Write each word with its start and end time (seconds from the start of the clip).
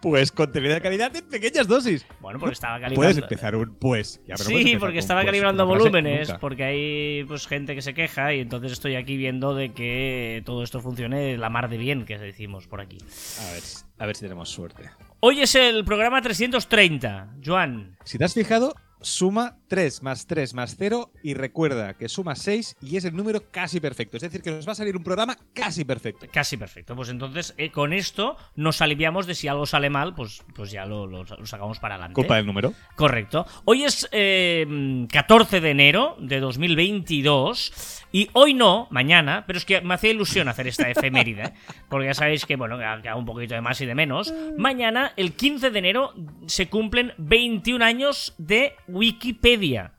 Pues 0.00 0.32
contenido 0.32 0.74
de 0.74 0.80
calidad 0.80 1.14
en 1.14 1.28
pequeñas 1.28 1.66
dosis. 1.66 2.06
Bueno, 2.20 2.38
porque 2.38 2.54
estaba 2.54 2.74
calibrando. 2.74 2.96
Puedes 2.96 3.18
empezar 3.18 3.56
un 3.56 3.74
pues. 3.76 4.20
Ya, 4.26 4.34
pero 4.36 4.50
puedes 4.50 4.64
Sí, 4.64 4.76
porque 4.76 4.98
estaba 4.98 5.20
pues, 5.20 5.26
calibrando 5.26 5.66
volúmenes, 5.66 6.28
nunca. 6.28 6.40
porque 6.40 6.64
hay 6.64 7.24
pues 7.24 7.46
gente 7.46 7.74
que 7.74 7.82
se 7.82 7.94
queja 7.94 8.34
y 8.34 8.40
entonces 8.40 8.72
estoy 8.72 8.96
aquí 8.96 9.16
viendo 9.16 9.54
de 9.54 9.72
que 9.72 10.42
todo 10.44 10.62
esto 10.62 10.80
funcione 10.80 11.36
la 11.36 11.50
mar 11.50 11.68
de 11.68 11.78
bien, 11.78 12.04
que 12.04 12.18
decimos 12.18 12.66
por 12.66 12.80
aquí. 12.80 12.98
A 13.40 13.52
ver, 13.52 13.62
a 13.98 14.06
ver 14.06 14.16
si 14.16 14.22
tenemos 14.22 14.48
suerte. 14.48 14.90
Hoy 15.20 15.40
es 15.40 15.54
el 15.54 15.84
programa 15.84 16.20
330, 16.20 17.36
Joan. 17.44 17.96
Si 18.04 18.18
te 18.18 18.24
has 18.24 18.34
fijado, 18.34 18.74
suma 19.04 19.58
3 19.68 20.02
más 20.02 20.26
3 20.26 20.54
más 20.54 20.76
0 20.78 21.12
y 21.22 21.34
recuerda 21.34 21.94
que 21.94 22.08
suma 22.08 22.34
6 22.34 22.76
y 22.82 22.96
es 22.96 23.04
el 23.04 23.14
número 23.14 23.50
casi 23.50 23.80
perfecto. 23.80 24.16
Es 24.16 24.22
decir, 24.22 24.42
que 24.42 24.50
nos 24.50 24.66
va 24.66 24.72
a 24.72 24.74
salir 24.74 24.96
un 24.96 25.04
programa 25.04 25.36
casi 25.52 25.84
perfecto. 25.84 26.26
Casi 26.32 26.56
perfecto. 26.56 26.96
Pues 26.96 27.08
entonces 27.10 27.54
eh, 27.58 27.70
con 27.70 27.92
esto 27.92 28.36
nos 28.56 28.80
aliviamos 28.82 29.26
de 29.26 29.34
si 29.34 29.46
algo 29.48 29.66
sale 29.66 29.90
mal, 29.90 30.14
pues, 30.14 30.42
pues 30.54 30.70
ya 30.70 30.86
lo, 30.86 31.06
lo- 31.06 31.24
lo 31.24 31.46
sacamos 31.46 31.78
para 31.78 31.94
adelante. 31.94 32.14
Culpa 32.14 32.36
del 32.36 32.46
número. 32.46 32.72
Correcto. 32.96 33.46
Hoy 33.64 33.84
es 33.84 34.08
eh, 34.12 35.06
14 35.12 35.60
de 35.60 35.70
enero 35.70 36.16
de 36.18 36.40
2022 36.40 38.00
y 38.12 38.28
hoy 38.32 38.54
no, 38.54 38.86
mañana, 38.90 39.44
pero 39.46 39.58
es 39.58 39.64
que 39.64 39.80
me 39.80 39.94
hacía 39.94 40.10
ilusión 40.12 40.48
hacer 40.48 40.68
esta 40.68 40.88
efeméride, 40.88 41.42
¿eh? 41.42 41.52
porque 41.88 42.06
ya 42.06 42.14
sabéis 42.14 42.46
que, 42.46 42.56
bueno, 42.56 42.76
haga 42.76 43.16
un 43.16 43.24
poquito 43.24 43.54
de 43.54 43.60
más 43.60 43.80
y 43.80 43.86
de 43.86 43.94
menos. 43.94 44.32
Mañana, 44.56 45.12
el 45.16 45.32
15 45.32 45.70
de 45.70 45.78
enero, 45.78 46.14
se 46.46 46.68
cumplen 46.68 47.12
21 47.18 47.84
años 47.84 48.34
de 48.38 48.74
Wikipedia. 48.94 49.92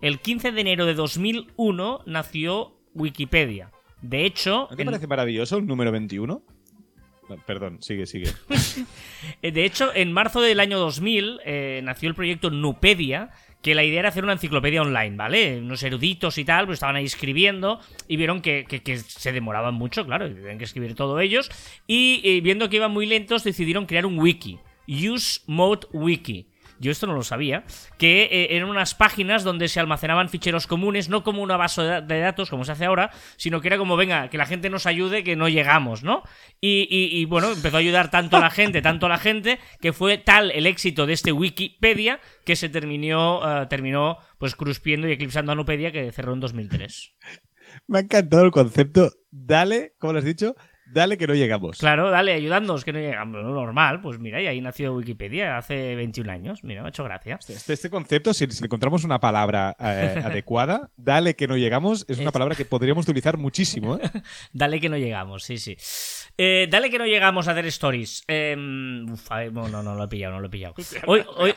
El 0.00 0.20
15 0.20 0.52
de 0.52 0.60
enero 0.60 0.84
de 0.86 0.94
2001 0.94 2.00
nació 2.06 2.76
Wikipedia. 2.94 3.70
De 4.02 4.24
hecho, 4.26 4.66
¿No 4.70 4.76
te 4.76 4.82
en- 4.82 4.86
parece 4.86 5.06
maravilloso 5.06 5.56
el 5.56 5.66
número 5.66 5.90
21? 5.92 6.42
No, 7.28 7.36
perdón, 7.46 7.80
sigue, 7.80 8.04
sigue. 8.06 8.30
De 9.42 9.64
hecho, 9.64 9.94
en 9.94 10.12
marzo 10.12 10.40
del 10.40 10.58
año 10.60 10.78
2000 10.78 11.38
eh, 11.44 11.80
nació 11.84 12.08
el 12.08 12.14
proyecto 12.16 12.50
Nupedia, 12.50 13.30
que 13.62 13.76
la 13.76 13.84
idea 13.84 14.00
era 14.00 14.08
hacer 14.08 14.24
una 14.24 14.32
enciclopedia 14.32 14.82
online, 14.82 15.16
¿vale? 15.16 15.58
Unos 15.60 15.82
eruditos 15.84 16.36
y 16.36 16.44
tal, 16.44 16.66
pues 16.66 16.76
estaban 16.76 16.96
ahí 16.96 17.04
escribiendo 17.04 17.78
y 18.08 18.16
vieron 18.16 18.42
que, 18.42 18.64
que- 18.68 18.82
que 18.82 18.98
se 18.98 19.32
demoraban 19.32 19.74
mucho, 19.74 20.04
claro, 20.04 20.26
y 20.26 20.34
tenían 20.34 20.58
que 20.58 20.64
escribir 20.64 20.94
todo 20.96 21.20
ellos. 21.20 21.48
Y 21.86 22.20
eh, 22.24 22.40
viendo 22.40 22.68
que 22.68 22.76
iban 22.76 22.90
muy 22.90 23.06
lentos, 23.06 23.44
decidieron 23.44 23.86
crear 23.86 24.04
un 24.04 24.18
wiki, 24.18 24.58
Use 24.88 25.40
Mode 25.46 25.86
Wiki. 25.92 26.48
Yo 26.82 26.90
esto 26.90 27.06
no 27.06 27.14
lo 27.14 27.22
sabía, 27.22 27.64
que 27.96 28.24
eh, 28.24 28.48
eran 28.56 28.68
unas 28.68 28.94
páginas 28.94 29.44
donde 29.44 29.68
se 29.68 29.78
almacenaban 29.80 30.28
ficheros 30.28 30.66
comunes, 30.66 31.08
no 31.08 31.22
como 31.22 31.40
una 31.42 31.56
base 31.56 31.80
de 31.82 31.88
da- 31.88 32.00
de 32.00 32.18
datos 32.20 32.50
como 32.50 32.64
se 32.64 32.72
hace 32.72 32.84
ahora, 32.84 33.10
sino 33.36 33.60
que 33.60 33.68
era 33.68 33.78
como, 33.78 33.96
venga, 33.96 34.28
que 34.28 34.36
la 34.36 34.46
gente 34.46 34.68
nos 34.68 34.84
ayude, 34.86 35.22
que 35.22 35.36
no 35.36 35.48
llegamos, 35.48 36.02
¿no? 36.02 36.22
Y, 36.60 36.88
y- 36.90 37.24
bueno, 37.24 37.52
empezó 37.52 37.76
a 37.76 37.80
ayudar 37.80 38.10
tanto 38.10 38.36
a 38.36 38.40
la 38.40 38.50
gente, 38.50 38.82
tanto 38.82 39.06
a 39.06 39.08
la 39.08 39.18
gente, 39.18 39.58
que 39.80 39.92
fue 39.92 40.18
tal 40.18 40.50
el 40.50 40.66
éxito 40.66 41.06
de 41.06 41.12
este 41.12 41.30
Wikipedia 41.32 42.20
que 42.44 42.56
se 42.56 42.68
terminó, 42.68 43.62
eh, 43.62 43.66
terminó 43.66 44.18
pues 44.38 44.56
cruspiendo 44.56 45.06
y 45.08 45.12
eclipsando 45.12 45.52
a 45.52 45.54
Nupedia 45.54 45.92
que 45.92 46.10
cerró 46.10 46.34
en 46.34 46.40
2003. 46.40 47.14
Me 47.86 47.98
ha 47.98 48.00
encantado 48.02 48.44
el 48.44 48.50
concepto. 48.50 49.12
Dale, 49.30 49.94
como 49.98 50.12
lo 50.12 50.18
has 50.18 50.24
dicho, 50.24 50.56
dale 50.92 51.16
que 51.18 51.26
no 51.26 51.34
llegamos. 51.34 51.78
Claro, 51.78 52.10
dale, 52.10 52.32
ayudándonos, 52.34 52.84
que 52.84 52.92
no 52.92 52.98
llegamos, 53.00 53.42
normal, 53.42 54.00
pues 54.00 54.18
mira, 54.18 54.40
y 54.40 54.46
ahí 54.46 54.60
nació 54.60 54.94
Wikipedia 54.94 55.56
hace 55.58 55.94
21 55.94 56.30
años, 56.32 56.64
mira, 56.64 56.82
me 56.82 56.88
ha 56.88 56.90
hecho 56.90 57.04
gracia. 57.04 57.38
Este, 57.48 57.72
este 57.72 57.90
concepto, 57.90 58.32
si, 58.34 58.46
si 58.50 58.64
encontramos 58.64 59.04
una 59.04 59.20
palabra 59.20 59.76
eh, 59.80 60.20
adecuada, 60.24 60.90
dale 60.96 61.34
que 61.36 61.48
no 61.48 61.56
llegamos, 61.56 62.04
es 62.08 62.18
una 62.18 62.28
Es- 62.28 62.32
palabra 62.32 62.54
que 62.54 62.64
podríamos 62.64 63.04
utilizar 63.06 63.36
muchísimo. 63.38 63.96
¿eh? 63.96 64.00
Dale 64.52 64.80
que 64.80 64.88
no 64.88 64.96
llegamos, 64.96 65.44
sí, 65.44 65.58
sí. 65.58 65.76
Eh, 66.38 66.66
dale 66.70 66.90
que 66.90 66.98
no 66.98 67.06
llegamos 67.06 67.48
a 67.48 67.52
hacer 67.52 67.66
stories. 67.66 68.24
Eh, 68.28 68.56
uf, 69.10 69.28
no, 69.52 69.68
no, 69.68 69.82
no 69.82 69.94
lo 69.94 70.04
he 70.04 70.08
pillado, 70.08 70.34
no 70.34 70.40
lo 70.40 70.46
he 70.46 70.50
pillado. 70.50 70.74
Hoy, 71.06 71.24
hoy, 71.36 71.54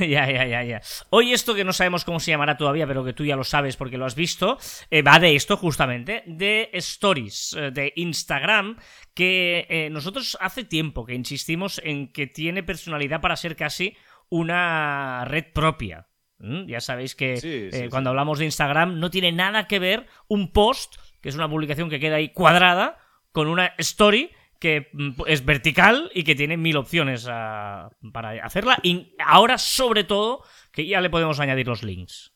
ya, 0.00 0.30
ya, 0.30 0.46
ya, 0.46 0.62
ya. 0.64 0.80
Hoy 1.10 1.32
esto 1.32 1.54
que 1.54 1.64
no 1.64 1.72
sabemos 1.72 2.04
cómo 2.04 2.20
se 2.20 2.30
llamará 2.30 2.56
todavía, 2.56 2.86
pero 2.86 3.04
que 3.04 3.12
tú 3.12 3.24
ya 3.24 3.36
lo 3.36 3.44
sabes 3.44 3.76
porque 3.76 3.98
lo 3.98 4.04
has 4.06 4.14
visto, 4.14 4.58
eh, 4.90 5.02
va 5.02 5.18
de 5.18 5.34
esto 5.34 5.56
justamente, 5.56 6.22
de 6.26 6.70
stories, 6.74 7.56
eh, 7.58 7.70
de 7.72 7.92
Instagram, 7.96 8.71
que 9.14 9.66
eh, 9.68 9.90
nosotros 9.90 10.36
hace 10.40 10.64
tiempo 10.64 11.04
que 11.04 11.14
insistimos 11.14 11.80
en 11.84 12.12
que 12.12 12.26
tiene 12.26 12.62
personalidad 12.62 13.20
para 13.20 13.36
ser 13.36 13.56
casi 13.56 13.96
una 14.28 15.24
red 15.26 15.46
propia. 15.52 16.08
¿Mm? 16.38 16.66
Ya 16.66 16.80
sabéis 16.80 17.14
que 17.14 17.36
Sí, 17.36 17.48
eh, 17.48 17.70
sí, 17.72 17.88
cuando 17.88 18.10
hablamos 18.10 18.38
de 18.38 18.46
Instagram 18.46 18.98
no 18.98 19.10
tiene 19.10 19.32
nada 19.32 19.68
que 19.68 19.78
ver 19.78 20.06
un 20.28 20.52
post, 20.52 20.96
que 21.20 21.28
es 21.28 21.34
una 21.34 21.48
publicación 21.48 21.88
que 21.88 22.00
queda 22.00 22.16
ahí 22.16 22.30
cuadrada, 22.30 22.98
con 23.30 23.48
una 23.48 23.74
story 23.78 24.30
que 24.58 24.88
mm, 24.92 25.22
es 25.26 25.44
vertical 25.44 26.10
y 26.14 26.24
que 26.24 26.34
tiene 26.34 26.56
mil 26.56 26.76
opciones 26.76 27.24
para 27.24 28.44
hacerla. 28.44 28.78
Y 28.82 29.14
ahora, 29.18 29.58
sobre 29.58 30.04
todo, 30.04 30.44
que 30.72 30.86
ya 30.86 31.00
le 31.00 31.10
podemos 31.10 31.40
añadir 31.40 31.66
los 31.66 31.82
links. 31.82 32.32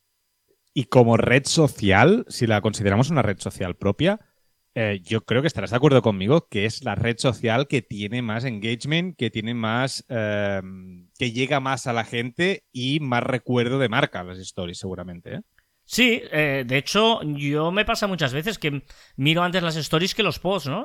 Y 0.75 0.85
como 0.85 1.17
red 1.17 1.47
social, 1.47 2.27
si 2.29 2.47
la 2.47 2.61
consideramos 2.61 3.09
una 3.09 3.23
red 3.23 3.39
social 3.39 3.77
propia, 3.77 4.21
eh, 4.79 5.01
yo 5.03 5.25
creo 5.25 5.41
que 5.41 5.49
estarás 5.49 5.71
de 5.71 5.77
acuerdo 5.77 6.03
conmigo 6.03 6.49
que 6.51 6.67
es 6.67 6.85
la 6.85 6.95
red 6.95 7.17
social 7.17 7.67
que 7.67 7.81
tiene 7.81 8.21
más 8.21 8.45
engagement, 8.45 9.17
que 9.17 9.31
tiene 9.31 9.55
más. 9.55 10.05
eh, 10.11 10.61
que 11.19 11.33
llega 11.33 11.61
más 11.61 11.87
a 11.87 11.95
la 11.95 12.05
gente 12.05 12.65
y 12.73 13.01
más 13.01 13.23
recuerdo 13.23 13.79
de 13.79 13.89
marca 13.89 14.23
las 14.23 14.39
stories, 14.39 14.77
seguramente. 14.77 15.37
¿eh? 15.37 15.41
Sí, 15.87 16.21
eh, 16.31 16.65
de 16.67 16.77
hecho, 16.77 17.23
yo 17.23 17.73
me 17.73 17.87
pasa 17.87 18.07
muchas 18.07 18.35
veces 18.35 18.59
que 18.59 18.83
miro 19.17 19.43
antes 19.43 19.63
las 19.63 19.77
stories 19.77 20.15
que 20.15 20.23
los 20.23 20.41
posts, 20.41 20.69
¿no? 20.69 20.85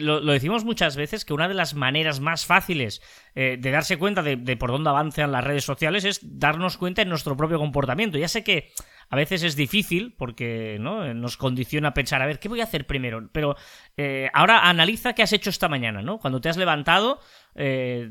Lo, 0.00 0.20
decimos 0.32 0.64
muchas 0.64 0.96
veces 0.96 1.24
que 1.24 1.32
una 1.32 1.46
de 1.46 1.54
las 1.54 1.74
maneras 1.74 2.18
más 2.18 2.44
fáciles 2.44 3.02
de 3.36 3.70
darse 3.70 3.98
cuenta 3.98 4.24
de, 4.24 4.34
de 4.34 4.56
por 4.56 4.72
dónde 4.72 4.90
avanzan 4.90 5.30
las 5.30 5.44
redes 5.44 5.64
sociales 5.64 6.04
es 6.04 6.18
darnos 6.22 6.76
cuenta 6.76 7.02
en 7.02 7.08
nuestro 7.08 7.36
propio 7.36 7.58
comportamiento. 7.58 8.18
Ya 8.18 8.26
sé 8.26 8.42
que 8.42 8.72
a 9.08 9.16
veces 9.16 9.42
es 9.42 9.56
difícil 9.56 10.14
porque 10.16 10.78
¿no? 10.80 11.04
Eh, 11.04 11.14
nos 11.14 11.36
condiciona 11.36 11.88
a 11.88 11.94
pensar, 11.94 12.22
a 12.22 12.26
ver, 12.26 12.38
¿qué 12.38 12.48
voy 12.48 12.60
a 12.60 12.64
hacer 12.64 12.86
primero? 12.86 13.28
Pero 13.32 13.56
eh, 13.96 14.30
ahora 14.32 14.68
analiza 14.68 15.14
qué 15.14 15.22
has 15.22 15.32
hecho 15.32 15.50
esta 15.50 15.68
mañana, 15.68 16.02
¿no? 16.02 16.18
Cuando 16.18 16.40
te 16.40 16.48
has 16.48 16.56
levantado, 16.56 17.20
eh, 17.54 18.10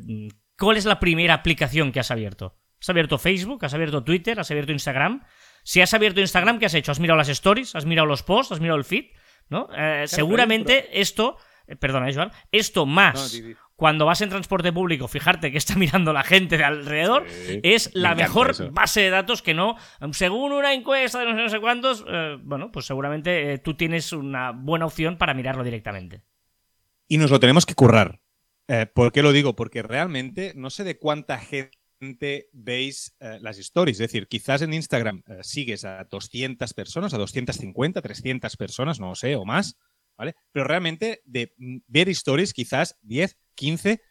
¿cuál 0.57 0.77
es 0.77 0.85
la 0.85 0.99
primera 0.99 1.33
aplicación 1.33 1.91
que 1.91 1.99
has 1.99 2.11
abierto? 2.11 2.55
¿Has 2.81 2.89
abierto 2.89 3.17
Facebook? 3.17 3.63
¿Has 3.63 3.73
abierto 3.73 4.03
Twitter? 4.03 4.39
¿Has 4.39 4.51
abierto 4.51 4.73
Instagram? 4.73 5.23
Si 5.63 5.79
has 5.79 5.93
abierto 5.93 6.19
Instagram, 6.19 6.59
¿qué 6.59 6.65
has 6.65 6.73
hecho? 6.73 6.91
¿Has 6.91 6.99
mirado 6.99 7.17
las 7.17 7.29
stories? 7.29 7.75
¿Has 7.75 7.85
mirado 7.85 8.05
los 8.05 8.23
posts? 8.23 8.51
¿Has 8.51 8.59
mirado 8.59 8.77
el 8.77 8.83
feed? 8.83 9.05
¿No? 9.49 9.69
Eh, 9.75 10.03
seguramente 10.07 10.99
esto, 10.99 11.37
eh, 11.67 11.77
perdona, 11.77 12.11
Joan, 12.13 12.31
esto 12.51 12.85
más. 12.85 13.41
Cuando 13.83 14.05
vas 14.05 14.21
en 14.21 14.29
transporte 14.29 14.71
público, 14.71 15.09
fijarte 15.09 15.51
que 15.51 15.57
está 15.57 15.75
mirando 15.77 16.13
la 16.13 16.23
gente 16.23 16.57
de 16.57 16.63
alrededor, 16.63 17.25
Sí, 17.27 17.59
es 17.63 17.91
la 17.93 18.15
mejor 18.15 18.51
eso. 18.51 18.71
base 18.71 19.01
de 19.01 19.09
datos 19.09 19.41
que 19.41 19.53
no, 19.53 19.75
según 20.13 20.53
una 20.53 20.73
encuesta 20.73 21.19
de 21.19 21.25
no 21.25 21.31
sé, 21.35 21.41
no 21.41 21.49
sé 21.49 21.59
cuántos, 21.59 22.05
eh, 22.07 22.37
bueno, 22.41 22.71
pues 22.71 22.85
seguramente 22.85 23.51
eh, 23.51 23.57
tú 23.57 23.73
tienes 23.73 24.13
una 24.13 24.51
buena 24.51 24.85
opción 24.85 25.17
para 25.17 25.33
mirarlo 25.33 25.65
directamente. 25.65 26.21
Y 27.09 27.17
nos 27.17 27.29
lo 27.29 27.41
tenemos 27.41 27.65
que 27.65 27.75
currar. 27.75 28.21
Eh, 28.69 28.85
¿Por 28.85 29.11
qué 29.11 29.21
lo 29.21 29.33
digo? 29.33 29.53
Porque 29.53 29.81
realmente 29.83 30.53
no 30.55 30.69
sé 30.69 30.85
de 30.85 30.97
cuánta 30.97 31.37
gente 31.37 32.47
veis 32.53 33.17
eh, 33.19 33.37
las 33.41 33.57
stories. 33.57 33.97
Es 33.99 34.07
decir, 34.07 34.29
quizás 34.29 34.61
en 34.61 34.73
Instagram 34.73 35.23
eh, 35.27 35.39
sigues 35.41 35.83
a 35.83 36.05
200 36.09 36.73
personas, 36.73 37.13
a 37.13 37.17
250, 37.17 38.01
300 38.01 38.55
personas, 38.55 39.01
no 39.01 39.09
lo 39.09 39.15
sé, 39.15 39.35
o 39.35 39.43
más, 39.43 39.77
¿vale? 40.17 40.35
Pero 40.53 40.63
realmente 40.63 41.21
de 41.25 41.53
ver 41.57 42.07
stories 42.07 42.53
quizás 42.53 42.97
10, 43.01 43.37
15, 43.55 44.01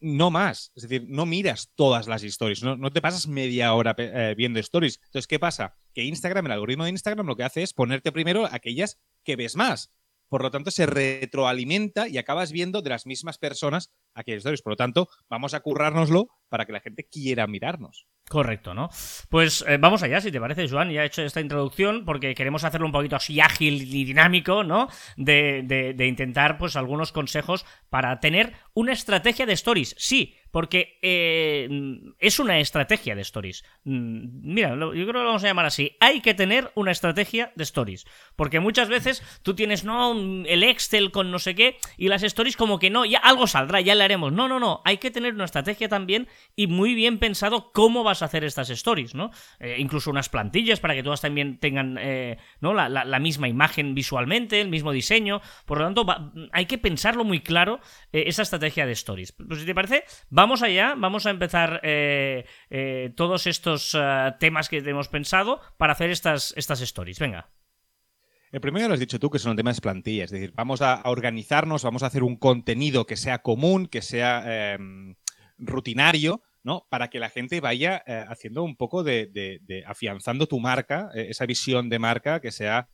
no 0.00 0.30
más. 0.30 0.72
Es 0.74 0.82
decir, 0.82 1.06
no 1.08 1.26
miras 1.26 1.72
todas 1.74 2.06
las 2.06 2.22
stories, 2.22 2.62
no, 2.62 2.76
no 2.76 2.90
te 2.90 3.00
pasas 3.00 3.26
media 3.26 3.74
hora 3.74 3.94
eh, 3.98 4.34
viendo 4.36 4.60
stories. 4.60 5.00
Entonces, 5.04 5.26
¿qué 5.26 5.38
pasa? 5.38 5.76
Que 5.94 6.04
Instagram, 6.04 6.46
el 6.46 6.52
algoritmo 6.52 6.84
de 6.84 6.90
Instagram 6.90 7.26
lo 7.26 7.36
que 7.36 7.44
hace 7.44 7.62
es 7.62 7.72
ponerte 7.72 8.12
primero 8.12 8.46
aquellas 8.46 8.98
que 9.24 9.36
ves 9.36 9.56
más. 9.56 9.92
Por 10.32 10.42
lo 10.42 10.50
tanto, 10.50 10.70
se 10.70 10.86
retroalimenta 10.86 12.08
y 12.08 12.16
acabas 12.16 12.52
viendo 12.52 12.80
de 12.80 12.88
las 12.88 13.04
mismas 13.04 13.36
personas 13.36 13.92
aquellas 14.14 14.38
stories. 14.38 14.62
Por 14.62 14.72
lo 14.72 14.76
tanto, 14.76 15.08
vamos 15.28 15.52
a 15.52 15.60
currárnoslo 15.60 16.28
para 16.48 16.64
que 16.64 16.72
la 16.72 16.80
gente 16.80 17.04
quiera 17.06 17.46
mirarnos. 17.46 18.06
Correcto, 18.30 18.72
¿no? 18.72 18.88
Pues 19.28 19.62
eh, 19.68 19.76
vamos 19.78 20.02
allá, 20.02 20.22
si 20.22 20.32
te 20.32 20.40
parece, 20.40 20.66
Joan. 20.68 20.90
Ya 20.90 21.02
he 21.02 21.06
hecho 21.06 21.20
esta 21.22 21.42
introducción 21.42 22.06
porque 22.06 22.34
queremos 22.34 22.64
hacerlo 22.64 22.86
un 22.86 22.92
poquito 22.92 23.16
así 23.16 23.40
ágil 23.40 23.82
y 23.82 24.04
dinámico, 24.04 24.64
¿no? 24.64 24.88
De, 25.18 25.62
de- 25.64 25.92
de 25.92 26.06
intentar, 26.06 26.56
pues, 26.56 26.76
algunos 26.76 27.12
consejos 27.12 27.66
para 27.90 28.18
tener 28.20 28.54
una 28.72 28.92
estrategia 28.94 29.44
de 29.44 29.52
stories. 29.52 29.94
Sí, 29.98 30.34
porque 30.52 30.98
eh, 31.00 31.68
es 32.18 32.38
una 32.38 32.60
estrategia 32.60 33.16
de 33.16 33.22
stories. 33.22 33.64
Mm, 33.84 34.52
mira, 34.54 34.76
yo 34.76 34.90
creo 34.92 35.06
que 35.06 35.12
lo 35.12 35.24
vamos 35.24 35.42
a 35.42 35.46
llamar 35.48 35.64
así. 35.64 35.96
Hay 35.98 36.20
que 36.20 36.34
tener 36.34 36.70
una 36.74 36.92
estrategia 36.92 37.52
de 37.56 37.64
stories, 37.64 38.06
porque 38.36 38.60
muchas 38.60 38.88
veces 38.88 39.22
tú 39.42 39.54
tienes, 39.54 39.82
no, 39.82 40.12
el 40.12 40.62
Excel 40.62 41.10
con 41.10 41.30
no 41.30 41.38
sé 41.38 41.54
qué, 41.54 41.78
y 41.96 42.08
las 42.08 42.22
stories 42.22 42.56
como 42.56 42.78
que 42.78 42.90
no, 42.90 43.04
ya 43.06 43.18
algo 43.18 43.46
saldrá, 43.46 43.80
ya 43.80 43.94
le 43.94 44.04
haremos. 44.04 44.32
No, 44.32 44.46
no, 44.46 44.60
no, 44.60 44.82
hay 44.84 44.98
que 44.98 45.10
tener 45.10 45.34
una 45.34 45.46
estrategia 45.46 45.88
también 45.88 46.28
y 46.54 46.66
muy 46.66 46.94
bien 46.94 47.18
pensado 47.18 47.72
cómo 47.72 48.04
vas 48.04 48.20
a 48.20 48.26
hacer 48.26 48.44
estas 48.44 48.68
stories, 48.68 49.14
¿no? 49.14 49.30
Eh, 49.58 49.76
incluso 49.78 50.10
unas 50.10 50.28
plantillas 50.28 50.80
para 50.80 50.94
que 50.94 51.02
todas 51.02 51.22
también 51.22 51.58
tengan, 51.58 51.96
eh, 51.98 52.36
¿no? 52.60 52.74
La, 52.74 53.18
misma 53.22 53.48
imagen 53.48 53.94
visualmente, 53.94 54.60
el 54.60 54.68
mismo 54.68 54.92
diseño. 54.92 55.40
Por 55.64 55.78
lo 55.78 55.84
tanto, 55.84 56.04
hay 56.52 56.66
que 56.66 56.76
pensarlo 56.76 57.24
muy 57.24 57.40
claro, 57.40 57.80
esa 58.10 58.42
estrategia 58.42 58.84
de 58.84 58.92
stories. 58.92 59.32
Pues 59.32 59.60
si 59.60 59.66
te 59.66 59.74
parece, 59.74 60.04
vamos 60.28 60.41
allá, 60.62 60.94
vamos 60.96 61.26
a 61.26 61.30
empezar 61.30 61.80
eh, 61.82 62.44
eh, 62.68 63.12
todos 63.16 63.46
estos 63.46 63.94
eh, 63.94 64.32
temas 64.40 64.68
que 64.68 64.78
hemos 64.78 65.08
pensado 65.08 65.60
para 65.78 65.92
hacer 65.92 66.10
estas, 66.10 66.52
estas 66.56 66.80
stories. 66.80 67.18
Venga. 67.18 67.48
El 68.50 68.60
primero 68.60 68.88
lo 68.88 68.94
has 68.94 69.00
dicho 69.00 69.18
tú, 69.18 69.30
que 69.30 69.38
son 69.38 69.56
temas 69.56 69.76
de 69.76 69.82
plantilla. 69.82 70.24
Es 70.24 70.30
decir, 70.30 70.52
vamos 70.54 70.82
a, 70.82 71.00
organizarnos, 71.04 71.84
vamos 71.84 72.02
a 72.02 72.06
hacer 72.06 72.22
un 72.22 72.36
contenido 72.36 73.06
que 73.06 73.16
sea 73.16 73.40
común, 73.40 73.86
que 73.86 74.02
sea 74.02 74.74
em, 74.74 75.14
rutinario, 75.58 76.42
¿no? 76.62 76.86
Para 76.90 77.08
que 77.08 77.18
la 77.18 77.30
gente 77.30 77.60
vaya 77.60 78.02
haciendo 78.28 78.62
un 78.62 78.76
poco 78.76 79.02
de, 79.04 79.84
afianzando 79.86 80.48
tu 80.48 80.60
marca, 80.60 81.10
esa 81.14 81.46
visión 81.46 81.88
de 81.88 81.98
marca 81.98 82.40
que 82.40 82.52
sea, 82.52 82.88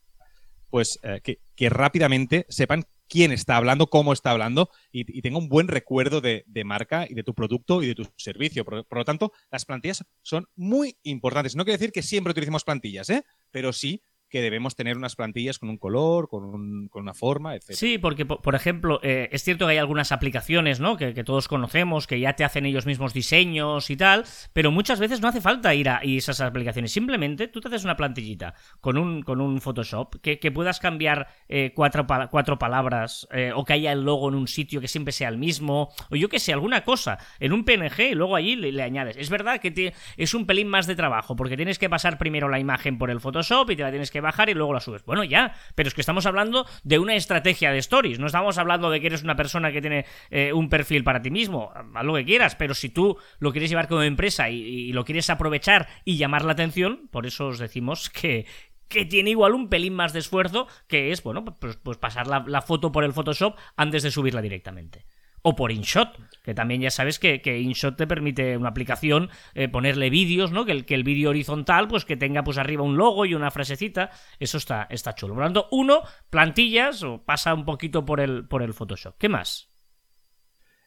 pues, 0.71 1.01
que, 1.25 1.69
rápidamente 1.71 2.47
sepan 2.49 2.85
quién 3.09 3.33
está 3.33 3.57
hablando, 3.57 3.89
cómo 3.89 4.13
está 4.13 4.31
hablando 4.31 4.71
y, 4.93 5.21
tenga 5.23 5.39
un 5.39 5.49
buen 5.49 5.69
recuerdo 5.69 6.21
de, 6.21 6.45
marca 6.65 7.07
y 7.09 7.15
de 7.15 7.23
tu 7.23 7.35
producto 7.35 7.83
y 7.83 7.89
de 7.89 7.95
tu 7.95 8.07
servicio. 8.17 8.65
Por, 8.65 8.87
lo 8.91 9.05
tanto, 9.05 9.33
las 9.51 9.65
plantillas 9.65 10.05
son 10.23 10.47
muy 10.55 10.99
importantes. 11.03 11.57
No 11.57 11.65
quiere 11.65 11.79
decir 11.79 11.93
que 11.93 12.03
siempre 12.03 12.31
utilicemos 12.31 12.65
plantillas, 12.65 13.11
¿eh? 13.11 13.25
pero 13.51 13.73
sí 13.73 14.03
que 14.29 14.43
debemos 14.43 14.77
tener 14.77 14.97
unas 14.97 15.17
plantillas 15.17 15.59
con 15.59 15.69
un 15.69 15.79
color, 15.79 16.29
con, 16.29 16.89
una 16.93 17.15
forma, 17.15 17.55
etc. 17.55 17.73
Sí, 17.73 17.99
porque, 17.99 18.27
por 18.27 18.55
ejemplo, 18.55 19.01
eh, 19.03 19.29
es 19.33 19.45
cierto 19.45 19.67
que 19.67 19.73
hay 19.73 19.79
algunas 19.79 20.13
aplicaciones 20.13 20.49
¿no? 20.81 20.97
Que, 20.97 21.13
todos 21.25 21.49
conocemos, 21.49 22.07
que 22.07 22.21
ya 22.21 22.35
te 22.35 22.45
hacen 22.45 22.67
ellos 22.67 22.87
mismos 22.87 23.13
diseños 23.13 23.91
y 23.91 23.97
tal, 23.97 24.25
pero 24.53 24.71
muchas 24.71 25.01
veces 25.01 25.21
no 25.21 25.29
hace 25.29 25.41
falta 25.41 25.75
ir 25.75 25.89
a 25.89 26.01
esas 26.03 26.41
aplicaciones. 26.41 26.93
Simplemente 26.93 27.49
tú 27.49 27.61
te 27.61 27.69
haces 27.69 27.85
una 27.85 27.97
plantillita 27.97 28.55
con 28.81 28.99
un, 28.99 29.23
con 29.23 29.41
un 29.41 29.61
Photoshop, 29.61 30.17
que, 30.21 30.49
puedas 30.49 30.81
cambiar 30.81 31.29
eh, 31.49 31.73
cuatro, 31.75 32.07
cuatro 32.31 32.59
palabras, 32.59 33.29
eh, 33.33 33.53
o 33.55 33.65
que 33.65 33.75
haya 33.75 33.93
el 33.93 34.03
logo 34.03 34.29
en 34.29 34.35
un 34.35 34.49
sitio 34.49 34.81
que 34.81 34.89
siempre 34.89 35.13
sea 35.13 35.29
el 35.29 35.39
mismo, 35.39 35.91
o 36.11 36.17
yo 36.17 36.29
que 36.29 36.39
sé, 36.39 36.53
alguna 36.53 36.83
cosa, 36.85 37.19
en 37.39 37.53
un 37.53 37.65
PNG 37.65 38.11
y 38.11 38.15
luego 38.15 38.35
allí 38.35 38.57
le, 38.57 38.83
añades. 38.83 39.17
Es 39.17 39.29
verdad 39.29 39.61
que 39.61 39.93
es 40.17 40.35
un 40.35 40.47
pelín 40.47 40.69
más 40.69 40.87
de 40.87 40.97
trabajo, 40.97 41.37
porque 41.37 41.57
tienes 41.57 41.79
que 41.79 41.91
pasar 41.91 42.19
primero 42.19 42.49
la 42.49 42.59
imagen 42.59 42.99
por 42.99 43.11
el 43.11 43.21
Photoshop 43.21 43.71
y 43.71 43.77
te 43.77 43.83
la 43.83 43.91
tienes 43.91 44.11
que 44.11 44.18
bajar 44.21 44.49
y 44.49 44.55
luego 44.55 44.73
la 44.73 44.81
subes. 44.81 45.05
Bueno, 45.05 45.25
ya, 45.25 45.55
pero 45.75 45.89
es 45.89 45.95
que 45.95 46.01
estamos 46.01 46.27
hablando 46.27 46.67
de 46.83 46.99
una 46.99 47.15
estrategia 47.15 47.73
de 47.73 47.79
stories, 47.79 48.19
no 48.19 48.27
estamos 48.27 48.59
hablando 48.59 48.91
de 48.91 49.01
que 49.01 49.09
eres 49.09 49.23
una 49.23 49.37
persona 49.37 49.73
que 49.73 49.81
tiene 49.81 50.07
eh, 50.31 50.53
un 50.53 50.69
perfil 50.69 51.05
para 51.05 51.23
ti 51.23 51.31
mismo, 51.31 51.73
haz 51.95 52.05
lo 52.05 52.15
que 52.15 52.25
quieras, 52.25 52.57
pero 52.57 52.75
si 52.75 52.89
tú 52.89 53.19
lo 53.39 53.53
quieres 53.53 53.71
llevar 53.71 53.89
como 53.89 54.03
empresa 54.03 54.51
y, 54.51 54.93
lo 54.93 55.05
quieres 55.05 55.31
aprovechar 55.31 55.89
y 56.05 56.17
llamar 56.17 56.45
la 56.45 56.53
atención, 56.53 57.09
por 57.11 57.27
eso 57.27 57.49
os 57.49 57.59
decimos 57.59 58.11
que, 58.11 58.47
que 58.89 59.05
tiene 59.05 59.31
igual 59.31 59.55
un 59.55 59.69
pelín 59.69 59.95
más 59.95 60.13
de 60.13 60.21
esfuerzo, 60.21 60.67
que 60.87 61.13
es, 61.13 61.23
bueno, 61.23 61.45
pues, 61.45 61.77
pues 61.77 61.99
pasar 61.99 62.27
la, 62.27 62.63
foto 62.63 62.93
por 62.93 63.05
el 63.05 63.13
Photoshop 63.13 63.57
antes 63.77 64.03
de 64.03 64.11
subirla 64.11 64.43
directamente 64.43 65.05
o 65.49 65.57
por 65.57 65.73
InShot, 65.73 66.11
que 66.43 66.53
también 66.53 66.83
ya 66.83 66.91
sabes 66.91 67.19
que, 67.19 67.41
InShot 67.59 67.97
te 67.97 68.07
permite 68.07 68.59
una 68.59 68.69
aplicación 68.69 69.31
eh, 69.55 69.67
ponerle 69.69 70.11
vídeos, 70.11 70.53
¿no? 70.53 70.67
Que 70.67 70.73
el, 70.73 70.85
que 70.85 70.95
el 70.95 71.05
vídeo 71.05 71.31
horizontal, 71.31 71.89
pues 71.89 72.05
que 72.05 72.19
tenga 72.19 72.45
pues 72.45 72.59
arriba 72.59 72.83
un 72.83 72.99
logo 72.99 73.25
y 73.25 73.33
una 73.33 73.51
frasecita, 73.51 74.11
eso 74.39 74.59
está, 74.59 74.87
está 74.91 75.15
chulo. 75.15 75.35
Uno, 75.71 76.03
plantillas, 76.29 77.03
o 77.03 77.25
pasa 77.25 77.55
un 77.55 77.65
poquito 77.65 78.05
por 78.05 78.21
el, 78.21 78.47
por 78.47 78.63
el 78.63 78.75
Photoshop. 78.75 79.17
¿Qué 79.17 79.31
más? 79.31 79.71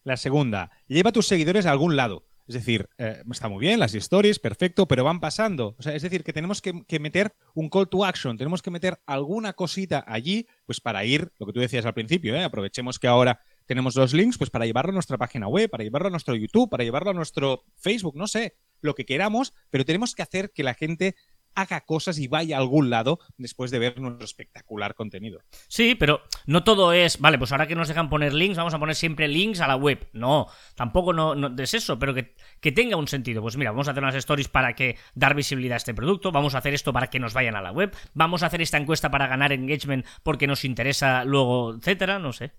La 0.03 0.15
segunda, 0.15 0.69
lleva 0.87 1.09
a 1.09 1.13
tus 1.13 1.25
seguidores 1.25 1.65
a 1.65 1.71
algún 1.71 1.95
lado. 1.95 2.27
Es 2.47 2.53
decir, 2.53 2.89
eh, 2.97 3.23
está 3.31 3.49
muy 3.49 3.61
bien, 3.61 3.79
las 3.79 3.95
stories, 3.95 4.37
perfecto, 4.37 4.87
pero 4.87 5.03
van 5.03 5.19
pasando. 5.19 5.75
O 5.79 5.81
sea, 5.81 5.95
es 5.95 6.03
decir, 6.03 6.23
que 6.23 6.33
tenemos 6.33 6.61
que, 6.61 6.83
que, 6.85 6.99
meter 6.99 7.33
un 7.55 7.69
call 7.69 7.87
to 7.87 8.05
action, 8.05 8.37
tenemos 8.37 8.61
que 8.61 8.69
meter 8.69 8.99
alguna 9.07 9.53
cosita 9.53 10.03
allí, 10.07 10.47
pues 10.65 10.81
para 10.81 11.03
ir, 11.05 11.31
lo 11.39 11.47
que 11.47 11.53
tú 11.53 11.59
decías 11.61 11.85
al 11.85 11.93
principio, 11.93 12.35
¿eh? 12.35 12.43
aprovechemos 12.43 12.99
que 12.99 13.07
ahora 13.07 13.39
tenemos 13.65 13.95
los 13.95 14.13
links 14.13 14.37
pues 14.37 14.49
para 14.49 14.65
llevarlo 14.65 14.91
a 14.91 14.93
nuestra 14.93 15.17
página 15.17 15.47
web, 15.47 15.69
para 15.69 15.83
llevarlo 15.83 16.07
a 16.07 16.11
nuestro 16.11 16.35
YouTube, 16.35 16.69
para 16.69 16.83
llevarlo 16.83 17.11
a 17.11 17.13
nuestro 17.13 17.63
Facebook, 17.77 18.15
no 18.15 18.27
sé, 18.27 18.55
lo 18.81 18.95
que 18.95 19.05
queramos, 19.05 19.53
pero 19.69 19.85
tenemos 19.85 20.15
que 20.15 20.23
hacer 20.23 20.51
que 20.51 20.63
la 20.63 20.73
gente 20.73 21.15
haga 21.55 21.81
cosas 21.81 22.17
y 22.19 22.27
vaya 22.27 22.57
a 22.57 22.59
algún 22.59 22.89
lado 22.89 23.19
después 23.37 23.71
de 23.71 23.79
ver 23.79 23.99
nuestro 23.99 24.25
espectacular 24.25 24.95
contenido. 24.95 25.41
Sí, 25.67 25.95
pero 25.95 26.21
no 26.45 26.63
todo 26.63 26.93
es, 26.93 27.19
vale, 27.19 27.37
pues 27.37 27.51
ahora 27.51 27.67
que 27.67 27.75
nos 27.75 27.87
dejan 27.87 28.09
poner 28.09 28.33
links, 28.33 28.57
vamos 28.57 28.73
a 28.73 28.79
poner 28.79 28.95
siempre 28.95 29.27
links 29.27 29.59
a 29.61 29.67
la 29.67 29.75
web. 29.75 30.07
No, 30.13 30.47
tampoco 30.75 31.13
no, 31.13 31.55
es 31.61 31.73
eso, 31.73 31.99
pero 31.99 32.13
que, 32.13 32.35
que, 32.59 32.71
tenga 32.71 32.95
un 32.95 33.07
sentido. 33.07 33.41
Pues 33.41 33.57
mira, 33.57 33.71
vamos 33.71 33.87
a 33.87 33.91
hacer 33.91 34.03
unas 34.03 34.15
stories 34.15 34.47
para 34.47 34.73
que 34.73 34.97
dar 35.13 35.35
visibilidad 35.35 35.75
a 35.75 35.77
este 35.77 35.93
producto, 35.93 36.31
vamos 36.31 36.55
a 36.55 36.59
hacer 36.59 36.73
esto 36.73 36.93
para 36.93 37.07
que 37.07 37.19
nos 37.19 37.33
vayan 37.33 37.55
a 37.55 37.61
la 37.61 37.71
web, 37.71 37.95
vamos 38.13 38.43
a 38.43 38.47
hacer 38.47 38.61
esta 38.61 38.77
encuesta 38.77 39.11
para 39.11 39.27
ganar 39.27 39.51
engagement 39.51 40.05
porque 40.23 40.47
nos 40.47 40.65
interesa 40.65 41.25
luego, 41.25 41.75
etcétera, 41.75 42.19
no 42.19 42.33
sé. 42.33 42.51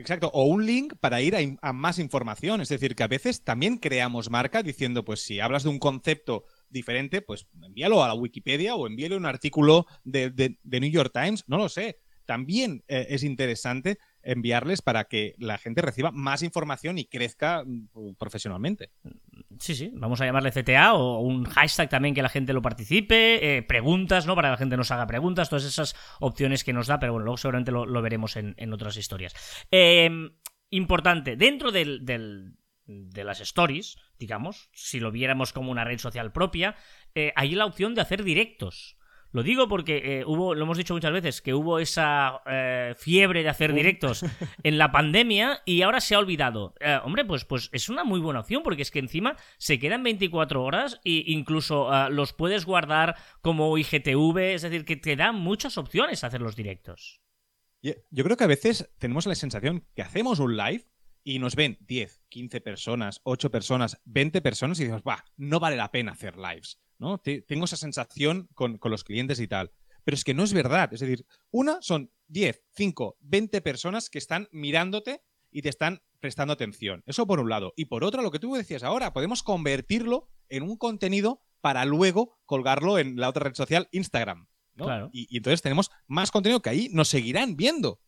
Exacto, 0.00 0.30
o 0.32 0.44
un 0.44 0.66
link 0.66 0.94
para 0.98 1.20
ir 1.20 1.58
a, 1.60 1.72
más 1.72 1.98
información. 1.98 2.60
Es 2.60 2.68
decir, 2.68 2.94
que 2.94 3.02
a 3.02 3.08
veces 3.08 3.44
también 3.44 3.78
creamos 3.78 4.30
marca 4.30 4.62
diciendo, 4.62 5.04
pues 5.04 5.22
si 5.22 5.40
hablas 5.40 5.64
de 5.64 5.68
un 5.68 5.78
concepto 5.78 6.44
diferente, 6.68 7.22
pues 7.22 7.46
envíalo 7.62 8.02
a 8.02 8.08
la 8.08 8.14
Wikipedia 8.14 8.74
o 8.74 8.86
envíale 8.86 9.16
un 9.16 9.26
artículo 9.26 9.86
de, 10.04 10.30
de 10.30 10.80
New 10.80 10.90
York 10.90 11.12
Times, 11.12 11.44
no 11.46 11.58
lo 11.58 11.68
sé 11.68 11.98
también 12.30 12.84
eh, 12.86 13.08
es 13.10 13.24
interesante 13.24 13.98
enviarles 14.22 14.82
para 14.82 15.04
que 15.04 15.34
la 15.38 15.58
gente 15.58 15.82
reciba 15.82 16.10
más 16.10 16.42
información 16.42 16.98
y 16.98 17.06
crezca 17.06 17.64
mm, 17.64 18.14
profesionalmente. 18.18 18.90
Sí, 19.58 19.74
sí, 19.74 19.90
vamos 19.94 20.20
a 20.20 20.26
llamarle 20.26 20.52
CTA 20.52 20.94
o 20.94 21.20
un 21.20 21.44
hashtag 21.44 21.88
también 21.88 22.14
que 22.14 22.22
la 22.22 22.28
gente 22.28 22.52
lo 22.52 22.62
participe, 22.62 23.56
eh, 23.56 23.62
preguntas, 23.62 24.26
¿no? 24.26 24.34
Para 24.34 24.48
que 24.48 24.52
la 24.52 24.58
gente 24.58 24.76
nos 24.76 24.90
haga 24.90 25.06
preguntas, 25.06 25.48
todas 25.48 25.64
esas 25.64 25.94
opciones 26.20 26.64
que 26.64 26.72
nos 26.72 26.86
da, 26.86 26.98
pero 26.98 27.12
bueno, 27.12 27.24
luego 27.24 27.36
seguramente 27.36 27.72
lo, 27.72 28.02
veremos 28.02 28.36
en, 28.36 28.72
otras 28.72 28.96
historias. 28.96 29.34
Em, 29.70 30.30
importante, 30.70 31.36
dentro 31.36 31.72
del, 31.72 32.04
de 32.86 33.24
las 33.24 33.40
stories, 33.40 33.96
digamos, 34.18 34.70
si 34.72 35.00
lo 35.00 35.10
viéramos 35.10 35.52
como 35.52 35.70
una 35.70 35.84
red 35.84 35.98
social 35.98 36.32
propia, 36.32 36.76
eh, 37.14 37.32
hay 37.36 37.54
la 37.54 37.66
opción 37.66 37.94
de 37.94 38.02
hacer 38.02 38.24
directos. 38.24 38.96
Lo 39.32 39.42
digo 39.42 39.68
porque 39.68 40.18
eh, 40.18 40.24
hubo, 40.26 40.54
lo 40.54 40.64
hemos 40.64 40.76
dicho 40.76 40.94
muchas 40.94 41.12
veces, 41.12 41.40
que 41.40 41.54
hubo 41.54 41.78
esa 41.78 42.42
eh, 42.46 42.94
fiebre 42.96 43.42
de 43.42 43.48
hacer 43.48 43.72
directos 43.72 44.24
en 44.62 44.78
la 44.78 44.90
pandemia 44.90 45.62
y 45.64 45.82
ahora 45.82 46.00
se 46.00 46.14
ha 46.14 46.18
olvidado. 46.18 46.74
Eh, 46.80 46.98
hombre, 47.04 47.24
pues, 47.24 47.44
pues 47.44 47.68
es 47.72 47.88
una 47.88 48.04
muy 48.04 48.20
buena 48.20 48.40
opción 48.40 48.62
porque 48.62 48.82
es 48.82 48.90
que 48.90 48.98
encima 48.98 49.36
se 49.58 49.78
quedan 49.78 50.02
24 50.02 50.62
horas 50.62 51.00
e 51.04 51.24
incluso 51.26 51.90
los 52.10 52.32
puedes 52.32 52.64
guardar 52.64 53.16
como 53.40 53.76
IGTV, 53.78 54.54
es 54.54 54.62
decir, 54.62 54.84
que 54.84 54.96
te 54.96 55.16
da 55.16 55.32
muchas 55.32 55.78
opciones 55.78 56.24
hacer 56.24 56.40
los 56.40 56.56
directos. 56.56 57.20
Yo 57.82 58.24
creo 58.24 58.36
que 58.36 58.44
a 58.44 58.48
veces 58.48 58.90
tenemos 58.98 59.26
la 59.26 59.34
sensación 59.34 59.86
que 59.94 60.02
hacemos 60.02 60.38
un 60.38 60.56
live 60.56 60.86
y 61.22 61.38
nos 61.38 61.56
ven 61.56 61.78
10, 61.80 62.22
15 62.28 62.60
personas, 62.60 63.20
8 63.24 63.50
personas, 63.50 64.00
20 64.04 64.40
personas 64.42 64.78
y 64.80 64.84
decimos, 64.84 65.02
va, 65.06 65.24
no 65.36 65.60
vale 65.60 65.76
la 65.76 65.90
pena 65.90 66.12
hacer 66.12 66.36
lives. 66.36 66.78
¿No? 67.00 67.18
Tengo 67.18 67.64
esa 67.64 67.76
sensación 67.76 68.48
con, 68.54 68.78
los 68.82 69.04
clientes 69.04 69.40
y 69.40 69.48
tal. 69.48 69.72
Pero 70.04 70.14
es 70.14 70.22
que 70.22 70.34
no 70.34 70.44
es 70.44 70.52
verdad. 70.52 70.92
Es 70.92 71.00
decir, 71.00 71.26
una 71.50 71.78
son 71.80 72.12
10, 72.28 72.62
5, 72.76 73.16
20 73.20 73.60
personas 73.62 74.10
que 74.10 74.18
están 74.18 74.48
mirándote 74.52 75.22
y 75.50 75.62
te 75.62 75.70
están 75.70 76.02
prestando 76.20 76.52
atención. 76.52 77.02
Eso 77.06 77.26
por 77.26 77.40
un 77.40 77.48
lado. 77.48 77.72
Y 77.74 77.86
por 77.86 78.04
otro, 78.04 78.22
lo 78.22 78.30
que 78.30 78.38
tú 78.38 78.54
decías 78.54 78.82
ahora, 78.82 79.12
podemos 79.12 79.42
convertirlo 79.42 80.28
en 80.48 80.62
un 80.62 80.76
contenido 80.76 81.40
para 81.60 81.84
luego 81.86 82.38
colgarlo 82.44 82.98
en 82.98 83.16
la 83.16 83.30
otra 83.30 83.44
red 83.44 83.54
social, 83.54 83.88
Instagram. 83.92 84.46
Y, 85.12 85.36
entonces 85.36 85.60
tenemos 85.62 85.90
más 86.06 86.30
contenido 86.30 86.60
que 86.60 86.70
ahí 86.70 86.88
nos 86.92 87.08
seguirán 87.08 87.56
viendo. 87.56 88.00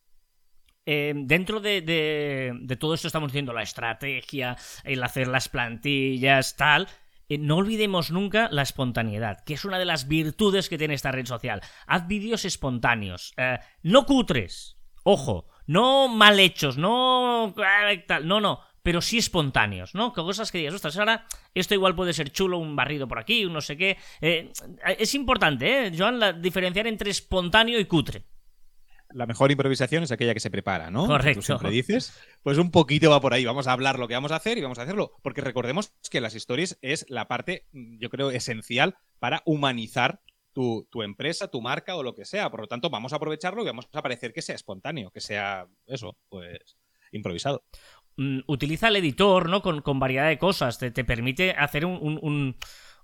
Eh, 0.85 1.13
dentro 1.15 1.61
de, 1.61 1.81
de, 1.81 2.77
todo 2.77 2.95
esto 2.95 3.07
estamos 3.07 3.31
diciendo 3.31 3.53
la 3.53 3.63
estrategia, 3.63 4.57
el 4.85 5.03
hacer 5.03 5.29
las 5.29 5.49
plantillas, 5.49 6.57
tal. 6.57 6.89
Eh, 7.33 7.39
no 7.39 7.57
olvidemos 7.57 8.11
nunca 8.11 8.49
la 8.51 8.61
espontaneidad, 8.61 9.43
que 9.45 9.55
es 9.55 9.65
una 9.65 9.79
de 9.79 9.87
las 9.87 10.07
virtudes 10.07 10.69
que 10.69 10.77
tiene 10.77 10.93
esta 10.93 11.13
red 11.13 11.25
social. 11.25 11.63
Haz 11.87 12.07
vídeos 12.07 12.45
espontáneos, 12.45 13.33
eh, 13.39 13.59
no 13.83 14.05
cutres, 14.05 14.77
ojo, 15.03 15.49
no 15.67 16.09
mal 16.09 16.39
hechos, 16.39 16.77
no 16.77 17.55
tal, 18.07 18.29
no, 18.29 18.39
no, 18.43 18.61
pero 18.83 19.01
sí 19.01 19.17
espontáneos, 19.17 19.95
¿no? 19.95 20.13
Cosas 20.13 20.53
que 20.53 20.59
digas, 20.59 20.75
ostras, 20.75 20.99
ahora 20.99 21.27
esto 21.55 21.73
igual 21.73 21.95
puede 21.95 22.13
ser 22.13 22.31
chulo, 22.31 22.59
un 22.59 22.77
barrido 22.77 23.09
por 23.09 23.19
aquí, 23.19 23.47
un 23.47 23.55
no 23.55 23.63
sé 23.63 23.79
qué. 23.79 23.97
Eh, 24.21 24.53
es 24.99 25.15
importante, 25.15 25.87
¿eh, 25.87 25.93
Joan, 25.97 26.19
la, 26.19 26.35
diferenciar 26.35 26.87
entre 26.87 27.11
espontáneo 27.11 27.81
y 27.81 27.87
cutre. 27.87 28.25
La 29.15 29.27
mejor 29.27 29.51
improvisación 29.51 30.03
es 30.03 30.13
aquella 30.13 30.35
que 30.35 30.41
se 30.41 30.51
prepara, 30.51 30.91
¿no? 30.91 31.07
Correcto. 31.07 31.41
Tú 31.41 31.47
siempre 31.47 31.71
dices. 31.71 32.13
Pues 32.43 32.59
un 32.59 32.71
poquito 32.71 33.11
va 33.11 33.21
por 33.21 33.35
ahí. 33.35 33.45
Vamos 33.45 33.67
a 33.67 33.73
hablar 33.73 33.99
lo 33.99 34.09
que 34.09 34.15
vamos 34.15 34.33
a 34.33 34.37
hacer 34.37 34.59
y 34.59 34.63
vamos 34.63 34.79
a 34.79 34.83
hacerlo. 34.83 35.17
Porque 35.23 35.41
recordemos 35.41 35.93
que 36.11 36.21
las 36.21 36.35
stories 36.35 36.79
es 36.83 37.07
la 37.09 37.29
parte, 37.29 37.67
yo 37.73 38.11
creo, 38.11 38.31
esencial 38.31 38.97
para 39.19 39.43
humanizar 39.47 40.21
tu, 40.53 40.87
tu, 40.91 41.03
empresa, 41.03 41.49
tu 41.49 41.61
marca 41.61 41.97
o 41.97 42.03
lo 42.03 42.15
que 42.15 42.25
sea. 42.25 42.51
Por 42.51 42.61
lo 42.61 42.67
tanto, 42.67 42.91
vamos 42.91 43.13
a 43.13 43.17
aprovecharlo 43.17 43.63
y 43.63 43.67
vamos 43.67 43.89
a 43.93 44.03
parecer 44.03 44.33
que 44.33 44.43
sea 44.43 44.55
espontáneo, 44.55 45.11
que 45.11 45.21
sea 45.21 45.67
eso, 45.87 46.17
pues 46.29 46.77
improvisado. 47.13 47.65
Mm, 48.17 48.41
utiliza 48.47 48.89
el 48.89 48.97
editor, 48.97 49.49
¿no? 49.49 49.63
Con, 49.63 49.81
con 49.83 49.99
variedad 49.99 50.29
de 50.29 50.39
cosas. 50.39 50.79
Te, 50.79 50.91
te 50.91 51.05
permite 51.05 51.53
hacer 51.53 51.87
un, 51.87 51.99
un, 52.01 52.19
un 52.23 52.57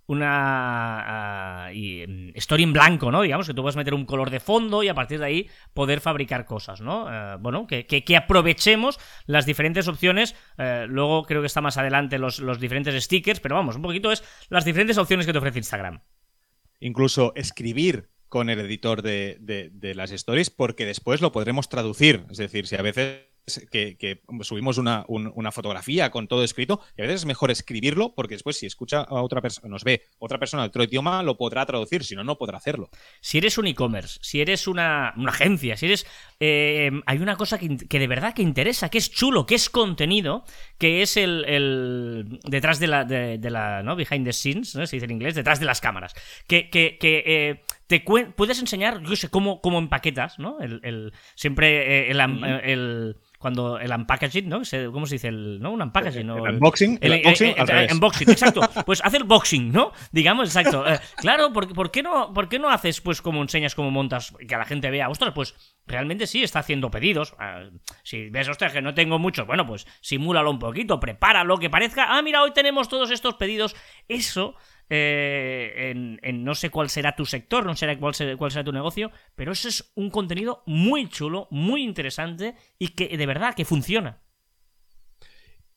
una 0.09 1.69
uh, 1.69 1.75
y, 1.75 2.33
story 2.35 2.63
en 2.63 2.73
blanco, 2.73 3.13
¿no? 3.13 3.21
Digamos 3.21 3.47
que 3.47 3.53
tú 3.53 3.61
puedes 3.61 3.77
meter 3.77 3.93
un 3.93 4.07
color 4.07 4.31
de 4.31 4.41
fondo 4.41 4.83
y 4.83 4.89
a 4.89 4.95
partir 4.95 5.19
de 5.19 5.27
ahí 5.27 5.51
poder 5.75 6.01
fabricar 6.01 6.47
cosas, 6.47 6.81
¿no? 6.81 7.05
Uh, 7.05 7.39
bueno, 7.39 7.67
que, 7.67 7.87
que, 7.87 8.17
aprovechemos 8.17 8.99
las 9.27 9.45
diferentes 9.45 9.87
opciones. 9.87 10.35
Uh, 10.59 10.87
luego 10.87 11.25
creo 11.25 11.43
que 11.43 11.47
está 11.47 11.61
más 11.61 11.77
adelante 11.77 12.19
los, 12.19 12.41
los 12.41 12.59
diferentes 12.59 13.05
stickers, 13.05 13.39
pero 13.39 13.55
vamos, 13.55 13.77
un 13.77 13.83
poquito 13.83 14.11
es 14.11 14.25
las 14.49 14.65
diferentes 14.65 14.97
opciones 14.97 15.27
que 15.27 15.33
te 15.33 15.39
ofrece 15.39 15.59
Instagram. 15.59 16.01
Incluso 16.81 17.35
escribir 17.37 18.09
con 18.31 18.49
el 18.49 18.61
editor 18.61 19.03
de, 19.03 19.37
de, 19.41 19.69
de 19.71 19.95
las 19.95 20.11
stories, 20.11 20.49
porque 20.49 20.87
después 20.87 21.21
lo 21.21 21.33
podremos 21.33 21.69
traducir. 21.69 22.25
Es 22.31 22.39
decir, 22.39 22.67
si 22.67 22.77
a 22.77 22.83
veces 22.83 23.28
que, 23.71 24.21
subimos 24.43 24.79
una, 24.79 25.05
un, 25.09 25.33
una, 25.35 25.53
fotografía 25.53 26.11
con 26.11 26.29
todo 26.29 26.45
escrito, 26.45 26.81
y 26.97 27.03
a 27.03 27.05
veces 27.05 27.23
es 27.23 27.27
mejor 27.27 27.51
escribirlo 27.51 28.15
porque 28.15 28.35
después 28.35 28.57
si 28.57 28.67
escucha 28.67 29.01
a 29.01 29.23
otra 29.23 29.41
persona, 29.41 29.69
nos 29.69 29.85
ve 29.85 30.03
otra 30.19 30.39
persona 30.39 30.63
de 30.63 30.69
otro 30.69 30.85
idioma, 30.85 31.23
lo 31.23 31.37
podrá 31.37 31.65
traducir, 31.67 32.05
si 32.05 32.15
no, 32.15 32.25
no 32.25 32.37
podrá 32.37 32.59
hacerlo. 32.59 32.91
Si 33.21 33.39
eres 33.39 33.59
un 33.59 33.67
e-commerce, 33.67 34.19
si 34.23 34.41
eres 34.41 34.67
una, 34.67 35.13
una, 35.17 35.31
agencia, 35.31 35.77
si 35.77 35.87
eres... 35.87 36.07
Eh, 36.41 36.91
hay 37.07 37.19
una 37.19 37.37
cosa 37.37 37.59
que, 37.59 37.77
que, 37.77 37.99
de 37.99 38.07
verdad 38.07 38.35
que 38.35 38.43
interesa, 38.43 38.89
que 38.89 38.99
es 38.99 39.11
chulo, 39.11 39.47
que 39.47 39.55
es 39.55 39.71
contenido, 39.71 40.45
que 40.79 41.03
es 41.03 41.17
el... 41.17 41.45
el 41.47 42.41
detrás 42.45 42.79
de 42.79 42.87
la, 42.87 43.05
de, 43.05 43.39
la... 43.51 43.83
¿no? 43.83 43.97
Behind 43.97 44.25
the 44.25 44.33
scenes, 44.33 44.75
¿no? 44.75 44.87
Se 44.87 44.97
dice 44.97 45.07
en 45.07 45.13
inglés, 45.13 45.35
detrás 45.35 45.61
de 45.61 45.67
las 45.67 45.81
cámaras. 45.81 46.15
Que... 46.47 46.71
que, 46.71 46.99
que 46.99 47.23
eh, 47.27 47.63
te 47.89 48.01
puedes 48.01 48.61
enseñar, 48.61 49.03
yo 49.03 49.17
sé, 49.17 49.31
cómo, 49.31 49.63
cómo 49.63 49.79
empaquetas, 49.79 50.39
¿no? 50.39 50.61
El, 50.61 50.81
el 50.85 51.13
siempre 51.35 52.09
eh, 52.09 52.11
el, 52.11 52.21
el, 52.21 52.61
el 52.63 53.17
cuando 53.39 53.79
el 53.79 53.91
unpackaging, 53.91 54.47
¿no? 54.47 54.61
¿Cómo 54.93 55.07
se 55.07 55.15
dice? 55.15 55.29
El, 55.29 55.61
¿no? 55.61 55.71
Un 55.73 55.81
unpackaging, 55.81 56.27
¿no? 56.27 56.45
El 56.45 56.57
unboxing. 56.57 56.99
El, 57.01 57.13
el 57.13 57.19
unboxing, 57.21 57.55
el, 57.57 57.71
el, 57.71 57.93
unboxing 57.93 58.31
exacto. 58.31 58.61
Pues 58.85 59.01
hace 59.03 59.17
el 59.17 59.25
boxing, 59.25 59.73
¿no? 59.73 59.93
Digamos, 60.13 60.49
exacto. 60.49 60.87
Eh, 60.87 60.99
claro, 61.17 61.51
¿por, 61.53 61.73
¿por, 61.73 61.91
qué 61.91 62.03
no, 62.03 62.35
¿por 62.35 62.51
qué 62.51 62.59
no 62.59 62.69
haces, 62.69 63.01
pues, 63.01 63.23
como 63.23 63.41
enseñas, 63.41 63.75
cómo 63.75 63.91
montas, 63.91 64.35
que 64.47 64.57
la 64.57 64.67
gente 64.67 64.91
vea? 64.91 65.09
Ostras, 65.09 65.33
pues, 65.35 65.55
realmente 65.87 66.27
sí 66.27 66.43
está 66.43 66.59
haciendo 66.59 66.91
pedidos. 66.91 67.33
Uh, 67.35 67.75
si 68.03 68.29
ves, 68.29 68.49
ostras, 68.49 68.73
que 68.73 68.83
no 68.83 68.93
tengo 68.93 69.19
muchos, 69.19 69.47
bueno, 69.47 69.65
pues, 69.67 69.87
simúlalo 70.03 70.51
un 70.51 70.59
poquito, 70.59 71.01
prepáralo, 71.01 71.57
que 71.57 71.71
parezca, 71.71 72.19
ah, 72.19 72.21
mira, 72.21 72.43
hoy 72.43 72.53
tenemos 72.53 72.89
todos 72.89 73.11
estos 73.11 73.35
pedidos. 73.35 73.75
Eso 74.09 74.57
eh, 74.91 75.93
en, 76.23 76.45
no 76.45 76.55
sé 76.55 76.71
cuál 76.71 76.89
será 76.89 77.15
tu 77.15 77.27
sector, 77.27 77.67
no 77.67 77.77
sé 77.77 77.97
cuál, 77.99 78.15
será, 78.15 78.37
cuál 78.37 78.51
será 78.51 78.65
tu 78.65 78.73
negocio, 78.73 79.11
pero 79.35 79.53
eso 79.53 79.69
es 79.69 79.93
un 79.95 80.11
contenido 80.11 80.63
muy 80.67 81.09
chulo, 81.09 81.49
muy 81.51 81.83
interesante 81.83 82.55
y 82.79 82.89
que 82.89 83.17
de 83.17 83.27
verdad 83.27 83.55
que 83.55 83.65
funciona. 83.65 84.23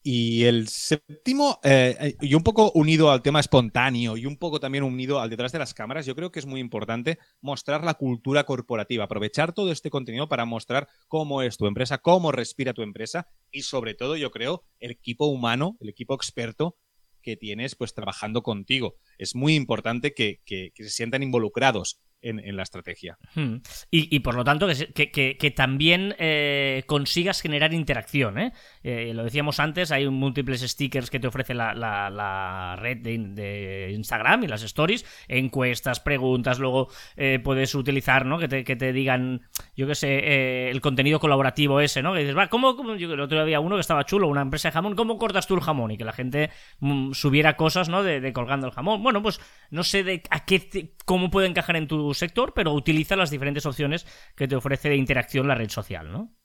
Y 0.03 0.45
el 0.45 0.67
séptimo, 0.67 1.59
eh, 1.63 2.15
y 2.21 2.33
un 2.33 2.41
poco 2.41 2.71
unido 2.73 3.11
al 3.11 3.21
tema 3.21 3.39
espontáneo 3.39 4.17
y 4.17 4.25
un 4.25 4.35
poco 4.35 4.59
también 4.59 4.83
unido 4.83 5.19
al 5.19 5.29
detrás 5.29 5.51
de 5.51 5.59
las 5.59 5.75
cámaras, 5.75 6.07
yo 6.07 6.15
creo 6.15 6.31
que 6.31 6.39
es 6.39 6.47
muy 6.47 6.59
importante 6.59 7.19
mostrar 7.39 7.83
la 7.83 7.93
cultura 7.93 8.43
corporativa, 8.43 9.03
aprovechar 9.03 9.53
todo 9.53 9.71
este 9.71 9.91
contenido 9.91 10.27
para 10.27 10.45
mostrar 10.45 10.87
cómo 11.07 11.43
es 11.43 11.55
tu 11.57 11.67
empresa, 11.67 11.99
cómo 11.99 12.31
respira 12.31 12.73
tu 12.73 12.81
empresa 12.81 13.27
y 13.51 13.61
sobre 13.61 13.93
todo 13.93 14.15
yo 14.15 14.31
creo 14.31 14.63
el 14.79 14.89
equipo 14.89 15.27
humano, 15.27 15.77
el 15.79 15.89
equipo 15.89 16.15
experto 16.15 16.77
que 17.21 17.37
tienes 17.37 17.75
pues 17.75 17.93
trabajando 17.93 18.43
contigo. 18.43 18.95
Es 19.17 19.35
muy 19.35 19.55
importante 19.55 20.13
que, 20.13 20.41
que, 20.45 20.71
que 20.73 20.83
se 20.83 20.89
sientan 20.89 21.23
involucrados 21.23 21.99
en, 22.21 22.55
la 22.55 22.63
estrategia. 22.63 23.17
Hmm. 23.35 23.55
Y, 23.89 24.15
y, 24.15 24.19
por 24.19 24.35
lo 24.35 24.43
tanto, 24.43 24.67
que, 24.93 25.11
que, 25.11 25.51
también 25.51 26.15
eh, 26.19 26.83
consigas 26.85 27.41
generar 27.41 27.73
interacción. 27.73 28.39
¿eh? 28.39 28.53
Eh, 28.83 29.11
lo 29.13 29.23
decíamos 29.23 29.59
antes, 29.59 29.91
hay 29.91 30.07
múltiples 30.07 30.61
stickers 30.61 31.09
que 31.09 31.19
te 31.19 31.27
ofrece 31.27 31.53
la, 31.53 31.73
la, 31.73 32.75
red 32.79 32.97
de, 32.97 33.17
de, 33.17 33.91
Instagram 33.91 34.43
y 34.43 34.47
las 34.47 34.63
stories, 34.63 35.05
encuestas, 35.27 35.99
preguntas, 35.99 36.59
luego 36.59 36.89
eh, 37.15 37.39
puedes 37.43 37.73
utilizar, 37.75 38.25
¿no? 38.25 38.37
Que 38.37 38.47
te, 38.47 38.63
que 38.63 38.75
te 38.75 38.93
digan, 38.93 39.41
yo 39.75 39.87
qué 39.87 39.95
sé, 39.95 40.69
el 40.69 40.81
contenido 40.81 41.19
colaborativo 41.19 41.79
ese, 41.79 42.01
¿no? 42.01 42.13
Que 42.13 42.19
dices, 42.19 42.37
va, 42.37 42.47
¿cómo? 42.47 42.95
Yo, 42.95 43.13
el 43.13 43.19
otro 43.19 43.37
día 43.37 43.43
había 43.43 43.59
uno 43.59 43.75
que 43.75 43.81
estaba 43.81 44.05
chulo, 44.05 44.27
una 44.27 44.41
empresa 44.41 44.69
de 44.69 44.73
jamón, 44.73 44.95
¿cómo 44.95 45.17
cortas 45.17 45.47
tú 45.47 45.55
el 45.55 45.61
jamón? 45.61 45.91
Y 45.91 45.97
que 45.97 46.05
la 46.05 46.13
gente 46.13 46.49
mm, 46.79 47.13
subiera 47.13 47.57
cosas, 47.57 47.89
¿no? 47.89 48.03
De, 48.03 48.21
de, 48.21 48.33
colgando 48.33 48.67
el 48.67 48.73
jamón. 48.73 49.03
Bueno, 49.03 49.21
pues 49.21 49.39
no 49.69 49.83
sé 49.83 50.03
de 50.03 50.23
a 50.29 50.45
qué 50.45 50.61
cómo 51.05 51.29
puede 51.29 51.47
encajar 51.47 51.75
en 51.75 51.87
tu 51.87 52.10
sector, 52.13 52.53
pero 52.53 52.73
utiliza 52.73 53.15
las 53.15 53.29
diferentes 53.29 53.65
opciones 53.65 54.05
que 54.35 54.47
te 54.47 54.55
ofrece 54.55 54.89
de 54.89 54.95
interacción 54.95 55.47
la 55.47 55.55
red 55.55 55.69
social, 55.69 56.11
¿no? 56.11 56.35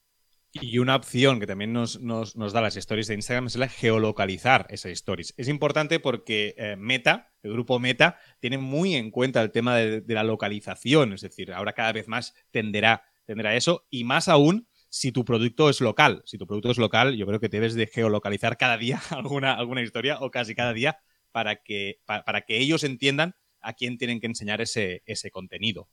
Y 0.62 0.78
una 0.78 0.96
opción 0.96 1.40
que 1.40 1.46
también 1.46 1.72
nos, 1.72 2.00
nos, 2.00 2.36
nos, 2.36 2.52
da 2.52 2.60
las 2.60 2.76
stories 2.76 3.08
de 3.08 3.14
Instagram 3.14 3.46
es 3.46 3.56
la 3.56 3.68
geolocalizar 3.68 4.66
esas 4.70 4.92
stories. 4.92 5.34
Es 5.36 5.48
importante 5.48 6.00
porque 6.00 6.54
eh, 6.56 6.76
Meta, 6.76 7.32
el 7.42 7.52
grupo 7.52 7.78
Meta, 7.78 8.18
tiene 8.40 8.58
muy 8.58 8.94
en 8.94 9.10
cuenta 9.10 9.42
el 9.42 9.50
tema 9.50 9.76
de, 9.76 10.02
la 10.06 10.24
localización. 10.24 11.12
Es 11.12 11.20
decir, 11.20 11.52
ahora 11.52 11.72
cada 11.72 11.92
vez 11.92 12.08
más 12.08 12.34
tenderá, 12.50 13.04
tenderá 13.26 13.54
eso. 13.54 13.86
Y 13.90 14.04
más 14.04 14.28
aún 14.28 14.68
si 14.88 15.12
tu 15.12 15.24
producto 15.24 15.68
es 15.68 15.80
local. 15.80 16.22
Si 16.24 16.38
tu 16.38 16.46
producto 16.46 16.70
es 16.70 16.78
local, 16.78 17.16
yo 17.16 17.26
creo 17.26 17.40
que 17.40 17.48
debes 17.48 17.74
de 17.74 17.86
geolocalizar 17.86 18.56
cada 18.56 18.78
día 18.78 19.00
alguna, 19.10 19.54
alguna 19.54 19.82
historia 19.82 20.18
o 20.20 20.30
casi 20.30 20.54
cada 20.54 20.72
día 20.72 20.98
para 21.32 21.56
que, 21.56 22.00
para 22.06 22.42
que 22.42 22.58
ellos 22.58 22.82
entiendan 22.82 23.34
a 23.66 23.72
quién 23.72 23.98
tienen 23.98 24.20
que 24.20 24.26
enseñar 24.26 24.60
ese, 24.60 25.02
ese 25.06 25.30
contenido. 25.30 25.88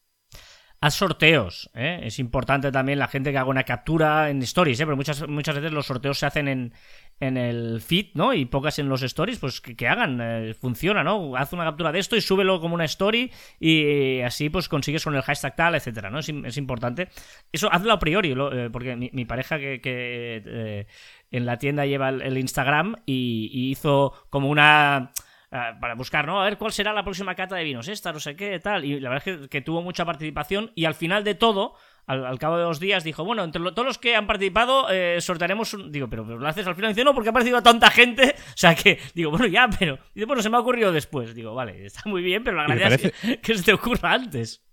Haz 0.79 0.95
sorteos, 0.95 1.69
¿eh? 1.75 2.01
es 2.03 2.19
importante 2.19 2.69
también 2.69 2.99
la 2.99 3.07
gente 3.07 3.31
que 3.31 3.37
haga 3.37 3.49
una 3.49 3.63
captura 3.63 4.29
en 4.29 4.41
stories, 4.41 4.81
¿eh? 4.81 4.85
pero 4.85 4.97
muchas, 4.97 5.25
muchas 5.29 5.55
veces 5.55 5.71
los 5.71 5.85
sorteos 5.85 6.19
se 6.19 6.25
hacen 6.25 6.49
en, 6.49 6.73
en 7.21 7.37
el 7.37 7.79
feed, 7.79 8.07
¿no? 8.15 8.33
Y 8.33 8.43
pocas 8.43 8.79
en 8.79 8.89
los 8.89 9.01
stories, 9.01 9.39
pues 9.39 9.61
que, 9.61 9.87
hagan, 9.87 10.19
eh, 10.21 10.53
funciona, 10.53 11.01
¿no? 11.01 11.37
Haz 11.37 11.53
una 11.53 11.63
captura 11.63 11.93
de 11.93 11.99
esto 11.99 12.17
y 12.17 12.21
súbelo 12.21 12.59
como 12.59 12.75
una 12.75 12.83
story 12.83 13.31
y 13.61 14.19
así 14.19 14.49
pues 14.49 14.67
consigues 14.67 15.05
con 15.05 15.15
el 15.15 15.21
hashtag 15.21 15.55
tal, 15.55 15.75
etcétera, 15.75 16.09
¿no? 16.09 16.19
Es, 16.19 16.57
importante. 16.57 17.07
Eso 17.49 17.71
hazlo 17.71 17.93
a 17.93 17.99
priori, 17.99 18.33
eh, 18.33 18.69
porque 18.69 18.97
mi, 18.97 19.23
pareja 19.23 19.57
que, 19.57 19.79
eh, 19.85 20.87
en 21.31 21.45
la 21.45 21.57
tienda 21.59 21.85
lleva 21.85 22.09
el, 22.09 22.37
Instagram 22.37 22.97
y 23.05 23.71
hizo 23.71 24.11
como 24.29 24.49
una 24.49 25.13
uh, 25.53 25.79
para 25.79 25.95
buscar, 25.95 26.25
¿no? 26.25 26.41
A 26.41 26.45
ver 26.45 26.57
cuál 26.57 26.73
será 26.73 26.91
la 26.91 27.03
próxima 27.03 27.35
cata 27.35 27.55
de 27.55 27.63
vinos, 27.63 27.87
esta, 27.87 28.11
no 28.11 28.19
sé 28.19 28.35
qué, 28.35 28.59
tal. 28.59 28.83
Y 28.83 28.99
la 28.99 29.09
verdad 29.09 29.27
es 29.27 29.39
que, 29.39 29.49
que 29.49 29.61
tuvo 29.61 29.81
mucha 29.81 30.03
participación 30.03 30.71
y 30.75 30.85
al 30.85 30.95
final 30.95 31.23
de 31.23 31.35
todo, 31.35 31.75
al, 32.05 32.25
al, 32.25 32.39
cabo 32.39 32.57
de 32.57 32.63
dos 32.63 32.79
días, 32.79 33.03
dijo, 33.03 33.23
bueno, 33.23 33.43
entre 33.43 33.61
lo, 33.61 33.73
todos 33.73 33.85
los 33.85 33.97
que 33.97 34.15
han 34.15 34.27
participado, 34.27 34.87
eh, 34.89 35.21
sortearemos 35.21 35.73
un... 35.73 35.91
Digo, 35.91 36.09
pero, 36.09 36.25
pero, 36.25 36.39
lo 36.39 36.47
haces 36.47 36.67
al 36.67 36.75
final. 36.75 36.91
Dice, 36.91 37.05
no, 37.05 37.13
porque 37.13 37.29
ha 37.29 37.33
participado 37.33 37.63
tanta 37.63 37.89
gente. 37.89 38.35
O 38.53 38.57
sea 38.63 38.75
que, 38.75 38.99
digo, 39.13 39.31
bueno, 39.31 39.47
ya, 39.47 39.67
pero... 39.67 39.97
Dice, 40.13 40.25
bueno, 40.25 40.41
se 40.41 40.49
me 40.49 40.57
ha 40.57 40.59
ocurrido 40.59 40.91
después. 40.91 41.33
Digo, 41.33 41.53
vale, 41.53 41.85
está 41.85 42.01
muy 42.05 42.21
bien, 42.21 42.43
pero 42.43 42.57
la 42.57 42.67
gracia 42.67 42.83
parece... 42.83 43.07
es 43.07 43.13
que, 43.21 43.41
que 43.41 43.57
se 43.57 43.63
te 43.63 43.73
ocurra 43.73 44.13
antes. 44.13 44.63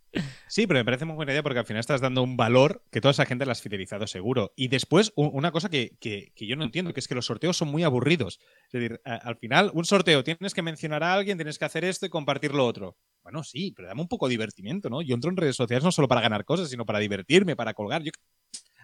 Sí, 0.48 0.66
pero 0.66 0.80
me 0.80 0.84
parece 0.84 1.04
muy 1.04 1.14
buena 1.14 1.32
idea 1.32 1.42
porque 1.42 1.60
al 1.60 1.64
final 1.64 1.80
estás 1.80 2.00
dando 2.00 2.22
un 2.22 2.36
valor 2.36 2.82
que 2.90 3.00
toda 3.00 3.12
esa 3.12 3.26
gente 3.26 3.46
la 3.46 3.52
has 3.52 3.62
fidelizado 3.62 4.06
seguro. 4.06 4.52
Y 4.56 4.68
después, 4.68 5.12
una 5.14 5.52
cosa 5.52 5.68
que, 5.68 5.96
que, 6.00 6.32
yo 6.46 6.56
no 6.56 6.64
entiendo, 6.64 6.92
que 6.92 7.00
es 7.00 7.08
que 7.08 7.14
los 7.14 7.26
sorteos 7.26 7.56
son 7.56 7.68
muy 7.68 7.84
aburridos. 7.84 8.40
Es 8.66 8.72
decir, 8.72 9.00
al 9.04 9.36
final, 9.36 9.70
un 9.74 9.84
sorteo, 9.84 10.24
tienes 10.24 10.54
que 10.54 10.62
mencionar 10.62 11.04
a 11.04 11.14
alguien, 11.14 11.38
tienes 11.38 11.58
que 11.58 11.64
hacer 11.64 11.84
esto 11.84 12.06
y 12.06 12.08
compartir 12.08 12.52
lo 12.54 12.66
otro. 12.66 12.96
Bueno, 13.22 13.44
sí, 13.44 13.72
pero 13.76 13.88
dame 13.88 14.00
un 14.00 14.08
poco 14.08 14.26
de 14.26 14.32
divertimiento, 14.32 14.88
¿no? 14.90 15.02
Yo 15.02 15.14
entro 15.14 15.30
en 15.30 15.36
redes 15.36 15.56
sociales 15.56 15.84
no 15.84 15.92
solo 15.92 16.08
para 16.08 16.22
ganar 16.22 16.44
cosas, 16.44 16.68
sino 16.70 16.86
para 16.86 16.98
divertirme, 16.98 17.54
para 17.54 17.74
colgar. 17.74 18.02
Yo 18.02 18.10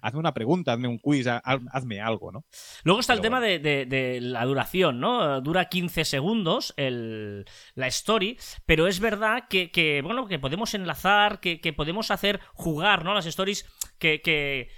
hazme 0.07 0.21
una 0.21 0.35
pregunta, 0.35 0.73
hazme 0.73 0.89
un 0.89 0.99
quiz, 0.99 1.27
hazme 1.27 2.01
algo, 2.01 2.33
¿no? 2.33 2.45
Luego 2.85 3.01
está 3.01 3.15
Pero 3.15 3.19
el 3.19 3.23
tema 3.23 3.39
bueno. 3.41 3.53
de, 3.53 3.59
de, 3.59 3.87
de, 3.87 4.21
la 4.21 4.45
duración, 4.45 5.01
¿no? 5.01 5.41
Dura 5.41 5.67
15 5.67 6.05
segundos 6.05 6.75
el, 6.77 7.45
la 7.75 7.89
story, 7.89 8.39
pero 8.65 8.87
es 8.87 9.01
verdad 9.01 9.45
que, 9.49 9.71
que 9.71 10.03
bueno, 10.03 10.27
que 10.27 10.39
podemos 10.39 10.75
enlazar, 10.75 11.41
que, 11.41 11.61
que, 11.61 11.73
podemos 11.73 12.11
hacer 12.11 12.41
jugar, 12.55 13.05
¿no? 13.05 13.15
Las 13.15 13.27
stories 13.27 13.67
que, 13.99 14.21
que 14.23 14.71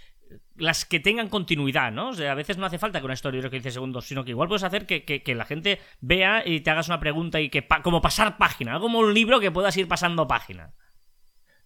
las 0.57 0.85
que 0.85 1.01
tengan 1.01 1.29
continuidad, 1.29 1.93
¿no? 1.93 2.09
O 2.09 2.13
sea, 2.15 2.33
a 2.33 2.35
veces 2.35 2.57
no 2.57 2.67
hace 2.67 2.79
falta 2.79 2.99
que 2.99 3.05
una 3.05 3.15
historia 3.15 3.41
dure 3.41 3.51
15 3.51 3.71
segundos, 3.71 4.07
sino 4.07 4.25
que 4.25 4.31
igual 4.31 4.49
puedes 4.49 4.65
hacer 4.65 4.87
que, 4.87 5.05
que, 5.05 5.23
que, 5.23 5.35
la 5.35 5.45
gente 5.45 5.79
vea 6.01 6.43
y 6.45 6.61
te 6.61 6.71
hagas 6.71 6.89
una 6.89 7.01
pregunta 7.01 7.41
y 7.41 7.51
que, 7.51 7.63
pa 7.63 7.83
como 7.83 8.01
pasar 8.01 8.39
página, 8.39 8.73
algo 8.73 8.87
como 8.87 8.99
un 9.01 9.15
libro 9.15 9.41
que 9.41 9.51
puedas 9.51 9.77
ir 9.77 9.89
pasando 9.89 10.27
página. 10.27 10.75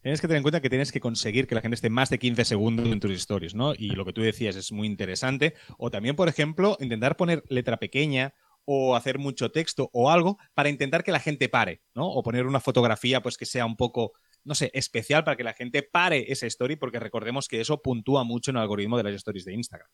Tienes 0.02 0.20
que 0.20 0.26
tener 0.26 0.38
en 0.38 0.42
cuenta 0.42 0.60
que 0.60 0.68
tienes 0.68 0.90
que 0.90 0.98
conseguir 0.98 1.46
que 1.46 1.54
la 1.54 1.60
gente 1.60 1.76
esté 1.76 1.88
más 1.88 2.10
de 2.10 2.18
15 2.18 2.44
segundos 2.44 2.88
en 2.88 2.98
tus 2.98 3.12
stories, 3.12 3.54
¿no? 3.54 3.72
Y 3.72 3.90
lo 3.90 4.04
que 4.04 4.12
tú 4.12 4.20
decías 4.20 4.56
es 4.56 4.72
muy 4.72 4.88
interesante. 4.88 5.54
O 5.78 5.92
también, 5.92 6.16
por 6.16 6.28
ejemplo, 6.28 6.76
intentar 6.80 7.16
poner 7.16 7.44
letra 7.48 7.76
pequeña 7.76 8.34
o 8.64 8.96
hacer 8.96 9.18
mucho 9.18 9.52
texto 9.52 9.90
o 9.92 10.10
algo 10.10 10.38
para 10.54 10.68
intentar 10.68 11.04
que 11.04 11.12
la 11.12 11.20
gente 11.20 11.48
pare, 11.48 11.82
¿no? 11.94 12.08
O 12.08 12.22
poner 12.24 12.46
una 12.46 12.58
fotografía 12.58 13.22
pues 13.22 13.36
que 13.36 13.46
sea 13.46 13.64
un 13.64 13.76
poco 13.76 14.12
no 14.44 14.54
sé, 14.54 14.70
especial 14.74 15.22
para 15.24 15.36
que 15.36 15.44
la 15.44 15.54
gente 15.54 15.82
pare 15.82 16.32
esa 16.32 16.46
story, 16.46 16.76
porque 16.76 16.98
recordemos 16.98 17.46
que 17.48 17.60
eso 17.60 17.80
puntúa 17.80 18.24
mucho 18.24 18.50
en 18.50 18.56
el 18.56 18.62
algoritmo 18.62 18.96
de 18.96 19.04
las 19.04 19.14
stories 19.14 19.44
de 19.44 19.54
Instagram. 19.54 19.88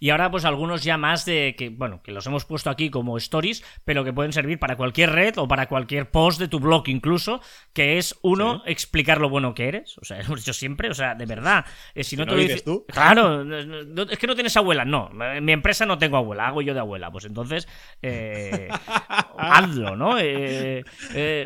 Y 0.00 0.10
ahora, 0.10 0.30
pues 0.30 0.44
algunos 0.44 0.82
ya 0.82 0.96
más 0.96 1.24
de 1.24 1.54
que, 1.56 1.68
bueno, 1.68 2.02
que 2.02 2.10
los 2.10 2.26
hemos 2.26 2.44
puesto 2.44 2.68
aquí 2.70 2.90
como 2.90 3.16
stories, 3.18 3.62
pero 3.84 4.04
que 4.04 4.12
pueden 4.12 4.32
servir 4.32 4.58
para 4.58 4.76
cualquier 4.76 5.10
red 5.12 5.38
o 5.38 5.46
para 5.46 5.68
cualquier 5.68 6.10
post 6.10 6.40
de 6.40 6.48
tu 6.48 6.58
blog 6.58 6.88
incluso, 6.88 7.40
que 7.72 7.98
es 7.98 8.16
uno, 8.22 8.62
explicar 8.66 9.20
lo 9.20 9.28
bueno 9.28 9.54
que 9.54 9.68
eres. 9.68 9.96
O 9.98 10.04
sea, 10.04 10.20
hemos 10.20 10.40
dicho 10.40 10.52
siempre, 10.52 10.90
o 10.90 10.94
sea, 10.94 11.14
de 11.14 11.26
verdad. 11.26 11.64
Eh, 11.94 12.02
si 12.02 12.16
no, 12.16 12.26
te 12.26 12.32
lo 12.32 12.38
dices 12.38 12.64
tú. 12.64 12.84
Claro, 12.88 13.42
es 14.10 14.18
que 14.18 14.26
no 14.26 14.34
tienes 14.34 14.56
abuela. 14.56 14.84
No, 14.84 15.10
en 15.22 15.44
mi 15.44 15.52
empresa 15.52 15.86
no 15.86 15.98
tengo 15.98 16.16
abuela, 16.16 16.48
hago 16.48 16.62
yo 16.62 16.74
de 16.74 16.80
abuela. 16.80 17.10
Pues 17.12 17.24
entonces, 17.24 17.68
eh, 18.02 18.68
hazlo, 19.38 19.94
¿no? 19.94 20.16
Eh, 20.18 20.82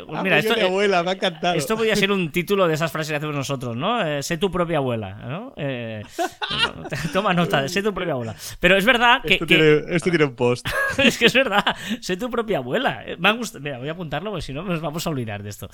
pues 0.06 0.22
mira, 0.22 0.38
esto, 0.38 0.54
de 0.54 0.62
abuela, 0.62 1.02
me 1.02 1.10
ha 1.10 1.14
encantado. 1.14 1.54
Esto 1.54 1.76
podría 1.76 1.96
ser 1.96 2.10
un 2.10 2.32
título 2.32 2.45
de 2.46 2.74
esas 2.74 2.92
frases 2.92 3.10
que 3.10 3.16
hacemos 3.16 3.34
nosotros, 3.34 3.76
¿no? 3.76 4.22
sé 4.22 4.38
tu 4.38 4.50
propia 4.50 4.78
abuela, 4.78 5.14
¿no? 5.14 5.54
toma 7.12 7.34
nota, 7.34 7.68
sé 7.68 7.82
tu 7.82 7.92
propia 7.92 8.12
abuela. 8.12 8.34
Pero 8.60 8.76
es 8.76 8.84
verdad 8.84 9.22
que. 9.22 9.34
Esto, 9.34 9.46
tiene, 9.46 10.24
un 10.24 10.34
post. 10.34 10.66
es 10.98 11.18
que 11.18 11.26
es 11.26 11.34
verdad, 11.34 11.64
sé 12.00 12.16
tu 12.16 12.30
propia 12.30 12.58
abuela. 12.58 13.04
Me 13.18 13.36
Mira, 13.60 13.78
voy 13.78 13.88
a 13.88 13.92
apuntarlo 13.92 14.30
porque 14.30 14.42
si 14.42 14.52
no 14.52 14.62
nos 14.62 14.80
vamos 14.80 15.06
a 15.06 15.10
olvidar 15.10 15.42
de 15.42 15.50
esto. 15.50 15.68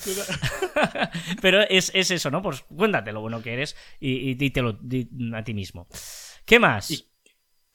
Pero 1.42 1.60
es, 1.68 1.92
eso, 1.94 2.30
¿no? 2.30 2.42
Pues 2.42 2.62
cuéntate 2.62 3.12
lo 3.12 3.20
bueno 3.20 3.42
que 3.42 3.52
eres 3.52 3.76
y, 4.00 4.30
y 4.30 4.34
dítelo 4.34 4.78
a 5.34 5.44
ti 5.44 5.54
mismo. 5.54 5.86
¿Qué 6.44 6.58
más? 6.58 7.06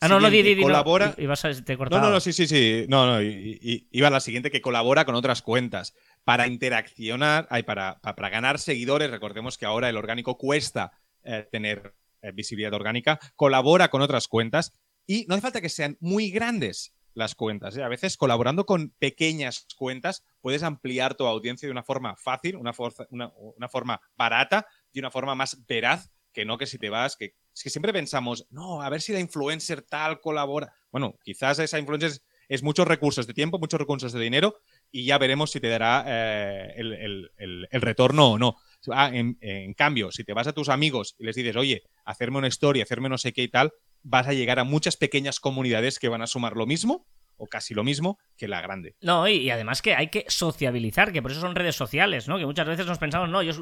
ah, 0.02 0.08
no, 0.08 0.20
no, 0.20 0.30
di, 0.30 0.42
di, 0.42 0.62
colabora... 0.62 1.16
no, 1.18 2.00
no, 2.00 2.10
no, 2.12 2.20
sí, 2.20 2.34
sí, 2.34 2.48
sí. 2.48 2.86
No, 2.88 3.06
no, 3.06 3.22
iba 3.22 4.08
a 4.08 4.12
la 4.12 4.20
siguiente 4.20 4.52
que 4.52 4.62
colabora 4.62 5.06
con 5.06 5.16
otras 5.16 5.42
cuentas 5.42 5.96
para 6.28 6.46
interaccionar, 6.48 7.48
para, 7.66 8.02
para, 8.02 8.30
ganar 8.30 8.60
seguidores. 8.60 9.10
Recordemos 9.10 9.58
que 9.58 9.66
ahora 9.66 9.88
el 9.88 9.96
orgánico 9.96 10.38
cuesta 10.38 10.92
eh, 11.24 11.48
tener 11.50 11.96
eh, 12.22 12.34
visibilidad 12.34 12.74
orgánica. 12.74 13.18
Colabora 13.38 13.88
con 13.88 14.02
otras 14.02 14.28
cuentas 14.28 14.74
y 15.06 15.26
no 15.30 15.36
hace 15.36 15.42
falta 15.42 15.62
que 15.62 15.70
sean 15.70 15.96
muy 16.02 16.30
grandes 16.30 16.94
las 17.14 17.34
cuentas. 17.34 17.78
¿eh? 17.78 17.84
A 17.84 17.88
veces 17.88 18.18
colaborando 18.18 18.66
con 18.66 18.90
pequeñas 19.00 19.68
cuentas 19.78 20.26
puedes 20.42 20.64
ampliar 20.64 21.16
tu 21.16 21.26
audiencia 21.26 21.66
de 21.66 21.72
una 21.72 21.84
forma 21.84 22.18
fácil, 22.18 22.58
una, 22.58 22.74
una, 23.10 23.70
forma 23.70 24.02
barata 24.18 24.68
y 24.92 25.00
una 25.00 25.12
forma 25.12 25.34
más 25.34 25.66
veraz 25.66 26.12
que 26.34 26.44
no 26.44 26.58
que 26.58 26.68
si 26.68 26.78
te 26.78 26.90
vas, 26.90 27.16
que 27.16 27.36
siempre 27.54 27.94
pensamos, 27.94 28.46
no, 28.50 28.82
a 28.82 28.90
ver 28.90 29.02
si 29.02 29.14
la 29.14 29.22
influencer 29.22 29.82
tal 29.82 30.20
colabora. 30.20 30.74
Bueno, 30.92 31.18
quizás 31.24 31.58
esa 31.60 31.80
influencer 31.80 32.22
es, 32.48 32.64
muchos 32.64 32.88
recursos 32.88 33.28
de 33.28 33.34
tiempo, 33.34 33.60
muchos 33.60 33.80
recursos 33.80 34.14
de 34.14 34.20
dinero 34.20 34.60
y 34.92 35.06
ya 35.06 35.18
veremos 35.18 35.52
si 35.52 35.60
te 35.60 35.68
dará 35.68 36.04
eh, 36.08 36.74
el, 36.78 37.68
retorno 37.72 38.32
o 38.32 38.40
no. 38.40 38.56
Ah, 38.92 39.10
en, 39.14 39.38
en, 39.42 39.74
cambio, 39.74 40.12
si 40.12 40.24
te 40.24 40.34
vas 40.34 40.48
a 40.48 40.54
tus 40.54 40.70
amigos 40.70 41.16
y 41.20 41.26
les 41.26 41.36
dices, 41.36 41.56
oye, 41.56 41.84
hacerme 42.06 42.38
una 42.38 42.48
historia, 42.48 42.84
hacerme 42.84 43.10
no 43.10 43.18
sé 43.18 43.34
qué 43.34 43.44
y 43.44 43.50
tal, 43.50 43.74
vas 44.04 44.28
a 44.28 44.34
llegar 44.34 44.60
a 44.60 44.64
muchas 44.64 44.96
pequeñas 44.96 45.40
comunidades 45.40 46.00
que 46.00 46.08
van 46.08 46.22
a 46.22 46.28
sumar 46.28 46.56
lo 46.56 46.66
mismo 46.66 47.06
o 47.38 47.48
casi 47.48 47.74
lo 47.74 47.84
mismo 47.84 48.18
que 48.38 48.48
la 48.48 48.62
grande. 48.62 48.96
No, 49.02 49.28
y, 49.28 49.50
además 49.50 49.82
que 49.82 49.96
hay 49.96 50.08
que 50.08 50.26
sociabilizar, 50.28 51.12
que 51.12 51.22
por 51.22 51.32
eso 51.32 51.42
son 51.42 51.56
redes 51.56 51.76
sociales, 51.76 52.28
¿no? 52.28 52.38
Que 52.38 52.46
muchas 52.46 52.68
veces 52.68 52.86
nos 52.86 52.98
pensamos, 52.98 53.30
no, 53.30 53.42
yo 53.42 53.54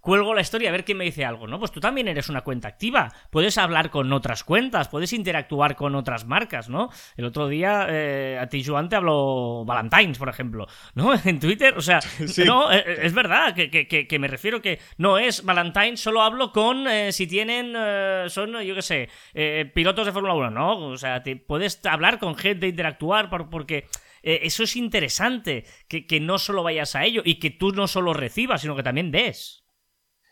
cuelgo 0.00 0.34
la 0.34 0.40
historia 0.40 0.68
a 0.68 0.72
ver 0.72 0.84
quién 0.84 0.98
me 0.98 1.04
dice 1.04 1.24
algo, 1.24 1.46
¿no? 1.46 1.58
Pues 1.58 1.70
tú 1.70 1.80
también 1.80 2.08
eres 2.08 2.28
una 2.28 2.42
cuenta 2.42 2.68
activa, 2.68 3.12
puedes 3.30 3.56
hablar 3.58 3.90
con 3.90 4.12
otras 4.12 4.44
cuentas, 4.44 4.88
puedes 4.88 5.12
interactuar 5.12 5.76
con 5.76 5.94
otras 5.94 6.26
marcas, 6.26 6.68
¿no? 6.68 6.90
El 7.16 7.24
otro 7.24 7.48
día 7.48 7.86
eh, 7.88 8.38
a 8.40 8.48
ti, 8.48 8.62
Joan, 8.64 8.88
te 8.88 8.96
habló 8.96 9.64
Valentines, 9.64 10.18
por 10.18 10.28
ejemplo, 10.28 10.66
¿no? 10.94 11.12
En 11.24 11.38
Twitter, 11.38 11.74
o 11.76 11.80
sea, 11.80 12.00
no, 12.46 12.72
eh, 12.72 12.84
eh, 12.86 12.98
es 13.02 13.14
verdad, 13.14 13.54
que, 13.54 14.18
me 14.18 14.28
refiero 14.28 14.60
que 14.60 14.78
no 14.98 15.18
es 15.18 15.44
Valentines, 15.44 16.00
solo 16.00 16.22
hablo 16.22 16.52
con 16.52 16.86
si 17.10 17.26
tienen, 17.26 17.74
son, 18.28 18.60
yo 18.60 18.74
qué 18.74 18.82
sé, 18.82 19.08
pilotos 19.72 20.06
de 20.06 20.12
Fórmula 20.12 20.34
1, 20.34 20.50
¿no? 20.50 20.76
O 20.88 20.96
sea, 20.96 21.22
te, 21.22 21.36
puedes 21.36 21.84
hablar 21.86 22.18
con 22.18 22.34
gente, 22.34 22.68
interactuar, 22.68 23.01
porque 23.50 23.86
eh, 24.22 24.40
eso 24.42 24.62
es 24.62 24.76
interesante, 24.76 25.64
que, 25.88 26.20
no 26.20 26.38
solo 26.38 26.62
vayas 26.62 26.94
a 26.94 27.04
ello 27.04 27.22
y 27.24 27.38
que 27.38 27.50
tú 27.50 27.72
no 27.72 27.88
solo 27.88 28.14
recibas, 28.14 28.62
sino 28.62 28.76
que 28.76 28.82
también 28.82 29.10
des. 29.10 29.64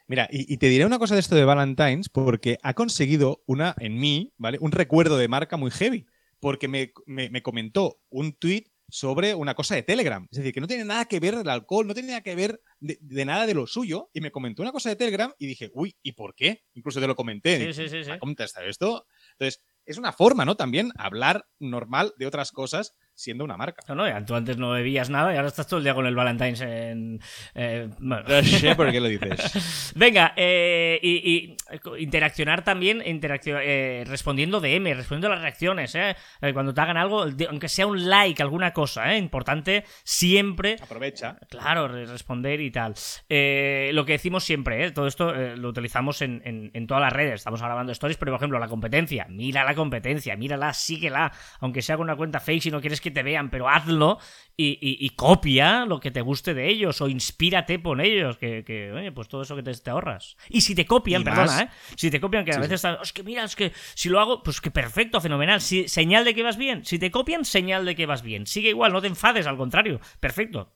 Mira, 0.06 0.28
y, 0.30 0.56
te 0.56 0.68
diré 0.68 0.86
una 0.86 0.98
cosa 0.98 1.14
de 1.14 1.20
esto 1.20 1.36
de 1.36 1.44
Valentine's, 1.44 2.08
porque 2.08 2.58
ha 2.62 2.74
conseguido 2.74 3.42
una, 3.46 3.74
en 3.78 3.98
mí, 3.98 4.32
¿vale? 4.38 4.58
Un 4.60 4.72
recuerdo 4.72 5.16
de 5.16 5.28
marca 5.28 5.56
muy 5.56 5.70
heavy. 5.70 6.06
Porque 6.40 6.68
me, 6.68 7.42
comentó 7.42 8.00
un 8.08 8.32
tweet 8.32 8.64
sobre 8.88 9.34
una 9.34 9.54
cosa 9.54 9.74
de 9.74 9.82
Telegram. 9.82 10.26
Es 10.30 10.38
decir, 10.38 10.52
que 10.52 10.60
no 10.60 10.66
tiene 10.66 10.84
nada 10.84 11.04
que 11.04 11.20
ver 11.20 11.34
el 11.34 11.48
alcohol, 11.48 11.86
no 11.86 11.94
tiene 11.94 12.08
nada 12.08 12.22
que 12.22 12.34
ver 12.34 12.60
de, 12.80 13.24
nada 13.24 13.46
de 13.46 13.54
lo 13.54 13.66
suyo. 13.66 14.10
Y 14.12 14.20
me 14.20 14.32
comentó 14.32 14.62
una 14.62 14.72
cosa 14.72 14.88
de 14.88 14.96
Telegram 14.96 15.32
y 15.38 15.46
dije, 15.46 15.70
uy, 15.74 15.94
¿y 16.02 16.12
por 16.12 16.34
qué? 16.34 16.64
Incluso 16.74 16.98
te 17.00 17.06
lo 17.06 17.14
comenté. 17.14 17.72
Sí, 17.72 17.74
sí, 17.74 17.88
sí. 17.88 18.04
sí. 18.04 18.10
¿Cómo 18.18 18.34
está 18.36 18.64
esto? 18.64 19.06
Entonces, 19.32 19.62
es 19.86 19.98
una 19.98 20.12
forma, 20.12 20.44
¿no? 20.44 20.56
También 20.56 20.92
hablar 20.96 21.46
normal 21.58 22.12
de 22.18 22.26
otras 22.26 22.52
cosas 22.52 22.94
siendo 23.20 23.44
una 23.44 23.58
marca. 23.58 23.82
No, 23.86 23.94
no, 23.94 24.24
tú 24.24 24.34
antes 24.34 24.56
no 24.56 24.70
bebías 24.70 25.10
nada 25.10 25.34
y 25.34 25.36
ahora 25.36 25.48
estás 25.48 25.66
todo 25.66 25.78
el 25.78 25.84
día 25.84 25.94
con 25.94 26.06
el 26.06 26.14
Valentine's 26.14 26.62
en... 26.62 27.20
Eh, 27.54 27.88
bueno. 27.98 28.24
No 28.26 28.42
sé 28.42 28.74
por 28.74 28.90
qué 28.90 28.98
lo 28.98 29.08
dices. 29.08 29.92
Venga, 29.94 30.32
eh, 30.36 30.98
y, 31.02 31.54
interaccionar 31.98 32.64
también, 32.64 33.02
eh, 33.04 34.04
respondiendo 34.06 34.60
DM, 34.60 34.94
respondiendo 34.94 35.26
a 35.26 35.30
las 35.30 35.42
reacciones, 35.42 35.94
¿eh? 35.94 36.16
Cuando 36.54 36.72
te 36.72 36.80
hagan 36.80 36.96
algo, 36.96 37.26
aunque 37.48 37.68
sea 37.68 37.86
un 37.86 38.08
like, 38.08 38.42
alguna 38.42 38.72
cosa. 38.72 39.14
Importante 39.14 39.84
siempre... 40.02 40.76
Aprovecha. 40.80 41.36
Claro, 41.50 41.88
responder 41.88 42.60
y 42.62 42.70
tal. 42.70 42.94
lo 43.28 44.06
que 44.06 44.12
decimos 44.12 44.44
siempre, 44.44 44.86
¿eh? 44.86 44.90
Todo 44.92 45.06
esto 45.06 45.34
lo 45.34 45.68
utilizamos 45.68 46.22
en, 46.22 46.40
en, 46.72 46.86
todas 46.86 47.02
las 47.02 47.12
redes. 47.12 47.34
Estamos 47.34 47.60
grabando 47.60 47.92
stories, 47.92 48.16
pero 48.16 48.32
por 48.32 48.38
ejemplo, 48.38 48.58
la 48.58 48.68
competencia. 48.68 49.26
Mira 49.28 49.64
la 49.64 49.74
competencia, 49.74 50.36
mírala, 50.36 50.72
síguela. 50.72 51.32
Aunque 51.60 51.82
sea 51.82 51.98
con 51.98 52.04
una 52.04 52.16
cuenta 52.16 52.40
fake, 52.40 52.62
si 52.62 52.70
no 52.70 52.80
quieres 52.80 53.02
que 53.02 53.09
te 53.10 53.22
vean, 53.22 53.50
pero 53.50 53.68
hazlo 53.68 54.18
y, 54.62 55.10
copia 55.10 55.86
lo 55.86 56.00
que 56.00 56.10
te 56.10 56.20
guste 56.20 56.54
de 56.54 56.68
ellos 56.68 57.00
o 57.00 57.08
inspírate 57.08 57.82
con 57.82 58.00
ellos, 58.00 58.36
que, 58.36 58.92
oye, 58.94 59.12
pues 59.12 59.28
todo 59.28 59.42
eso 59.42 59.56
que 59.56 59.62
te, 59.62 59.90
ahorras. 59.90 60.36
Y 60.48 60.60
si 60.60 60.74
te 60.74 60.84
copian, 60.84 61.24
perdona, 61.24 61.62
¿eh? 61.62 61.68
Si 61.96 62.10
te 62.10 62.20
copian, 62.20 62.44
que 62.44 62.52
a 62.52 62.58
veces 62.58 62.74
están, 62.74 62.98
es 63.02 63.12
que 63.12 63.22
mira, 63.22 63.44
es 63.44 63.56
que 63.56 63.72
si 63.94 64.08
lo 64.08 64.20
hago, 64.20 64.42
pues 64.42 64.60
que 64.60 64.70
perfecto, 64.70 65.20
fenomenal. 65.20 65.60
Si, 65.60 65.88
señal 65.88 66.24
de 66.24 66.34
que 66.34 66.42
vas 66.42 66.56
bien. 66.56 66.84
Si 66.84 66.98
te 66.98 67.10
copian, 67.10 67.44
señal 67.44 67.84
de 67.84 67.94
que 67.94 68.06
vas 68.06 68.22
bien. 68.22 68.46
Sigue 68.46 68.70
igual, 68.70 68.92
no 68.92 69.00
te 69.00 69.08
enfades, 69.08 69.46
al 69.46 69.56
contrario. 69.56 70.00
Perfecto. 70.20 70.74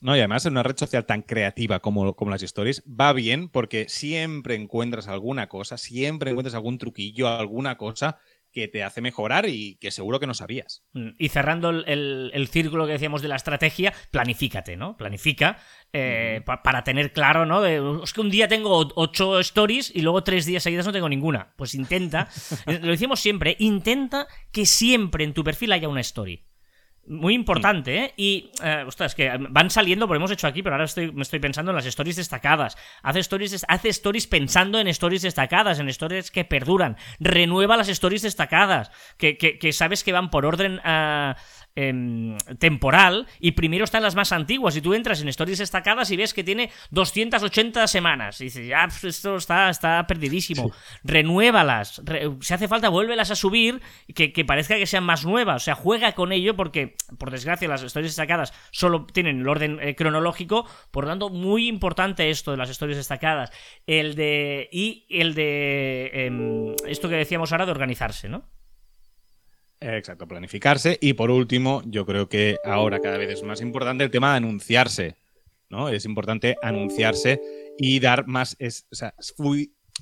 No, 0.00 0.14
y 0.14 0.20
además 0.20 0.44
en 0.44 0.52
una 0.52 0.62
red 0.62 0.76
social 0.76 1.06
tan 1.06 1.22
creativa 1.22 1.80
como, 1.80 2.14
como, 2.14 2.30
las 2.30 2.42
stories, 2.42 2.82
va 2.84 3.12
bien 3.12 3.48
porque 3.48 3.88
siempre 3.88 4.54
encuentras 4.54 5.08
alguna 5.08 5.48
cosa, 5.48 5.78
siempre 5.78 6.30
encuentras 6.30 6.54
algún 6.54 6.78
truquillo, 6.78 7.28
alguna 7.28 7.76
cosa 7.78 8.18
que 8.56 8.68
te 8.68 8.82
hace 8.82 9.02
mejorar 9.02 9.46
y 9.50 9.76
que 9.82 9.90
seguro 9.90 10.18
que 10.18 10.26
no 10.26 10.32
sabías. 10.32 10.82
Mm, 10.94 11.10
y 11.18 11.28
cerrando 11.28 11.68
el, 11.68 12.48
círculo 12.50 12.86
que 12.86 12.92
decíamos 12.92 13.20
de 13.20 13.28
la 13.28 13.36
estrategia, 13.36 13.92
planifícate, 14.10 14.78
¿no? 14.78 14.96
Planifica 14.96 15.58
eh, 15.92 16.40
para 16.62 16.82
tener 16.82 17.12
claro, 17.12 17.44
¿no? 17.44 17.66
es 17.66 18.14
que 18.14 18.20
un 18.22 18.30
día 18.30 18.48
tengo 18.48 18.88
ocho 18.94 19.38
stories 19.40 19.94
y 19.94 20.00
luego 20.00 20.24
tres 20.24 20.46
días 20.46 20.62
seguidos 20.62 20.86
no 20.86 20.92
tengo 20.92 21.10
ninguna. 21.10 21.52
Pues 21.58 21.74
intenta, 21.74 22.30
eh, 22.66 22.78
lo 22.80 22.92
decimos 22.92 23.20
siempre, 23.20 23.56
intenta 23.58 24.26
que 24.52 24.64
siempre 24.64 25.24
en 25.24 25.34
tu 25.34 25.44
perfil 25.44 25.72
haya 25.72 25.90
una 25.90 26.00
story. 26.00 26.46
Muy 27.08 27.34
importante, 27.34 27.98
¿eh? 27.98 28.14
Y, 28.16 28.50
eh, 28.64 28.82
ostras, 28.84 29.14
que 29.14 29.30
van 29.50 29.70
saliendo, 29.70 30.08
porque 30.08 30.16
hemos 30.16 30.30
hecho 30.32 30.48
aquí, 30.48 30.62
pero 30.62 30.74
ahora 30.74 30.86
estoy, 30.86 31.12
me 31.12 31.22
estoy 31.22 31.38
pensando 31.38 31.70
en 31.70 31.76
las 31.76 31.86
stories 31.86 32.16
destacadas. 32.16 32.76
Hace 33.02 33.20
stories, 33.20 33.64
hace 33.68 33.88
stories 33.90 34.26
pensando 34.26 34.80
en 34.80 34.88
stories 34.88 35.22
destacadas, 35.22 35.78
en 35.78 35.88
stories 35.88 36.32
que 36.32 36.44
perduran. 36.44 36.96
Renueva 37.20 37.76
las 37.76 37.88
stories 37.88 38.22
destacadas, 38.22 38.90
que, 39.18 39.36
que, 39.38 39.72
sabes 39.72 40.02
que 40.02 40.10
van 40.10 40.30
por 40.30 40.46
orden 40.46 40.80
a 40.82 41.36
Em, 41.78 42.38
temporal 42.58 43.26
y 43.38 43.52
primero 43.52 43.84
están 43.84 44.02
las 44.02 44.14
más 44.14 44.32
antiguas 44.32 44.74
y 44.76 44.80
tú 44.80 44.94
entras 44.94 45.20
en 45.20 45.28
stories 45.28 45.58
destacadas 45.58 46.10
y 46.10 46.16
ves 46.16 46.32
que 46.32 46.42
tiene 46.42 46.70
280 46.90 47.86
semanas 47.86 48.40
y 48.40 48.44
dices, 48.44 48.66
ya, 48.66 48.86
pues 48.88 49.04
esto 49.04 49.36
está, 49.36 49.68
está 49.68 50.06
perdidísimo. 50.06 50.72
Renuévalas. 51.04 52.00
si 52.40 52.54
hace 52.54 52.66
falta, 52.66 52.88
vuélvelas 52.88 53.30
a 53.30 53.36
subir 53.36 53.82
que, 54.14 54.32
que 54.32 54.46
parezca 54.46 54.76
que 54.76 54.86
sean 54.86 55.04
más 55.04 55.26
nuevas. 55.26 55.62
O 55.62 55.64
sea, 55.66 55.74
juega 55.74 56.12
con 56.12 56.32
ello 56.32 56.56
porque, 56.56 56.96
por 57.18 57.30
desgracia, 57.30 57.68
las 57.68 57.82
stories 57.82 58.12
destacadas 58.12 58.54
solo 58.70 59.04
tienen 59.04 59.40
el 59.40 59.48
orden 59.48 59.78
eh, 59.82 59.94
cronológico. 59.94 60.66
Por 60.90 61.04
lo 61.04 61.10
tanto, 61.10 61.28
muy 61.28 61.68
importante 61.68 62.30
esto 62.30 62.52
de 62.52 62.56
las 62.56 62.70
stories 62.70 62.96
destacadas. 62.96 63.50
El 63.86 64.14
de. 64.14 64.70
Y 64.72 65.06
el 65.10 65.34
de. 65.34 66.10
Em, 66.14 66.74
esto 66.86 67.10
que 67.10 67.16
decíamos 67.16 67.52
ahora 67.52 67.66
de 67.66 67.72
organizarse, 67.72 68.30
¿no? 68.30 68.48
Exacto, 69.80 70.26
planificarse. 70.26 70.98
Y 71.00 71.12
por 71.12 71.30
último, 71.30 71.82
yo 71.86 72.06
creo 72.06 72.28
que 72.28 72.58
ahora 72.64 73.00
cada 73.00 73.18
vez 73.18 73.30
es 73.30 73.42
más 73.42 73.60
importante 73.60 74.04
el 74.04 74.10
tema 74.10 74.30
de 74.30 74.36
anunciarse. 74.38 75.16
¿no? 75.68 75.88
Es 75.88 76.04
importante 76.04 76.56
anunciarse 76.62 77.40
y 77.78 78.00
dar 78.00 78.26
más. 78.26 78.56
Es, 78.58 78.86
o 78.90 78.94
sea, 78.94 79.14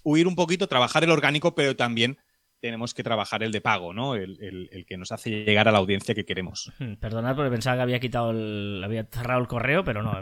huir 0.03 0.27
un 0.27 0.35
poquito, 0.35 0.69
trabajar 0.69 1.05
el 1.05 1.11
orgánico, 1.11 1.55
pero 1.55 1.77
también 1.77 2.19
tenemos 2.61 2.95
que 2.95 3.03
trabajar 3.03 3.43
el 3.43 3.53
de 3.53 3.61
pago, 3.61 3.93
¿no? 3.93 4.15
El, 4.15 4.87
que 4.89 4.97
nos 4.97 5.13
hace 5.13 5.45
llegar 5.45 5.69
a 5.69 5.73
la 5.73 5.79
audiencia 5.79 6.15
que 6.15 6.25
queremos. 6.25 6.73
Perdonad 7.01 7.37
porque 7.37 7.51
pensaba 7.51 7.77
que 7.77 7.83
había 7.83 8.01
quitado 8.01 8.31
el. 8.31 8.81
había 8.83 9.05
cerrado 9.05 9.41
el 9.41 9.49
correo, 9.49 9.85
pero 9.85 10.03
no, 10.03 10.15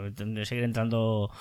seguir 0.43 0.65
entrando 0.65 1.31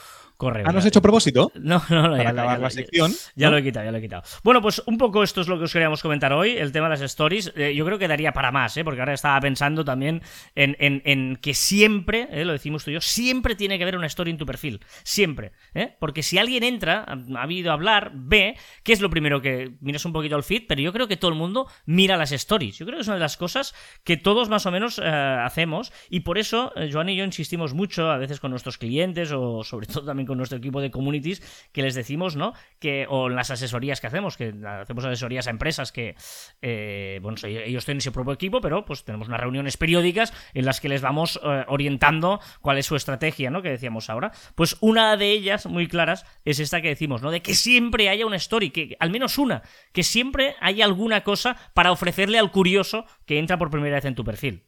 correo. 0.42 0.64
¿Ah, 0.66 0.72
has 0.76 0.84
ya. 0.84 0.88
hecho 0.88 1.00
propósito? 1.02 1.50
No, 1.54 1.82
no, 1.88 2.02
no, 2.02 2.10
Para 2.10 2.22
ya, 2.24 2.28
acabar 2.30 2.56
ya- 2.58 2.62
la 2.62 2.70
sección. 2.70 3.12
Ya 3.36 3.46
¿no? 3.46 3.52
lo 3.52 3.58
he 3.58 3.62
quitado, 3.62 3.84
ya 3.86 3.92
lo 3.92 3.98
he 3.98 4.02
quitado. 4.02 4.22
Bueno, 4.42 4.60
pues 4.60 4.82
un 4.86 4.98
poco 4.98 5.22
esto 5.22 5.40
es 5.40 5.48
lo 5.48 5.58
que 5.58 5.64
os 5.64 5.72
queríamos 5.72 6.02
comentar 6.02 6.32
hoy, 6.32 6.50
el 6.56 6.72
tema 6.72 6.86
de 6.86 6.90
las 6.90 7.00
stories. 7.02 7.52
Eh, 7.56 7.74
yo 7.74 7.84
creo 7.86 7.98
que 7.98 8.08
daría 8.08 8.32
para 8.32 8.50
más, 8.52 8.76
¿eh? 8.76 8.84
porque 8.84 9.00
ahora 9.00 9.14
estaba 9.14 9.40
pensando 9.40 9.84
también 9.84 10.22
en, 10.54 10.76
en- 10.78 11.02
en 11.04 11.36
que 11.36 11.54
siempre, 11.54 12.28
¿eh? 12.30 12.44
lo 12.44 12.52
decimos 12.52 12.84
tú 12.84 12.90
y 12.90 12.94
yo, 12.94 13.00
siempre 13.00 13.54
tiene 13.54 13.78
que 13.78 13.84
haber 13.84 13.96
una 13.96 14.06
story 14.06 14.30
en 14.32 14.38
tu 14.38 14.46
perfil. 14.46 14.80
Siempre. 15.04 15.52
Porque 15.98 16.22
si 16.22 16.38
alguien 16.38 16.62
entra, 16.64 17.04
ha 17.06 17.16
ha 17.38 17.42
habido 17.42 17.72
hablar, 17.72 18.12
ve, 18.14 18.56
¿qué 18.82 18.92
es 18.92 19.00
lo 19.00 19.10
primero 19.10 19.40
que 19.40 19.72
miras 19.80 20.04
un 20.04 20.12
poquito 20.12 20.36
el 20.36 20.42
feed? 20.42 20.64
Pero 20.68 20.80
yo 20.80 20.92
creo 20.92 21.08
que 21.08 21.16
todo 21.16 21.30
el 21.30 21.36
mundo 21.36 21.66
mira 21.86 22.16
las 22.16 22.32
stories. 22.32 22.78
Yo 22.78 22.86
creo 22.86 22.98
que 22.98 23.02
es 23.02 23.08
una 23.08 23.16
de 23.16 23.20
las 23.20 23.36
cosas 23.36 23.74
que 24.04 24.16
todos 24.16 24.48
más 24.48 24.66
o 24.66 24.70
menos 24.70 24.98
hacemos 24.98 25.92
y 26.10 26.20
por 26.20 26.38
eso 26.38 26.72
Joan 26.92 27.08
y 27.08 27.16
yo 27.16 27.24
insistimos 27.24 27.74
mucho 27.74 28.10
a 28.10 28.18
veces 28.18 28.40
con 28.40 28.50
nuestros 28.50 28.78
clientes 28.78 29.32
o 29.32 29.64
sobre 29.64 29.86
todo 29.86 30.04
también 30.04 30.26
con 30.32 30.38
nuestro 30.38 30.56
equipo 30.56 30.80
de 30.80 30.90
communities 30.90 31.42
que 31.72 31.82
les 31.82 31.94
decimos, 31.94 32.36
¿no? 32.36 32.54
Que, 32.78 33.06
o 33.06 33.28
en 33.28 33.36
las 33.36 33.50
asesorías 33.50 34.00
que 34.00 34.06
hacemos, 34.06 34.38
que 34.38 34.54
hacemos 34.66 35.04
asesorías 35.04 35.46
a 35.46 35.50
empresas 35.50 35.92
que, 35.92 36.14
eh, 36.62 37.18
bueno, 37.20 37.36
ellos 37.44 37.84
tienen 37.84 38.00
su 38.00 38.12
propio 38.12 38.32
equipo, 38.32 38.62
pero 38.62 38.86
pues 38.86 39.04
tenemos 39.04 39.28
unas 39.28 39.40
reuniones 39.40 39.76
periódicas 39.76 40.32
en 40.54 40.64
las 40.64 40.80
que 40.80 40.88
les 40.88 41.02
vamos 41.02 41.38
eh, 41.44 41.64
orientando 41.68 42.40
cuál 42.62 42.78
es 42.78 42.86
su 42.86 42.96
estrategia, 42.96 43.50
¿no? 43.50 43.60
Que 43.60 43.68
decíamos 43.68 44.08
ahora. 44.08 44.32
Pues 44.54 44.78
una 44.80 45.18
de 45.18 45.32
ellas, 45.32 45.66
muy 45.66 45.86
claras, 45.86 46.24
es 46.46 46.60
esta 46.60 46.80
que 46.80 46.88
decimos, 46.88 47.20
¿no? 47.20 47.30
De 47.30 47.42
que 47.42 47.54
siempre 47.54 48.08
haya 48.08 48.24
una 48.24 48.36
story, 48.36 48.70
que 48.70 48.96
al 49.00 49.10
menos 49.10 49.36
una, 49.36 49.62
que 49.92 50.02
siempre 50.02 50.56
haya 50.60 50.86
alguna 50.86 51.24
cosa 51.24 51.58
para 51.74 51.92
ofrecerle 51.92 52.38
al 52.38 52.50
curioso 52.50 53.04
que 53.26 53.38
entra 53.38 53.58
por 53.58 53.68
primera 53.68 53.96
vez 53.96 54.06
en 54.06 54.14
tu 54.14 54.24
perfil. 54.24 54.64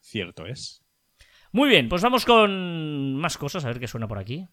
Cierto 0.00 0.46
es. 0.46 0.84
Muy 1.54 1.68
bien, 1.68 1.88
pues 1.88 2.02
vamos 2.02 2.24
con 2.24 3.14
más 3.14 3.38
cosas, 3.38 3.64
a 3.64 3.68
ver 3.68 3.78
qué 3.78 3.86
suena 3.86 4.08
por 4.08 4.18
aquí. 4.18 4.48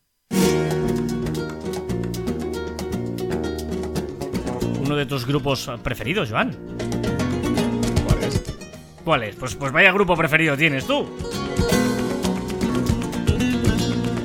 Uno 4.82 4.96
de 4.96 5.06
tus 5.06 5.26
grupos 5.26 5.70
preferidos, 5.84 6.30
Joan. 6.30 6.58
¿Cuál 8.06 8.24
es? 8.24 8.44
¿Cuál 9.04 9.24
es? 9.24 9.36
Pues, 9.36 9.56
pues 9.56 9.72
vaya 9.72 9.92
grupo 9.92 10.16
preferido 10.16 10.58
tienes 10.58 10.86
tú. 10.86 11.08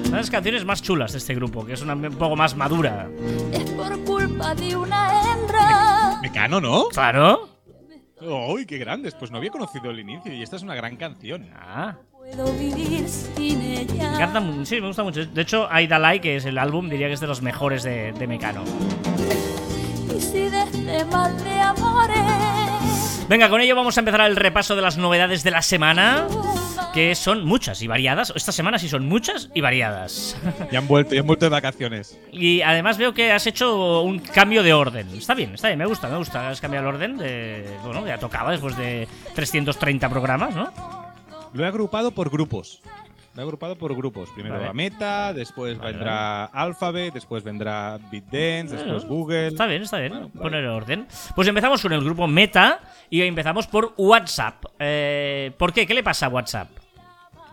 Una 0.00 0.10
de 0.10 0.22
las 0.22 0.30
canciones 0.30 0.64
más 0.64 0.82
chulas 0.82 1.12
de 1.12 1.18
este 1.18 1.34
grupo, 1.34 1.64
que 1.64 1.74
es 1.74 1.82
una 1.82 1.94
un 1.94 2.16
poco 2.16 2.36
más 2.36 2.56
madura. 2.56 3.08
Es 3.52 3.70
por 3.72 3.98
culpa 4.04 4.54
de 4.54 4.74
una 4.74 5.32
hembra. 5.32 6.18
Mecano, 6.22 6.60
¿no? 6.60 6.88
Claro. 6.88 7.48
¡Uy, 8.20 8.64
qué 8.64 8.78
grandes! 8.78 9.14
Pues 9.14 9.30
no 9.30 9.38
había 9.38 9.50
conocido 9.50 9.90
el 9.90 10.00
inicio 10.00 10.32
y 10.32 10.42
esta 10.42 10.56
es 10.56 10.62
una 10.62 10.74
gran 10.74 10.96
canción. 10.96 11.50
Ah. 11.54 11.96
Puedo 12.34 12.52
vivir 12.54 13.08
sin 13.08 13.58
Me 13.58 13.80
ella. 13.82 14.14
encanta, 14.14 14.40
mu- 14.40 14.64
sí, 14.66 14.80
me 14.80 14.88
gusta 14.88 15.02
mucho. 15.02 15.24
De 15.24 15.42
hecho, 15.42 15.68
Aida 15.70 15.98
Lai, 15.98 16.20
que 16.20 16.36
es 16.36 16.44
el 16.44 16.58
álbum, 16.58 16.88
diría 16.88 17.06
que 17.08 17.14
es 17.14 17.20
de 17.20 17.26
los 17.26 17.40
mejores 17.42 17.82
de, 17.82 18.12
de 18.12 18.26
Mecano. 18.26 18.62
Y 20.16 20.20
si 20.20 20.48
de 20.48 20.62
este 20.62 21.04
mal 21.06 21.36
de 21.42 21.60
amores. 21.60 23.26
Venga, 23.28 23.48
con 23.48 23.60
ello 23.60 23.74
vamos 23.74 23.96
a 23.96 24.00
empezar 24.00 24.20
el 24.22 24.36
repaso 24.36 24.76
de 24.76 24.82
las 24.82 24.96
novedades 24.98 25.42
de 25.42 25.50
la 25.50 25.62
semana, 25.62 26.26
que 26.94 27.14
son 27.14 27.44
muchas 27.44 27.80
y 27.82 27.86
variadas. 27.86 28.32
Esta 28.36 28.52
semana 28.52 28.78
sí 28.78 28.88
son 28.88 29.06
muchas 29.08 29.48
y 29.54 29.60
variadas. 29.60 30.36
Ya 30.70 30.78
han 30.78 30.88
vuelto, 30.88 31.14
ya 31.14 31.20
han 31.20 31.26
vuelto 31.26 31.46
de 31.46 31.50
vacaciones. 31.50 32.18
Y 32.32 32.60
además 32.62 32.98
veo 32.98 33.14
que 33.14 33.32
has 33.32 33.46
hecho 33.46 34.02
un 34.02 34.18
cambio 34.18 34.62
de 34.62 34.72
orden. 34.74 35.08
Está 35.16 35.34
bien, 35.34 35.54
está 35.54 35.68
bien, 35.68 35.78
me 35.78 35.86
gusta, 35.86 36.08
me 36.08 36.16
gusta. 36.18 36.48
Has 36.50 36.60
cambiado 36.60 36.88
el 36.88 36.94
orden 36.94 37.16
de. 37.18 37.66
Bueno, 37.84 38.06
ya 38.06 38.18
tocaba 38.18 38.50
después 38.52 38.76
de 38.76 39.08
330 39.34 40.08
programas, 40.08 40.54
¿no? 40.54 41.05
Lo 41.56 41.64
he 41.64 41.66
agrupado 41.66 42.10
por 42.10 42.28
grupos. 42.30 42.82
Lo 43.34 43.40
he 43.40 43.44
agrupado 43.44 43.76
por 43.76 43.94
grupos. 43.96 44.28
Primero 44.30 44.56
Vale. 44.56 44.66
va 44.68 44.72
Meta, 44.74 45.32
después 45.32 45.78
Vale, 45.78 45.92
vendrá 45.92 46.44
Alphabet, 46.46 47.14
después 47.14 47.42
vendrá 47.42 47.98
BitDance, 48.10 48.76
después 48.76 49.02
Bueno, 49.04 49.08
Google. 49.08 49.46
Está 49.48 49.66
bien, 49.66 49.82
está 49.82 49.98
bien. 49.98 50.12
Bueno, 50.12 50.30
Poner 50.30 50.66
orden. 50.66 51.06
Pues 51.34 51.48
empezamos 51.48 51.80
con 51.82 51.92
el 51.92 52.04
grupo 52.04 52.26
Meta 52.26 52.80
y 53.08 53.22
empezamos 53.22 53.66
por 53.66 53.94
WhatsApp. 53.96 54.64
Eh, 54.78 55.52
¿Por 55.56 55.72
qué? 55.72 55.86
¿Qué 55.86 55.94
le 55.94 56.02
pasa 56.02 56.26
a 56.26 56.28
WhatsApp? 56.28 56.68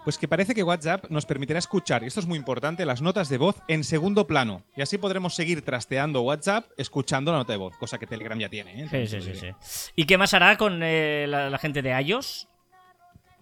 Pues 0.04 0.18
que 0.18 0.28
parece 0.28 0.54
que 0.54 0.64
WhatsApp 0.64 1.06
nos 1.10 1.26
permitirá 1.26 1.60
escuchar, 1.60 2.04
y 2.04 2.08
esto 2.08 2.20
es 2.20 2.26
muy 2.26 2.38
importante, 2.38 2.86
las 2.86 3.02
notas 3.02 3.30
de 3.30 3.38
voz 3.38 3.56
en 3.70 3.86
segundo 3.86 4.28
plano. 4.28 4.64
Y 4.76 4.82
así 4.82 4.98
podremos 4.98 5.34
seguir 5.34 5.62
trasteando 5.64 6.22
WhatsApp 6.24 6.66
escuchando 6.76 7.32
la 7.32 7.38
nota 7.38 7.54
de 7.54 7.58
voz, 7.58 7.78
cosa 7.78 7.98
que 7.98 8.06
Telegram 8.06 8.38
ya 8.38 8.50
tiene. 8.50 8.84
¿eh? 8.84 8.88
Sí, 8.92 9.08
sí, 9.08 9.22
sí, 9.22 9.36
sí. 9.40 9.92
¿Y 9.96 10.04
qué 10.06 10.18
más 10.18 10.34
hará 10.34 10.58
con 10.58 10.82
eh, 10.84 11.26
la, 11.30 11.50
la 11.50 11.58
gente 11.58 11.82
de 11.82 12.02
iOS? 12.02 12.50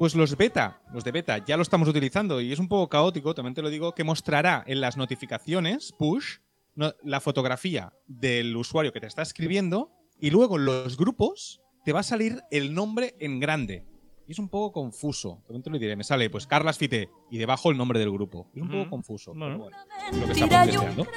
Pues 0.02 0.16
los 0.16 0.36
beta, 0.36 0.82
los 0.92 1.04
de 1.04 1.12
beta, 1.12 1.38
ya 1.46 1.56
lo 1.58 1.62
estamos 1.62 1.88
utilizando 1.88 2.42
y 2.42 2.52
es 2.52 2.58
un 2.58 2.68
poco 2.68 2.90
caótico, 2.90 3.36
también 3.36 3.54
te 3.54 3.62
lo 3.62 3.70
digo, 3.70 3.94
que 3.94 4.04
mostrará 4.04 4.64
en 4.66 4.82
las 4.82 4.98
notificaciones 4.98 5.94
push 5.96 6.38
no- 6.74 6.96
la 7.04 7.20
fotografía 7.22 7.94
del 8.08 8.58
usuario 8.58 8.92
que 8.92 9.00
te 9.00 9.06
está 9.06 9.22
escribiendo 9.22 9.92
y 10.20 10.32
luego 10.32 10.58
en 10.58 10.66
los 10.66 10.98
grupos 10.98 11.62
te 11.86 11.94
va 11.94 12.00
a 12.00 12.04
salir 12.04 12.42
el 12.50 12.74
nombre 12.74 13.14
en 13.20 13.40
grande. 13.40 13.86
Y 14.28 14.32
es 14.32 14.40
un 14.40 14.50
poco 14.50 14.72
confuso, 14.72 15.44
también 15.46 15.62
te 15.62 15.70
lo 15.70 15.78
diré, 15.78 15.96
me 15.96 16.04
sale 16.04 16.32
pues 16.32 16.48
Carlas 16.48 16.80
Fité 16.80 17.12
y 17.30 17.38
debajo 17.38 17.70
el 17.70 17.78
nombre 17.78 18.00
del 18.00 18.10
grupo. 18.10 18.50
Es 18.56 18.62
un 18.64 18.72
poco 18.72 18.90
confuso. 18.90 19.36
Bueno. 19.36 19.68
pero 19.70 19.70
bueno, 19.70 19.78
lo 20.20 20.34
que 20.34 20.34
estamos. 20.34 21.08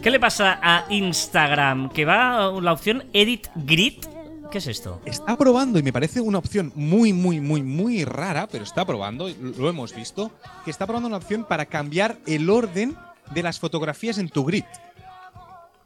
¿Qué 0.00 0.10
le 0.10 0.18
pasa 0.18 0.58
a 0.62 0.86
Instagram? 0.88 1.90
Que 1.90 2.06
va 2.06 2.58
la 2.58 2.72
opción 2.72 3.04
Edit 3.12 3.48
Grid. 3.54 4.02
¿Qué 4.50 4.58
es 4.58 4.66
esto? 4.66 5.00
Está 5.04 5.36
probando 5.36 5.78
y 5.78 5.82
me 5.82 5.92
parece 5.92 6.20
una 6.20 6.38
opción 6.38 6.72
muy, 6.74 7.12
muy, 7.12 7.40
muy, 7.40 7.62
muy 7.62 8.04
rara, 8.04 8.48
pero 8.50 8.64
está 8.64 8.84
probando, 8.84 9.28
lo 9.28 9.68
hemos 9.68 9.94
visto, 9.94 10.32
que 10.64 10.70
está 10.72 10.86
probando 10.86 11.06
una 11.06 11.18
opción 11.18 11.44
para 11.44 11.66
cambiar 11.66 12.18
el 12.26 12.50
orden 12.50 12.96
de 13.30 13.42
las 13.44 13.60
fotografías 13.60 14.18
en 14.18 14.28
tu 14.28 14.44
grid. 14.44 14.64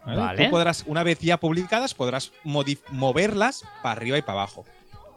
¿Vale? 0.07 0.16
Vale. 0.20 0.44
Tú 0.44 0.50
podrás, 0.50 0.85
una 0.87 1.03
vez 1.03 1.18
ya 1.18 1.38
publicadas, 1.38 1.92
podrás 1.94 2.33
moverlas 2.90 3.64
para 3.83 3.92
arriba 3.92 4.16
y 4.18 4.22
para 4.22 4.40
abajo. 4.40 4.64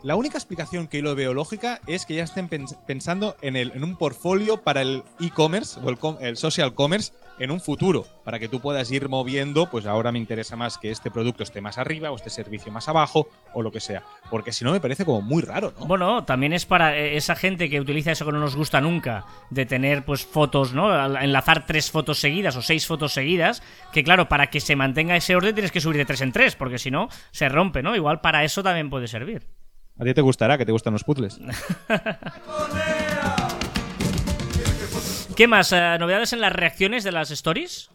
La 0.04 0.16
única 0.16 0.38
explicación 0.38 0.88
que 0.88 0.98
yo 0.98 1.04
lo 1.04 1.16
veo 1.16 1.34
lógica 1.34 1.82
es 1.88 2.06
que 2.06 2.16
ya 2.16 2.24
estén 2.24 2.50
pens- 2.50 2.78
pensando 2.86 3.36
en, 3.42 3.56
el, 3.56 3.72
en 3.72 3.84
un 3.84 3.96
portfolio 3.98 4.62
para 4.62 4.82
el 4.82 5.04
e-commerce 5.20 5.80
o 5.84 5.90
el, 5.90 5.98
com- 5.98 6.18
el 6.22 6.38
social 6.38 6.76
commerce 6.76 7.14
en 7.40 7.52
un 7.52 7.62
futuro, 7.62 8.06
para 8.24 8.40
que 8.40 8.48
tú 8.48 8.60
puedas 8.60 8.92
ir 8.92 9.10
moviendo, 9.10 9.70
pues 9.70 9.86
ahora 9.86 10.12
me 10.12 10.20
interesa 10.20 10.56
más 10.56 10.78
que 10.78 10.92
este 10.92 11.12
producto 11.12 11.44
esté 11.44 11.62
más 11.62 11.78
arriba 11.78 12.12
o 12.12 12.16
este 12.16 12.30
servicio 12.30 12.72
más 12.72 12.88
abajo 12.88 13.30
o 13.54 13.62
lo 13.62 13.72
que 13.72 13.80
sea. 13.80 14.04
Porque 14.30 14.52
si 14.52 14.66
no 14.66 14.72
me 14.72 14.80
parece 14.80 15.06
como 15.06 15.22
muy 15.22 15.42
raro, 15.42 15.74
¿no? 15.80 15.86
Bueno, 15.86 16.26
también 16.26 16.54
es 16.54 16.66
para 16.66 16.98
eh, 16.98 17.18
esa 17.18 17.36
gente 17.36 17.70
que 17.70 17.80
utiliza 17.80 18.12
eso 18.12 18.26
que 18.26 18.32
no 18.32 18.40
nos 18.40 18.56
gusta 18.56 18.82
nunca, 18.82 19.26
de 19.50 19.66
tener 19.66 20.06
pues 20.06 20.26
fotos, 20.26 20.74
¿no? 20.74 21.18
Enlazar 21.18 21.66
tres 21.66 21.92
fotos 21.92 22.20
seguidas 22.20 22.56
o 22.56 22.62
seis 22.62 22.88
fotos 22.88 23.14
seguidas, 23.14 23.62
que 23.92 24.04
claro, 24.04 24.28
para 24.28 24.48
que 24.48 24.60
se 24.60 24.76
mantenga 24.76 25.16
ese 25.16 25.36
orden 25.36 25.54
tienes 25.54 25.72
que 25.72 25.82
subir 25.82 25.98
de 25.98 26.06
tres 26.06 26.22
en 26.22 26.32
tres, 26.32 26.56
porque 26.56 26.80
si 26.80 26.92
no, 26.92 27.10
se 27.32 27.50
rompe, 27.50 27.84
¿no? 27.84 27.96
Igual 27.96 28.22
para 28.22 28.44
eso 28.44 28.64
también 28.64 28.90
puede 28.90 29.08
servir. 29.08 29.48
A 30.00 30.04
ti 30.04 30.14
te 30.14 30.22
gustará, 30.22 30.58
que 30.58 30.66
te 30.66 30.72
gustan 30.72 30.94
los 30.94 31.04
puzzles. 31.04 31.40
¿Qué 35.38 35.48
más? 35.48 35.72
Eh, 35.72 35.98
¿Novedades 36.00 36.34
en 36.34 36.42
las 36.42 36.52
reacciones 36.52 37.04
de 37.04 37.12
las 37.12 37.30
stories? 37.30 37.92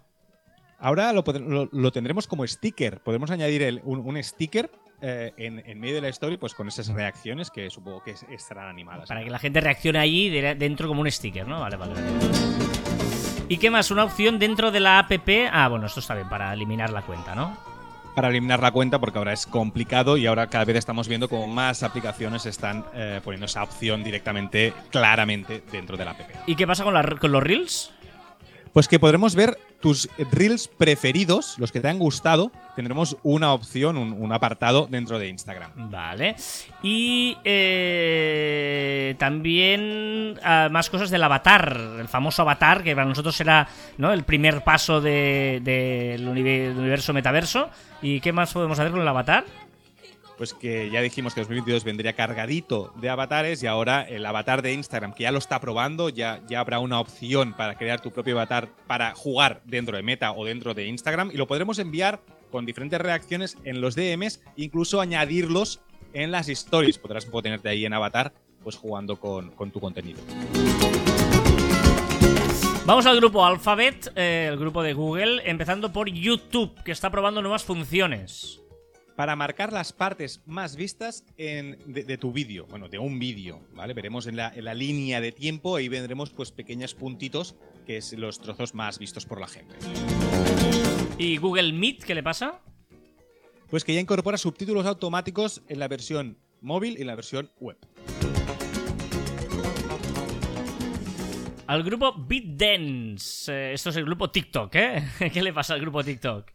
Ahora 0.79 1.13
lo, 1.13 1.25
pod- 1.25 1.41
lo- 1.45 1.69
lo 1.73 1.91
tendremos 1.91 2.29
como 2.29 2.47
sticker. 2.47 3.01
Podemos 3.01 3.33
añadir 3.33 3.63
el- 3.63 3.81
un, 3.85 3.99
un 3.99 4.23
sticker 4.23 4.71
eh, 5.01 5.33
en, 5.37 5.61
en 5.67 5.81
medio 5.81 5.97
de 5.97 6.03
la 6.03 6.09
story, 6.09 6.37
pues 6.37 6.55
con 6.55 6.69
esas 6.69 6.87
reacciones 6.87 7.51
que 7.51 7.69
supongo 7.69 8.01
que 8.05 8.13
es- 8.13 8.25
estarán 8.31 8.69
animadas. 8.69 9.09
Para 9.09 9.25
que 9.25 9.31
la 9.31 9.41
gente 9.41 9.61
reaccione 9.61 9.99
allí 9.99 10.31
de- 10.31 10.55
dentro 10.55 10.87
como 10.87 11.01
un 11.01 11.11
sticker, 11.11 11.47
¿no? 11.49 11.59
Vale. 11.59 11.77
vale. 11.77 11.95
¿Y 13.49 13.59
qué 13.59 13.71
más? 13.71 13.91
Una 13.91 14.05
opción 14.05 14.39
dentro 14.39 14.71
de 14.71 14.79
la 14.79 15.01
app. 15.01 15.11
Ah, 15.51 15.67
bueno, 15.67 15.87
esto 15.87 15.99
está 15.99 16.15
bien, 16.15 16.29
para 16.29 16.53
eliminar 16.53 16.91
la 16.91 17.03
cuenta, 17.03 17.35
¿no? 17.35 17.59
Para 18.14 18.29
eliminar 18.29 18.61
la 18.61 18.70
cuenta, 18.72 18.98
porque 18.98 19.16
ahora 19.18 19.33
es 19.33 19.46
complicado 19.46 20.18
y 20.18 20.27
ahora 20.27 20.46
cada 20.48 20.66
vez 20.66 20.77
estamos 20.77 21.09
viendo 21.09 21.29
como 21.31 21.46
más 21.46 21.83
aplicaciones 21.83 22.44
están 22.44 22.85
eh, 22.94 23.20
poniendo 23.25 23.46
esa 23.46 23.62
opción 23.62 24.05
directamente, 24.05 24.75
claramente 24.90 25.62
dentro 25.72 25.96
de 25.96 26.05
la 26.05 26.11
app. 26.11 26.20
¿Y 26.46 26.55
qué 26.55 26.66
pasa 26.66 26.85
con, 26.85 26.92
la- 26.92 27.16
con 27.18 27.33
los 27.33 27.42
reels? 27.42 27.90
Pues 28.75 28.87
que 28.88 28.98
podremos 28.98 29.35
ver 29.35 29.57
tus 29.83 30.09
reels 30.31 30.68
preferidos, 30.68 31.59
los 31.59 31.73
que 31.73 31.81
te 31.81 31.88
han 31.88 31.99
gustado. 31.99 32.53
Tendremos 32.77 33.18
una 33.23 33.53
opción, 33.53 33.99
un, 33.99 34.33
apartado 34.33 34.87
dentro 34.88 35.18
de 35.18 35.29
Instagram. 35.29 35.73
Vale. 35.90 36.37
Y 36.83 37.37
eh, 37.45 39.14
también 39.18 40.38
ah, 40.42 40.68
más 40.71 40.88
cosas 40.88 41.11
del 41.11 41.23
avatar, 41.23 41.77
el 41.99 42.09
famoso 42.09 42.42
avatar, 42.42 42.83
que 42.83 42.95
para 42.95 43.07
nosotros 43.07 43.37
será 43.37 43.68
¿no? 43.99 44.12
el 44.12 44.23
primer 44.23 44.62
paso 44.64 45.01
del 45.03 45.62
de, 45.62 46.16
del 46.16 46.29
universo 46.29 47.12
metaverso. 47.12 47.68
¿Y 48.01 48.21
qué 48.21 48.33
más 48.33 48.53
podemos 48.53 48.79
hacer 48.79 48.90
con 48.90 49.01
el 49.01 49.09
avatar? 49.09 49.45
Pues 50.43 50.55
que 50.55 50.91
ya 50.91 51.01
dijimos 51.01 51.35
que 51.35 51.41
2022 51.43 51.85
vendría 51.85 52.15
cargadito 52.15 52.93
de 52.97 53.09
avatares 53.09 53.63
y 53.63 53.69
ahora 53.69 54.03
el 54.03 54.27
avatar 54.27 54.61
de 54.61 54.73
Instagram, 54.73 55.13
que 55.13 55.23
ya 55.23 55.31
lo 55.31 55.39
está 55.39 55.61
probando, 55.61 56.09
ya, 56.09 56.43
ya 56.49 56.59
habrá 56.59 56.81
una 56.81 56.99
opción 56.99 57.53
para 57.53 57.79
crear 57.79 58.01
tu 58.01 58.11
propio 58.11 58.35
avatar 58.35 58.69
para 58.89 59.15
jugar 59.15 59.63
dentro 59.65 59.97
de 59.97 60.03
Meta 60.03 60.33
o 60.33 60.45
dentro 60.45 60.75
de 60.75 60.89
Instagram 60.89 61.31
y 61.33 61.37
lo 61.37 61.47
podremos 61.47 61.79
enviar 61.79 62.23
con 62.51 62.67
diferentes 62.67 63.01
reacciones 63.01 63.57
en 63.63 63.81
los 63.81 63.95
DMs, 63.95 64.43
incluso 64.57 65.01
añadirlos 65.01 65.81
en 66.13 66.33
las 66.33 66.49
stories. 66.49 66.99
Podrás 66.99 67.25
ponerte 67.27 67.69
ahí 67.69 67.87
en 67.87 67.93
avatar 67.93 68.33
pues 68.65 68.75
jugando 68.75 69.21
con, 69.21 69.53
con 69.53 69.71
tu 69.71 69.79
contenido. 69.79 70.19
Vamos 72.85 73.07
al 73.07 73.15
grupo 73.19 73.47
Alphabet, 73.47 74.11
eh, 74.17 74.49
el 74.51 74.59
grupo 74.59 74.83
de 74.83 74.93
Google, 74.93 75.49
empezando 75.49 75.93
por 75.93 76.11
YouTube, 76.11 76.75
que 76.83 76.91
está 76.91 77.11
probando 77.11 77.43
nuevas 77.43 77.63
funciones. 77.63 78.62
Para 79.23 79.37
marcar 79.37 79.73
las 79.73 79.93
partes 79.93 80.43
más 80.47 80.75
vistas 80.75 81.25
en- 81.37 81.79
de, 81.87 82.03
de 82.03 82.19
tu 82.19 82.33
vídeo, 82.33 82.67
bueno, 82.67 82.89
de 82.89 82.99
un 82.99 83.21
vídeo, 83.21 83.61
¿vale? 83.73 83.95
Veremos 83.95 84.27
en 84.27 84.35
la, 84.35 84.53
en 84.53 84.65
la 84.65 84.75
línea 84.75 85.21
de 85.21 85.31
tiempo, 85.31 85.77
ahí 85.77 85.89
vendremos 85.89 86.31
pues 86.31 86.51
pequeños 86.51 86.97
puntitos, 86.97 87.55
que 87.87 87.99
es 87.99 88.13
los 88.15 88.41
trozos 88.41 88.75
más 88.75 88.99
vistos 88.99 89.25
por 89.25 89.41
la 89.41 89.47
gente. 89.47 89.77
¿Y 91.19 91.37
Google 91.37 91.73
Meet, 91.73 92.03
qué 92.03 92.17
le 92.17 92.25
pasa? 92.25 92.63
Pues 93.71 93.85
que 93.85 93.95
ya 93.95 94.01
incorpora 94.01 94.37
subtítulos 94.37 94.87
automáticos 94.87 95.63
en 95.69 95.79
la 95.79 95.87
versión 95.87 96.37
móvil 96.61 96.99
y 96.99 97.03
en 97.03 97.07
la 97.07 97.15
versión 97.15 97.49
web. 97.61 97.79
Al 101.69 101.85
grupo 101.85 102.13
BitDance. 102.13 103.53
Eh, 103.53 103.73
esto 103.75 103.91
es 103.91 103.97
el 103.99 104.05
grupo 104.05 104.33
TikTok, 104.33 104.75
¿eh? 104.75 105.05
¿Qué 105.33 105.41
le 105.45 105.53
pasa 105.53 105.75
al 105.75 105.81
grupo 105.81 106.03
TikTok? 106.03 106.51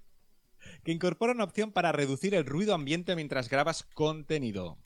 Que 0.87 0.93
incorpora 0.93 1.33
una 1.33 1.43
opción 1.43 1.73
para 1.73 1.91
reducir 1.91 2.33
el 2.33 2.45
ruido 2.45 2.73
ambiente 2.73 3.13
mientras 3.17 3.49
grabas 3.49 3.83
contenido. 3.83 4.77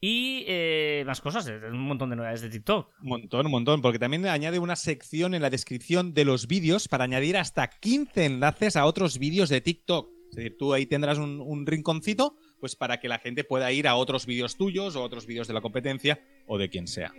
Y 0.00 0.44
eh, 0.46 1.02
más 1.04 1.20
cosas, 1.20 1.48
un 1.48 1.80
montón 1.80 2.10
de 2.10 2.14
novedades 2.14 2.42
de 2.42 2.48
TikTok. 2.48 2.92
Un 3.02 3.08
montón, 3.08 3.46
un 3.46 3.50
montón, 3.50 3.82
porque 3.82 3.98
también 3.98 4.24
añade 4.26 4.60
una 4.60 4.76
sección 4.76 5.34
en 5.34 5.42
la 5.42 5.50
descripción 5.50 6.14
de 6.14 6.24
los 6.24 6.46
vídeos 6.46 6.86
para 6.86 7.02
añadir 7.02 7.36
hasta 7.38 7.66
15 7.66 8.24
enlaces 8.24 8.76
a 8.76 8.86
otros 8.86 9.18
vídeos 9.18 9.48
de 9.48 9.60
TikTok. 9.60 10.12
Es 10.30 10.36
decir, 10.36 10.56
tú 10.56 10.74
ahí 10.74 10.86
tendrás 10.86 11.18
un, 11.18 11.40
un 11.40 11.66
rinconcito 11.66 12.36
pues 12.60 12.76
para 12.76 13.00
que 13.00 13.08
la 13.08 13.18
gente 13.18 13.42
pueda 13.42 13.72
ir 13.72 13.88
a 13.88 13.96
otros 13.96 14.26
vídeos 14.26 14.56
tuyos 14.56 14.94
o 14.94 15.02
otros 15.02 15.26
vídeos 15.26 15.48
de 15.48 15.54
la 15.54 15.60
competencia 15.60 16.20
o 16.46 16.56
de 16.56 16.70
quien 16.70 16.86
sea. 16.86 17.12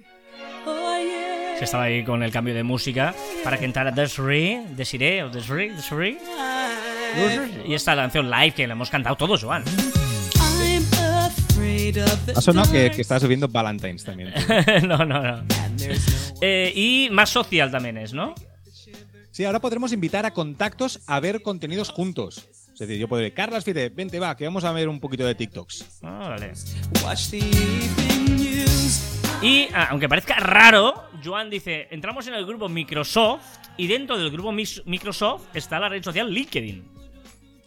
Se 1.58 1.66
estaba 1.66 1.84
ahí 1.84 2.06
con 2.06 2.24
el 2.24 2.32
cambio 2.32 2.54
de 2.54 2.64
música 2.64 3.14
para 3.44 3.60
que 3.60 3.66
entrara 3.66 3.92
Desiree, 3.92 4.66
Desiree 4.78 5.24
o 5.24 5.30
Desiree, 5.30 5.72
Desiree. 5.72 6.18
Y 7.65 7.74
esta 7.74 7.95
canción 7.95 8.30
live 8.30 8.52
que 8.52 8.67
la 8.67 8.74
hemos 8.74 8.89
cantado 8.89 9.15
todos, 9.15 9.43
Joan. 9.43 9.63
Ha 12.36 12.41
sonado 12.41 12.71
que, 12.71 12.91
que 12.91 13.02
estás 13.02 13.21
subiendo 13.21 13.47
Valentine's 13.47 14.04
también. 14.04 14.34
no, 14.88 15.06
no, 15.06 15.21
no. 15.21 15.43
Eh, 16.41 16.71
y 16.76 17.10
más 17.12 17.30
social 17.30 17.71
también 17.71 17.97
es, 17.97 18.13
¿no? 18.13 18.34
Sí, 19.32 19.45
ahora 19.45 19.60
podremos 19.60 19.93
invitar 19.93 20.26
a 20.26 20.32
contactos 20.32 21.00
a 21.08 21.19
ver 21.19 21.41
contenidos 21.41 21.89
juntos. 21.89 22.50
Es 22.74 22.80
decir, 22.80 22.97
yo 22.97 23.08
podré, 23.08 23.34
Carlas 23.34 23.63
Fide, 23.63 23.89
vente 23.89 24.19
va, 24.19 24.36
que 24.36 24.45
vamos 24.45 24.63
a 24.63 24.71
ver 24.71 24.89
un 24.89 25.00
poquito 25.00 25.26
de 25.26 25.36
TikToks. 25.36 26.02
Órale. 26.04 26.54
Y 29.41 29.67
ah, 29.74 29.88
aunque 29.89 30.10
parezca 30.10 30.36
raro, 30.36 31.10
Joan 31.24 31.50
dice, 31.50 31.88
entramos 31.91 32.28
en 32.28 32.34
el 32.34 32.45
grupo 32.45 32.69
Microsoft 32.69 33.58
y 33.78 33.88
dentro 33.88 34.17
del 34.17 34.32
grupo 34.32 34.52
Microsoft 34.52 35.43
está 35.56 35.80
la 35.80 35.89
red 35.89 36.04
social 36.04 36.32
LinkedIn. 36.32 37.01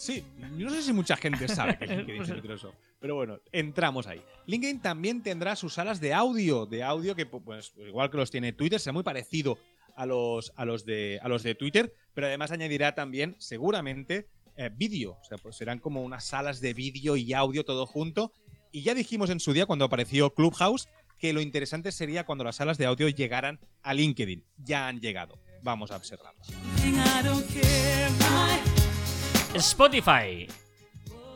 Sí, 0.05 0.23
no 0.59 0.69
sé 0.69 0.83
si 0.83 0.93
mucha 0.93 1.17
gente 1.17 1.49
sabe 1.49 1.79
que 1.79 1.87
LinkedIn 1.97 2.23
es 2.25 2.29
Microsoft, 2.29 2.75
pero 3.01 3.15
bueno, 3.15 3.41
entramos 3.53 4.07
ahí. 4.07 4.21
LinkedIn 4.45 4.83
también 4.83 5.23
tendrá 5.23 5.57
sus 5.57 5.73
salas 5.73 5.99
de 5.99 6.13
audio, 6.13 6.67
de 6.67 6.83
audio 6.83 7.15
que 7.15 7.25
pues 7.25 7.73
igual 7.79 8.11
que 8.11 8.19
los 8.19 8.31
tiene 8.31 8.53
Twitter, 8.53 8.79
será 8.79 8.93
muy 8.93 9.03
parecido 9.03 9.57
a 9.97 10.05
los, 10.05 10.53
a 10.57 10.67
los, 10.67 10.85
de, 10.85 11.19
a 11.23 11.29
los 11.31 11.43
de 11.43 11.55
Twitter, 11.55 11.95
pero 12.13 12.27
además 12.27 12.51
añadirá 12.51 12.95
también 12.95 13.35
seguramente 13.39 14.29
eh, 14.59 14.69
vídeo, 14.71 15.13
o 15.13 15.25
sea, 15.25 15.39
pues 15.39 15.57
serán 15.57 15.79
como 15.79 16.03
unas 16.03 16.27
salas 16.27 16.61
de 16.61 16.75
vídeo 16.75 17.17
y 17.17 17.33
audio 17.33 17.65
todo 17.65 17.87
junto. 17.87 18.31
Y 18.73 18.83
ya 18.83 18.93
dijimos 18.93 19.31
en 19.31 19.41
su 19.41 19.55
día 19.55 19.65
cuando 19.65 19.87
apareció 19.87 20.35
Clubhouse 20.35 20.87
que 21.19 21.33
lo 21.33 21.41
interesante 21.41 21.93
sería 21.93 22.27
cuando 22.27 22.45
las 22.45 22.57
salas 22.57 22.77
de 22.77 22.85
audio 22.85 23.09
llegaran 23.09 23.59
a 23.83 23.95
LinkedIn. 23.95 24.45
Ya 24.59 24.87
han 24.87 25.01
llegado. 25.01 25.39
Vamos 25.63 25.91
a 25.91 25.97
observarlo. 25.97 26.43
Spotify. 29.55 30.49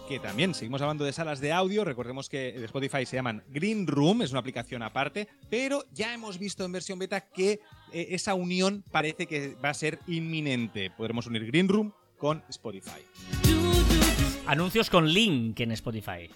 que 0.08 0.18
también 0.18 0.54
seguimos 0.54 0.80
hablando 0.80 1.04
de 1.04 1.12
salas 1.12 1.38
de 1.38 1.52
audio. 1.52 1.84
Recordemos 1.84 2.28
que 2.28 2.52
de 2.52 2.64
Spotify 2.64 3.04
se 3.04 3.16
llaman 3.16 3.44
Green 3.48 3.86
Room, 3.86 4.22
es 4.22 4.30
una 4.30 4.40
aplicación 4.40 4.82
aparte, 4.82 5.28
pero 5.50 5.84
ya 5.92 6.14
hemos 6.14 6.38
visto 6.38 6.64
en 6.64 6.72
versión 6.72 6.98
beta 6.98 7.20
que 7.20 7.60
eh, 7.92 8.08
esa 8.10 8.34
unión 8.34 8.82
parece 8.90 9.26
que 9.26 9.54
va 9.62 9.68
a 9.68 9.74
ser 9.74 9.98
inminente. 10.06 10.90
Podremos 10.90 11.26
unir 11.26 11.46
Green 11.46 11.68
Room 11.68 11.92
con 12.16 12.42
Spotify. 12.48 13.02
Anuncios 14.46 14.88
con 14.88 15.12
link 15.12 15.60
en 15.60 15.72
Spotify. 15.72 16.30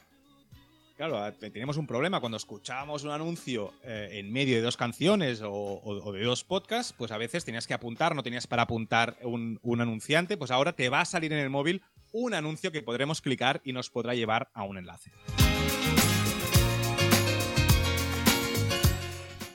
Claro, 1.02 1.32
tenemos 1.32 1.78
un 1.78 1.88
problema 1.88 2.20
cuando 2.20 2.36
escuchábamos 2.36 3.02
un 3.02 3.10
anuncio 3.10 3.74
eh, 3.82 4.10
en 4.12 4.32
medio 4.32 4.54
de 4.54 4.62
dos 4.62 4.76
canciones 4.76 5.42
o, 5.44 6.12
de 6.12 6.22
dos 6.22 6.44
podcasts, 6.44 6.94
pues 6.96 7.10
a 7.10 7.18
veces 7.18 7.44
tenías 7.44 7.66
que 7.66 7.74
apuntar, 7.74 8.14
no 8.14 8.22
tenías 8.22 8.46
para 8.46 8.62
apuntar 8.62 9.16
un, 9.24 9.58
un 9.62 9.80
anunciante, 9.80 10.36
pues 10.36 10.52
ahora 10.52 10.74
te 10.74 10.88
va 10.90 11.00
a 11.00 11.04
salir 11.04 11.32
en 11.32 11.40
el 11.40 11.50
móvil 11.50 11.82
un 12.12 12.34
anuncio 12.34 12.70
que 12.70 12.82
podremos 12.82 13.20
clicar 13.20 13.60
y 13.64 13.72
nos 13.72 13.90
podrá 13.90 14.14
llevar 14.14 14.50
a 14.54 14.62
un 14.62 14.78
enlace. 14.78 15.10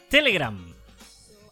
Telegram. 0.09 0.76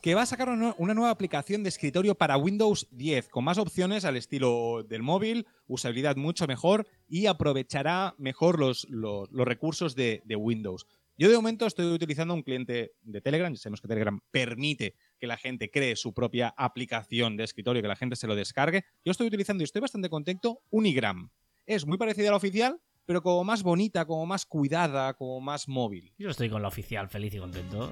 Que 0.06 0.14
va 0.14 0.22
a 0.22 0.26
sacar 0.28 0.50
una, 0.50 0.68
nue- 0.68 0.76
una 0.78 0.94
nueva 0.94 1.10
aplicación 1.10 1.64
de 1.64 1.70
escritorio 1.70 2.14
para 2.14 2.38
Windows 2.38 2.88
10 2.92 3.28
con 3.30 3.44
más 3.44 3.58
opciones 3.58 4.06
al 4.06 4.16
estilo 4.16 4.84
del 4.88 5.02
móvil, 5.02 5.48
usabilidad 5.66 6.16
mucho 6.16 6.46
mejor 6.46 6.86
y 7.10 7.26
aprovechará 7.26 8.14
mejor 8.20 8.60
los, 8.60 8.86
los- 8.92 9.32
los 9.32 9.48
recursos 9.48 9.96
de, 9.96 10.22
de 10.26 10.36
Windows. 10.36 10.86
Yo 11.18 11.28
de 11.28 11.36
momento 11.36 11.66
estoy 11.66 11.88
utilizando 11.88 12.36
un 12.36 12.44
cliente 12.44 12.92
de 13.02 13.20
Telegram, 13.20 13.52
ya 13.52 13.58
sabemos 13.60 13.82
que 13.82 13.88
Telegram 13.88 14.20
permite 14.30 14.94
que 15.20 15.26
la 15.26 15.38
gente 15.38 15.72
cree 15.72 15.96
su 15.96 16.14
propia 16.14 16.54
aplicación 16.56 17.36
de 17.36 17.44
escritorio, 17.46 17.82
que 17.82 17.88
la 17.88 17.96
gente 17.96 18.16
se 18.16 18.28
lo 18.28 18.36
descargue. 18.36 18.86
Yo 19.04 19.10
estoy 19.12 19.26
utilizando 19.26 19.64
y 19.64 19.66
estoy 19.66 19.82
bastante 19.82 20.10
contento 20.10 20.62
Unigram. 20.70 21.32
Es 21.66 21.88
muy 21.88 21.98
parecida 21.98 22.28
a 22.28 22.32
la 22.32 22.38
oficial, 22.38 22.80
pero 23.08 23.24
como 23.24 23.44
más 23.44 23.64
bonita, 23.64 24.06
como 24.06 24.28
más 24.28 24.46
cuidada, 24.46 25.16
como 25.16 25.42
más 25.42 25.68
móvil. 25.68 26.14
Yo 26.20 26.30
estoy 26.30 26.52
con 26.52 26.62
la 26.62 26.68
oficial, 26.68 27.10
feliz 27.10 27.34
y 27.34 27.40
contento. 27.40 27.92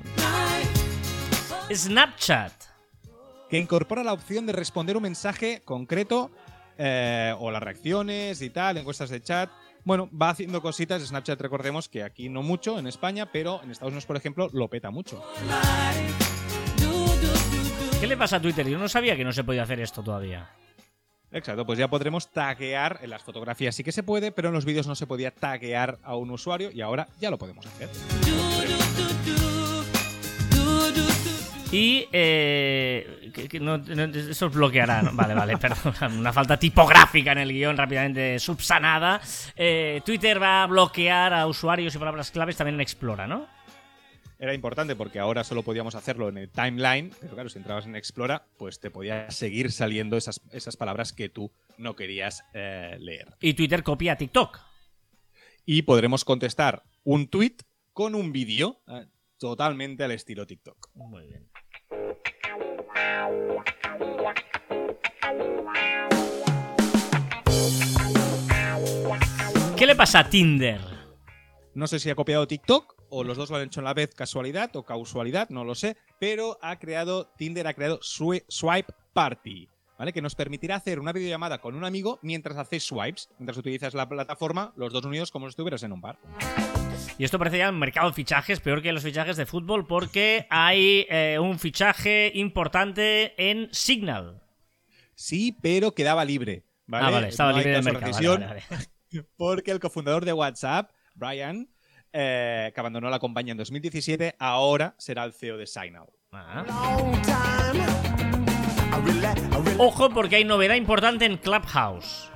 Snapchat. 1.72 2.52
que 3.50 3.58
incorpora 3.60 4.04
la 4.04 4.14
opción 4.14 4.46
de 4.46 4.54
responder 4.54 4.98
un 4.98 5.04
mensaje 5.04 5.62
concreto 5.64 6.32
eh, 6.78 7.36
o 7.38 7.52
las 7.52 7.62
reacciones 7.62 8.42
y 8.42 8.50
tal, 8.50 8.78
encuestas 8.78 9.10
de 9.12 9.22
chat. 9.22 9.50
Bueno, 9.86 10.10
va 10.10 10.30
haciendo 10.30 10.62
cositas. 10.62 11.04
Snapchat, 11.04 11.40
recordemos 11.40 11.88
que 11.88 12.04
aquí 12.04 12.30
no 12.30 12.42
mucho 12.42 12.80
en 12.80 12.88
España, 12.88 13.32
pero 13.32 13.62
en 13.64 13.72
Estados 13.72 13.92
Unidos, 13.92 14.06
por 14.06 14.18
ejemplo, 14.18 14.50
lo 14.54 14.70
peta 14.70 14.90
mucho. 14.90 15.24
¿Qué 18.00 18.08
le 18.08 18.18
pasa 18.18 18.38
a 18.38 18.42
Twitter? 18.42 18.68
Yo 18.68 18.80
no 18.80 18.90
sabía 18.90 19.16
que 19.16 19.24
no 19.24 19.32
se 19.32 19.44
podía 19.44 19.64
hacer 19.64 19.80
esto 19.80 20.02
todavía. 20.02 20.50
Exacto, 21.32 21.66
pues 21.66 21.80
ya 21.80 21.90
podremos 21.90 22.32
taguear 22.32 23.00
en 23.02 23.10
las 23.10 23.24
fotografías 23.24 23.76
sí 23.76 23.84
que 23.84 23.92
se 23.92 24.04
puede, 24.04 24.32
pero 24.32 24.50
en 24.50 24.54
los 24.54 24.66
vídeos 24.66 24.88
no 24.88 24.96
se 24.96 25.08
podía 25.08 25.32
taguear 25.32 26.00
a 26.04 26.16
un 26.16 26.30
usuario 26.32 26.72
y 26.72 26.82
ahora 26.82 27.08
ya 27.20 27.32
lo 27.32 27.38
podemos 27.38 27.66
hacer. 27.66 27.90
Y 31.74 32.08
eh, 32.12 33.32
que- 33.34 33.48
que 33.50 33.60
no- 33.60 33.78
no- 33.78 34.04
eso 34.04 34.50
bloqueará. 34.50 35.02
¿no? 35.02 35.12
Vale, 35.14 35.34
vale, 35.34 35.58
perdón. 35.58 36.18
Una 36.20 36.32
falta 36.32 36.58
tipográfica 36.58 37.32
en 37.32 37.40
el 37.40 37.52
guion 37.52 37.76
rápidamente 37.78 38.40
subsanada. 38.40 39.20
Eh, 39.56 40.02
Twitter 40.06 40.42
va 40.42 40.64
a 40.64 40.68
bloquear 40.68 41.34
a 41.34 41.48
usuarios 41.48 41.96
y 41.96 41.98
palabras 41.98 42.32
claves 42.32 42.56
también 42.58 42.76
en 42.76 42.82
Explora, 42.82 43.28
¿no? 43.28 43.48
Era 44.40 44.54
importante 44.54 44.96
porque 44.98 45.20
ahora 45.20 45.44
solo 45.46 45.64
podíamos 45.64 45.96
hacerlo 45.96 46.28
en 46.28 46.38
el 46.38 46.50
timeline, 46.50 47.12
pero 47.22 47.34
claro, 47.34 47.50
si 47.50 47.60
entrabas 47.60 47.86
en 47.86 47.96
Explora, 47.96 48.46
pues 48.58 48.80
te 48.82 48.92
podía 48.92 49.32
seguir 49.32 49.72
saliendo 49.72 50.18
esas, 50.18 50.42
esas 50.52 50.76
palabras 50.76 51.14
que 51.14 51.30
tú 51.30 51.50
no 51.78 51.96
querías 51.96 52.44
eh, 52.54 52.98
leer. 53.00 53.30
Y 53.40 53.54
Twitter 53.54 53.84
copia 53.84 54.14
a 54.14 54.16
TikTok. 54.18 54.60
y 55.66 55.84
podremos 55.84 56.26
contestar 56.26 56.84
un 57.06 57.28
tweet 57.30 57.56
con 57.94 58.16
un 58.16 58.34
vídeo 58.34 58.82
eh, 58.88 59.06
totalmente 59.38 60.04
al 60.04 60.12
estilo 60.12 60.46
TikTok. 60.46 60.90
Muy 60.96 61.26
bien. 61.28 61.48
¿Qué 69.78 69.88
le 69.88 69.96
pasa 69.96 70.20
a 70.20 70.30
Tinder? 70.30 70.80
No 71.74 71.88
sé 71.88 72.00
si 72.00 72.10
ha 72.10 72.16
copiado 72.16 72.48
TikTok 72.48 72.96
o 73.10 73.24
los 73.24 73.38
dos 73.38 73.50
lo 73.50 73.58
han 73.58 73.64
hecho 73.64 73.82
a 73.82 73.84
la 73.84 73.94
vez 73.94 74.14
casualidad 74.16 74.76
o 74.76 74.84
causalidad, 74.84 75.50
no 75.50 75.64
lo 75.64 75.76
sé, 75.76 75.98
pero 76.20 76.58
ha 76.62 76.78
creado 76.80 77.32
Tinder 77.38 77.68
ha 77.68 77.74
creado 77.74 78.00
Swi- 78.00 78.46
Swipe 78.48 78.94
Party, 79.14 79.68
¿vale? 79.98 80.14
Que 80.14 80.22
nos 80.22 80.36
permitirá 80.36 80.76
hacer 80.76 81.00
una 81.00 81.12
videollamada 81.12 81.60
con 81.60 81.76
un 81.76 81.84
amigo 81.84 82.20
mientras 82.22 82.58
haces 82.58 82.84
swipes, 82.84 83.30
mientras 83.40 83.58
utilizas 83.58 83.94
la 83.94 84.08
plataforma, 84.08 84.74
los 84.76 84.94
dos 84.94 85.06
unidos 85.06 85.32
como 85.32 85.48
si 85.48 85.52
estuvieras 85.52 85.84
en 85.84 85.92
un 85.94 86.02
bar. 86.02 86.18
Y 87.18 87.24
esto 87.24 87.38
parece 87.40 87.60
ya 87.60 87.70
un 87.70 87.80
mercado 87.80 88.08
de 88.10 88.14
fichajes 88.14 88.60
peor 88.60 88.82
que 88.82 88.92
los 88.92 89.04
fichajes 89.04 89.38
de 89.38 89.46
fútbol 89.46 89.86
porque 89.86 90.48
hay 90.50 91.06
eh, 91.10 91.38
un 91.40 91.60
fichaje 91.60 92.32
importante 92.36 93.34
en 93.38 93.70
Signal. 93.72 94.42
Sí, 95.16 95.58
pero 95.62 95.94
quedaba 95.94 96.26
libre, 96.26 96.64
¿vale? 96.88 97.06
Ah, 97.08 97.10
vale, 97.12 97.28
estaba 97.28 97.52
No 97.52 97.58
libre 97.58 97.82
mercado. 97.82 97.94
de 97.94 98.00
vale, 98.00 98.08
decisión, 98.08 98.42
vale, 98.42 98.64
vale. 98.70 99.28
Porque 99.38 99.72
el 99.72 99.80
cofundador 99.80 100.26
de 100.26 100.34
WhatsApp, 100.34 100.90
Brian, 101.14 101.70
eh, 102.12 102.72
que 102.74 102.80
abandonó 102.80 103.10
la 103.12 103.20
compañía 103.20 103.52
en 103.52 103.58
2017, 103.58 104.36
ahora 104.40 104.96
será 104.98 105.24
el 105.24 105.34
CEO 105.34 105.58
de 105.58 105.68
Signal. 105.68 106.08
Ah. 106.32 106.66
Ojo 109.78 110.10
porque 110.10 110.38
hay 110.38 110.44
novedad 110.46 110.76
importante 110.76 111.26
en 111.26 111.38
Clubhouse. 111.38 112.33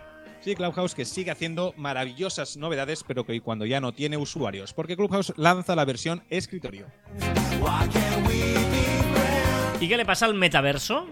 Sí, 0.47 0.55
Clubhouse 0.55 0.95
que 0.95 1.03
sigue 1.03 1.29
haciendo 1.29 1.73
maravillosas 1.75 2.55
novedades, 2.55 3.03
pero 3.05 3.25
que 3.25 3.41
cuando 3.41 3.65
ya 3.65 3.81
no 3.81 3.91
tiene 3.91 4.15
usuarios, 4.15 4.73
porque 4.73 4.95
Clubhouse 4.95 5.33
lanza 5.35 5.75
la 5.75 5.83
versión 5.83 6.23
escritorio. 6.29 6.85
¿Y 9.81 9.89
qué 9.89 9.97
le 9.97 10.05
pasa 10.05 10.25
al 10.25 10.35
metaverso? 10.35 11.05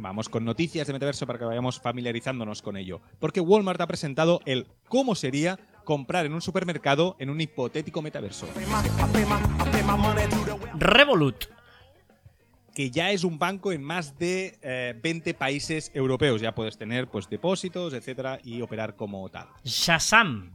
Vamos 0.00 0.28
con 0.28 0.44
noticias 0.44 0.84
de 0.88 0.92
metaverso 0.94 1.28
para 1.28 1.38
que 1.38 1.44
vayamos 1.44 1.78
familiarizándonos 1.80 2.60
con 2.60 2.76
ello. 2.76 3.02
Porque 3.20 3.38
Walmart 3.38 3.80
ha 3.80 3.86
presentado 3.86 4.40
el 4.46 4.66
cómo 4.88 5.14
sería 5.14 5.60
comprar 5.84 6.26
en 6.26 6.32
un 6.32 6.42
supermercado 6.42 7.14
en 7.20 7.30
un 7.30 7.40
hipotético 7.40 8.02
metaverso. 8.02 8.48
Revolut. 10.76 11.44
Que 12.76 12.90
ya 12.90 13.10
es 13.10 13.24
un 13.24 13.38
banco 13.38 13.72
en 13.72 13.82
más 13.82 14.18
de 14.18 14.58
eh, 14.60 14.94
20 15.02 15.32
países 15.32 15.90
europeos. 15.94 16.42
Ya 16.42 16.54
puedes 16.54 16.76
tener 16.76 17.08
pues 17.08 17.26
depósitos, 17.30 17.94
etcétera, 17.94 18.38
y 18.44 18.60
operar 18.60 18.96
como 18.96 19.26
tal. 19.30 19.48
Shazam. 19.64 20.52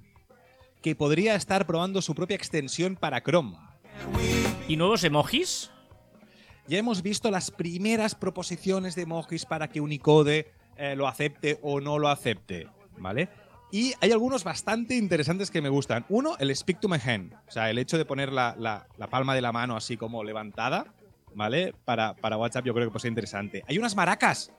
Que 0.84 0.96
podría 0.96 1.34
estar 1.34 1.66
probando 1.66 2.00
su 2.00 2.14
propia 2.14 2.36
extensión 2.36 2.96
para 2.96 3.22
Chrome. 3.24 3.58
¿Y 4.68 4.78
nuevos 4.78 5.04
emojis? 5.04 5.72
Ya 6.68 6.78
hemos 6.78 7.02
visto 7.02 7.32
las 7.32 7.50
primeras 7.50 8.14
proposiciones 8.14 8.94
de 8.94 9.02
emojis 9.02 9.46
para 9.48 9.68
que 9.68 9.82
Unicode 9.82 10.52
eh, 10.78 10.96
lo 10.96 11.08
acepte 11.08 11.58
o 11.64 11.82
no 11.82 11.98
lo 11.98 12.08
acepte, 12.08 12.68
¿vale? 13.00 13.30
Y 13.72 13.94
hay 14.00 14.12
algunos 14.12 14.44
bastante 14.44 14.96
interesantes 14.96 15.50
que 15.50 15.62
me 15.62 15.70
gustan. 15.70 16.06
Uno, 16.08 16.36
el 16.38 16.56
Speak 16.56 16.80
to 16.80 16.88
my 16.88 17.00
hand. 17.04 17.34
O 17.48 17.52
sea, 17.52 17.72
el 17.72 17.80
hecho 17.80 17.98
de 17.98 18.06
poner 18.06 18.32
la, 18.32 18.56
la- 18.60 18.86
la 18.98 19.08
palma 19.08 19.34
de 19.34 19.42
la 19.42 19.52
mano 19.52 19.76
así 19.76 19.98
como 19.98 20.24
levantada, 20.24 20.94
¿vale? 21.36 21.74
Para, 21.86 22.16
para 22.16 22.38
WhatsApp 22.38 22.66
yo 22.66 22.74
creo 22.74 22.88
que 22.88 22.92
puede 22.92 23.02
ser 23.02 23.10
interesante. 23.10 23.64
Hay 23.68 23.78
unas 23.78 23.96
maracas. 23.96 24.52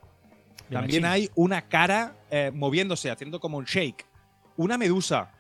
También 0.71 1.05
hay 1.05 1.31
una 1.35 1.69
cara 1.69 2.17
eh, 2.31 2.51
moviéndose, 2.53 3.11
haciendo 3.11 3.41
como 3.41 3.59
un 3.59 3.65
shake. 3.65 4.07
Una 4.57 4.79
medusa. 4.79 5.31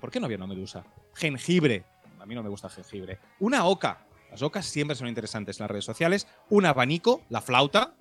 ¿Por 0.00 0.10
qué 0.10 0.18
no 0.20 0.26
había 0.26 0.36
una 0.36 0.46
medusa? 0.46 0.84
Jengibre. 1.14 1.84
A 2.20 2.26
mí 2.26 2.34
no 2.34 2.42
me 2.42 2.48
gusta 2.48 2.68
el 2.68 2.72
jengibre. 2.72 3.18
Una 3.38 3.66
oca. 3.66 4.06
Las 4.30 4.42
ocas 4.42 4.66
siempre 4.66 4.96
son 4.96 5.06
interesantes 5.08 5.60
en 5.60 5.64
las 5.64 5.70
redes 5.70 5.84
sociales. 5.84 6.26
Un 6.50 6.66
abanico, 6.66 7.22
la 7.28 7.40
flauta. 7.40 7.94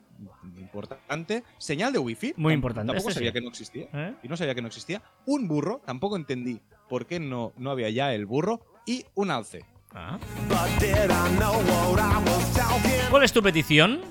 Importante. 0.57 1.43
Señal 1.57 1.93
de 1.93 1.99
wifi. 1.99 2.33
Muy 2.37 2.53
importante, 2.53 2.87
Tampoco 2.87 3.09
este 3.09 3.19
sabía 3.19 3.29
sí. 3.29 3.33
que 3.33 3.41
no 3.41 3.49
existía. 3.49 3.87
¿Eh? 3.93 4.15
Y 4.23 4.27
no 4.27 4.37
sabía 4.37 4.55
que 4.55 4.61
no 4.61 4.67
existía. 4.67 5.01
Un 5.25 5.47
burro. 5.47 5.81
Tampoco 5.85 6.15
entendí 6.15 6.61
por 6.89 7.05
qué 7.05 7.19
no, 7.19 7.53
no 7.57 7.71
había 7.71 7.89
ya 7.89 8.13
el 8.13 8.25
burro. 8.25 8.61
Y 8.85 9.05
un 9.15 9.31
alce. 9.31 9.65
Ah. 9.95 10.17
¿Cuál 13.09 13.23
es 13.23 13.31
tu 13.33 13.41
petición? 13.43 14.01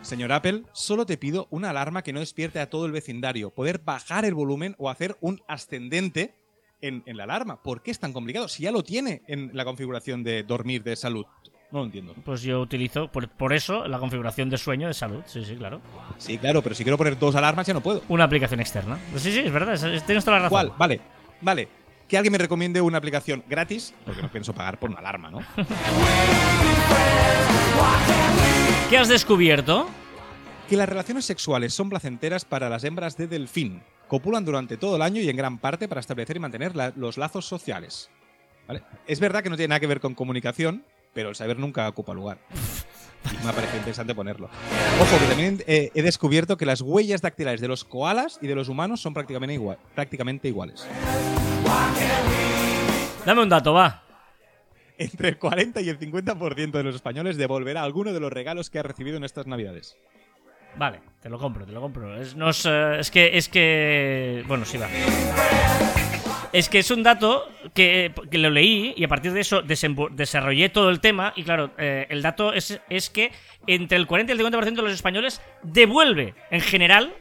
Señor 0.00 0.32
Apple, 0.32 0.62
solo 0.72 1.06
te 1.06 1.16
pido 1.16 1.46
una 1.50 1.70
alarma 1.70 2.02
que 2.02 2.12
no 2.12 2.20
despierte 2.20 2.58
a 2.60 2.68
todo 2.68 2.86
el 2.86 2.92
vecindario. 2.92 3.50
Poder 3.50 3.78
bajar 3.78 4.24
el 4.24 4.34
volumen 4.34 4.74
o 4.78 4.90
hacer 4.90 5.16
un 5.20 5.40
ascendente 5.46 6.34
en, 6.80 7.02
en 7.06 7.16
la 7.16 7.24
alarma. 7.24 7.62
¿Por 7.62 7.82
qué 7.82 7.90
es 7.92 8.00
tan 8.00 8.12
complicado? 8.12 8.48
Si 8.48 8.64
ya 8.64 8.72
lo 8.72 8.82
tiene 8.82 9.22
en 9.28 9.50
la 9.52 9.64
configuración 9.64 10.24
de 10.24 10.42
dormir 10.42 10.82
de 10.82 10.96
salud. 10.96 11.24
No 11.70 11.78
lo 11.78 11.84
entiendo. 11.86 12.14
Pues 12.24 12.42
yo 12.42 12.60
utilizo, 12.60 13.08
por, 13.12 13.28
por 13.28 13.52
eso, 13.52 13.86
la 13.86 13.98
configuración 13.98 14.50
de 14.50 14.58
sueño 14.58 14.88
de 14.88 14.94
salud. 14.94 15.22
Sí, 15.26 15.44
sí, 15.44 15.54
claro. 15.56 15.80
Sí, 16.18 16.36
claro, 16.36 16.62
pero 16.62 16.74
si 16.74 16.82
quiero 16.84 16.98
poner 16.98 17.18
dos 17.18 17.34
alarmas 17.36 17.66
ya 17.66 17.72
no 17.74 17.80
puedo. 17.80 18.02
Una 18.08 18.24
aplicación 18.24 18.60
externa. 18.60 18.98
Pues 19.10 19.22
sí, 19.22 19.30
sí, 19.32 19.38
es 19.38 19.52
verdad. 19.52 19.74
es- 19.74 19.82
es- 19.84 20.04
tienes 20.04 20.24
toda 20.24 20.38
la 20.38 20.42
razón. 20.48 20.66
¿Cuál? 20.68 20.72
Vale, 20.78 21.00
vale. 21.40 21.68
Que 22.12 22.18
alguien 22.18 22.32
me 22.32 22.36
recomiende 22.36 22.78
una 22.82 22.98
aplicación 22.98 23.42
gratis, 23.48 23.94
porque 24.04 24.20
no 24.20 24.30
pienso 24.30 24.52
pagar 24.52 24.78
por 24.78 24.90
una 24.90 24.98
alarma, 24.98 25.30
¿no? 25.30 25.38
¿Qué 28.90 28.98
has 28.98 29.08
descubierto? 29.08 29.88
que 30.68 30.76
las 30.76 30.86
relaciones 30.90 31.24
sexuales 31.24 31.72
son 31.72 31.88
placenteras 31.88 32.44
para 32.44 32.68
las 32.68 32.84
hembras 32.84 33.16
de 33.16 33.28
delfín. 33.28 33.82
Copulan 34.08 34.44
durante 34.44 34.76
todo 34.76 34.96
el 34.96 35.02
año 35.02 35.22
y 35.22 35.28
en 35.30 35.36
gran 35.38 35.56
parte 35.58 35.88
para 35.88 36.00
establecer 36.02 36.36
y 36.36 36.40
mantener 36.40 36.76
la- 36.76 36.92
los 36.96 37.16
lazos 37.16 37.46
sociales. 37.46 38.10
¿Vale? 38.68 38.82
Es 39.06 39.18
verdad 39.18 39.42
que 39.42 39.48
no 39.48 39.56
tiene 39.56 39.68
nada 39.68 39.80
que 39.80 39.86
ver 39.86 40.00
con 40.00 40.14
comunicación, 40.14 40.84
pero 41.14 41.30
el 41.30 41.34
saber 41.34 41.58
nunca 41.58 41.88
ocupa 41.88 42.12
lugar. 42.12 42.38
Y 43.24 43.42
me 43.44 43.50
ha 43.50 43.52
parecido 43.54 43.78
interesante 43.78 44.14
ponerlo. 44.14 44.50
Ojo, 45.00 45.18
que 45.18 45.26
también 45.26 45.62
eh, 45.66 45.90
he 45.94 46.02
descubierto 46.02 46.58
que 46.58 46.66
las 46.66 46.82
huellas 46.82 47.22
dactilares 47.22 47.62
de 47.62 47.68
los 47.68 47.84
koalas 47.84 48.38
y 48.42 48.46
de 48.48 48.54
los 48.54 48.68
humanos 48.68 49.00
son 49.00 49.14
prácticamente, 49.14 49.54
igual- 49.54 49.78
prácticamente 49.94 50.48
iguales. 50.48 50.86
Dame 53.24 53.42
un 53.42 53.48
dato, 53.48 53.72
va. 53.72 54.02
Entre 54.98 55.28
el 55.28 55.38
40 55.38 55.80
y 55.80 55.88
el 55.88 55.98
50% 55.98 56.70
de 56.70 56.82
los 56.82 56.94
españoles 56.94 57.36
devolverá 57.36 57.82
alguno 57.82 58.12
de 58.12 58.20
los 58.20 58.32
regalos 58.32 58.68
que 58.68 58.78
ha 58.78 58.82
recibido 58.82 59.16
en 59.16 59.24
estas 59.24 59.46
navidades. 59.46 59.96
Vale, 60.76 61.00
te 61.20 61.28
lo 61.28 61.38
compro, 61.38 61.66
te 61.66 61.72
lo 61.72 61.80
compro. 61.80 62.20
Es, 62.20 62.34
no 62.34 62.50
es, 62.50 62.64
eh, 62.66 62.98
es 62.98 63.10
que, 63.10 63.36
es 63.36 63.48
que. 63.48 64.44
Bueno, 64.46 64.64
sí 64.64 64.78
va. 64.78 64.88
Es 66.52 66.68
que 66.68 66.80
es 66.80 66.90
un 66.90 67.02
dato 67.02 67.48
que, 67.74 68.12
que 68.30 68.38
lo 68.38 68.50
leí 68.50 68.92
y 68.96 69.04
a 69.04 69.08
partir 69.08 69.32
de 69.32 69.40
eso 69.40 69.62
desarrollé 69.62 70.68
todo 70.68 70.90
el 70.90 71.00
tema. 71.00 71.32
Y 71.36 71.44
claro, 71.44 71.70
eh, 71.78 72.06
el 72.10 72.20
dato 72.20 72.52
es, 72.52 72.78
es 72.90 73.08
que 73.08 73.32
entre 73.66 73.96
el 73.96 74.06
40 74.06 74.32
y 74.32 74.38
el 74.38 74.44
50% 74.44 74.74
de 74.74 74.82
los 74.82 74.92
españoles 74.92 75.40
devuelve 75.62 76.34
en 76.50 76.60
general 76.60 77.14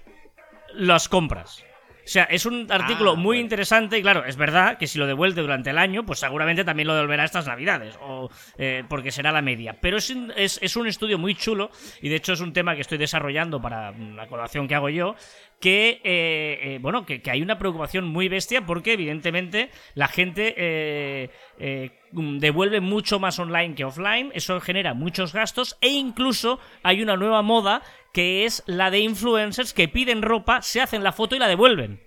las 0.74 1.08
compras. 1.08 1.64
O 2.04 2.08
sea, 2.08 2.24
es 2.26 2.46
un 2.46 2.68
artículo 2.72 3.12
Ah, 3.12 3.16
muy 3.16 3.24
bueno. 3.38 3.42
interesante 3.42 3.98
y 3.98 4.02
claro, 4.02 4.26
es 4.26 4.36
verdad 4.36 4.78
que 4.78 4.88
si 4.88 4.98
lo 5.00 5.06
devuelve 5.08 5.42
durante 5.42 5.70
el 5.70 5.78
año, 5.78 6.06
pues 6.06 6.20
seguramente 6.20 6.64
también 6.64 6.88
lo 6.88 6.96
devolverá 6.96 7.24
estas 7.26 7.48
navidades, 7.48 7.98
o, 8.02 8.30
eh, 8.58 8.84
porque 8.90 9.12
será 9.12 9.32
la 9.32 9.42
media. 9.42 9.78
Pero 9.80 9.98
es, 9.98 10.10
un- 10.10 10.34
es, 10.36 10.60
es 10.62 10.76
un 10.76 10.88
estudio 10.88 11.18
muy 11.18 11.36
chulo 11.36 11.70
y 12.02 12.10
de 12.10 12.16
hecho 12.16 12.34
es 12.34 12.42
un 12.42 12.54
tema 12.54 12.76
que 12.76 12.82
estoy 12.82 12.98
desarrollando 12.98 13.62
para 13.62 13.92
la 13.92 14.28
colaboración 14.28 14.68
que 14.68 14.76
hago 14.76 14.90
yo, 14.90 15.16
que, 15.60 16.02
eh, 16.04 16.60
eh, 16.64 16.80
bueno, 16.82 17.06
que, 17.06 17.22
que 17.22 17.30
hay 17.30 17.42
una 17.44 17.60
preocupación 17.60 18.06
muy 18.08 18.28
bestia 18.30 18.66
porque 18.66 18.94
evidentemente 18.94 19.70
la 19.94 20.08
gente 20.08 21.30
devuelve 22.12 22.82
mucho 22.82 23.20
más 23.20 23.38
online 23.40 23.76
que 23.76 23.86
offline, 23.86 24.32
eso 24.34 24.60
genera 24.60 24.94
muchos 24.94 25.34
gastos 25.34 25.78
e 25.82 25.90
incluso 25.90 26.60
hay 26.84 27.02
una 27.02 27.16
nueva 27.16 27.42
moda 27.42 27.82
que 28.14 28.46
es 28.46 28.64
la 28.66 28.92
de 28.92 29.00
influencers 29.00 29.74
que 29.74 29.88
piden 29.88 30.22
ropa, 30.22 30.62
se 30.62 30.82
hacen 30.82 31.04
la 31.04 31.12
foto 31.12 31.36
y 31.36 31.40
la 31.40 31.48
devuelven. 31.48 32.02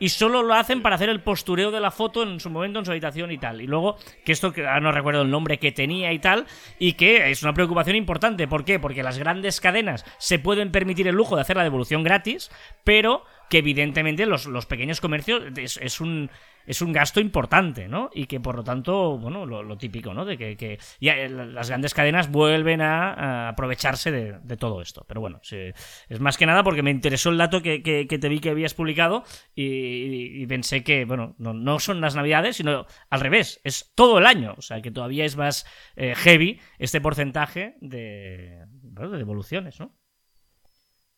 Y 0.00 0.10
solo 0.10 0.44
lo 0.44 0.54
hacen 0.54 0.80
para 0.80 0.94
hacer 0.94 1.08
el 1.08 1.22
postureo 1.22 1.72
de 1.72 1.80
la 1.80 1.90
foto 1.90 2.22
en 2.22 2.38
su 2.38 2.50
momento 2.50 2.78
en 2.78 2.84
su 2.84 2.92
habitación 2.92 3.32
y 3.32 3.38
tal. 3.38 3.60
Y 3.60 3.66
luego, 3.66 3.96
que 4.24 4.30
esto 4.30 4.52
ahora 4.56 4.80
no 4.80 4.92
recuerdo 4.92 5.22
el 5.22 5.30
nombre 5.30 5.58
que 5.58 5.72
tenía 5.72 6.12
y 6.12 6.20
tal, 6.20 6.46
y 6.78 6.92
que 6.92 7.30
es 7.30 7.42
una 7.42 7.52
preocupación 7.52 7.96
importante. 7.96 8.46
¿Por 8.46 8.64
qué? 8.64 8.78
Porque 8.78 9.02
las 9.02 9.18
grandes 9.18 9.60
cadenas 9.60 10.04
se 10.18 10.38
pueden 10.38 10.70
permitir 10.70 11.08
el 11.08 11.16
lujo 11.16 11.34
de 11.34 11.42
hacer 11.42 11.56
la 11.56 11.64
devolución 11.64 12.04
gratis, 12.04 12.50
pero 12.84 13.24
que 13.50 13.58
evidentemente 13.58 14.24
los, 14.26 14.46
los 14.46 14.66
pequeños 14.66 15.00
comercios 15.00 15.42
es 15.56 16.00
un 16.00 16.30
es 16.68 16.82
un 16.82 16.92
gasto 16.92 17.18
importante, 17.18 17.88
¿no? 17.88 18.10
Y 18.12 18.26
que 18.26 18.40
por 18.40 18.54
lo 18.54 18.62
tanto, 18.62 19.16
bueno, 19.16 19.46
lo, 19.46 19.78
típico, 19.78 20.12
¿no? 20.12 20.26
De 20.26 20.36
que, 20.36 20.78
ya, 21.00 21.16
eh, 21.16 21.30
las 21.30 21.70
grandes 21.70 21.94
cadenas 21.94 22.30
vuelven 22.30 22.82
a, 22.82 23.48
aprovecharse 23.48 24.12
de, 24.12 24.56
todo 24.58 24.82
esto. 24.82 25.06
Pero 25.08 25.22
bueno, 25.22 25.40
es 25.42 26.20
más 26.20 26.36
que 26.36 26.44
nada 26.44 26.62
porque 26.62 26.82
me 26.82 26.90
interesó 26.90 27.30
el 27.30 27.38
dato 27.38 27.62
que, 27.62 27.80
te 27.80 28.28
vi 28.28 28.40
que 28.40 28.50
habías 28.50 28.74
publicado 28.74 29.24
y, 29.54 30.46
pensé 30.46 30.84
que, 30.84 31.06
bueno, 31.06 31.34
no, 31.38 31.80
son 31.80 32.02
las 32.02 32.14
navidades, 32.14 32.56
sino 32.56 32.84
al 33.08 33.20
revés, 33.20 33.62
es 33.64 33.90
todo 33.94 34.18
el 34.18 34.26
año. 34.26 34.54
O 34.58 34.62
sea, 34.62 34.82
que 34.82 34.90
todavía 34.90 35.24
es 35.24 35.38
más 35.38 35.64
eh, 35.96 36.14
heavy 36.16 36.60
este 36.78 37.00
porcentaje 37.00 37.76
de, 37.80 38.66
devoluciones, 38.70 39.80
¿no? 39.80 39.96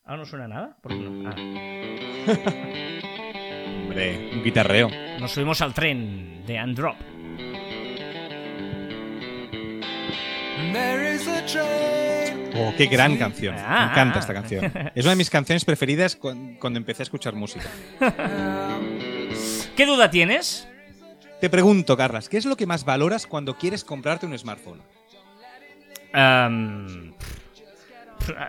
Ahora 0.05 0.17
no 0.17 0.25
suena 0.25 0.47
nada. 0.47 0.77
¿Por 0.81 0.93
qué? 0.93 1.07
Ah. 2.27 2.97
Hombre, 3.91 4.29
un 4.31 4.41
guitarreo. 4.41 4.89
Nos 5.19 5.33
subimos 5.33 5.59
al 5.59 5.73
tren 5.73 6.45
de 6.47 6.57
Androp. 6.57 6.95
Oh, 12.55 12.73
qué 12.77 12.85
gran 12.87 13.17
canción. 13.17 13.55
Me 13.55 13.61
Ah. 13.61 13.89
encanta 13.91 14.19
esta 14.19 14.33
canción. 14.33 14.71
Es 14.95 15.03
una 15.05 15.11
de 15.11 15.15
mis 15.17 15.29
canciones 15.29 15.65
preferidas 15.65 16.15
cu- 16.15 16.55
cuando 16.59 16.77
empecé 16.77 17.01
a 17.01 17.05
escuchar 17.05 17.33
música. 17.33 17.65
¿Qué 19.75 19.85
duda 19.85 20.09
tienes? 20.09 20.67
Te 21.39 21.49
pregunto, 21.49 21.97
Carlas, 21.97 22.29
¿qué 22.29 22.37
es 22.37 22.45
lo 22.45 22.55
que 22.55 22.67
más 22.67 22.85
valoras 22.85 23.25
cuando 23.25 23.57
quieres 23.57 23.83
comprarte 23.83 24.25
un 24.25 24.37
smartphone? 24.37 24.81
Am, 26.13 27.13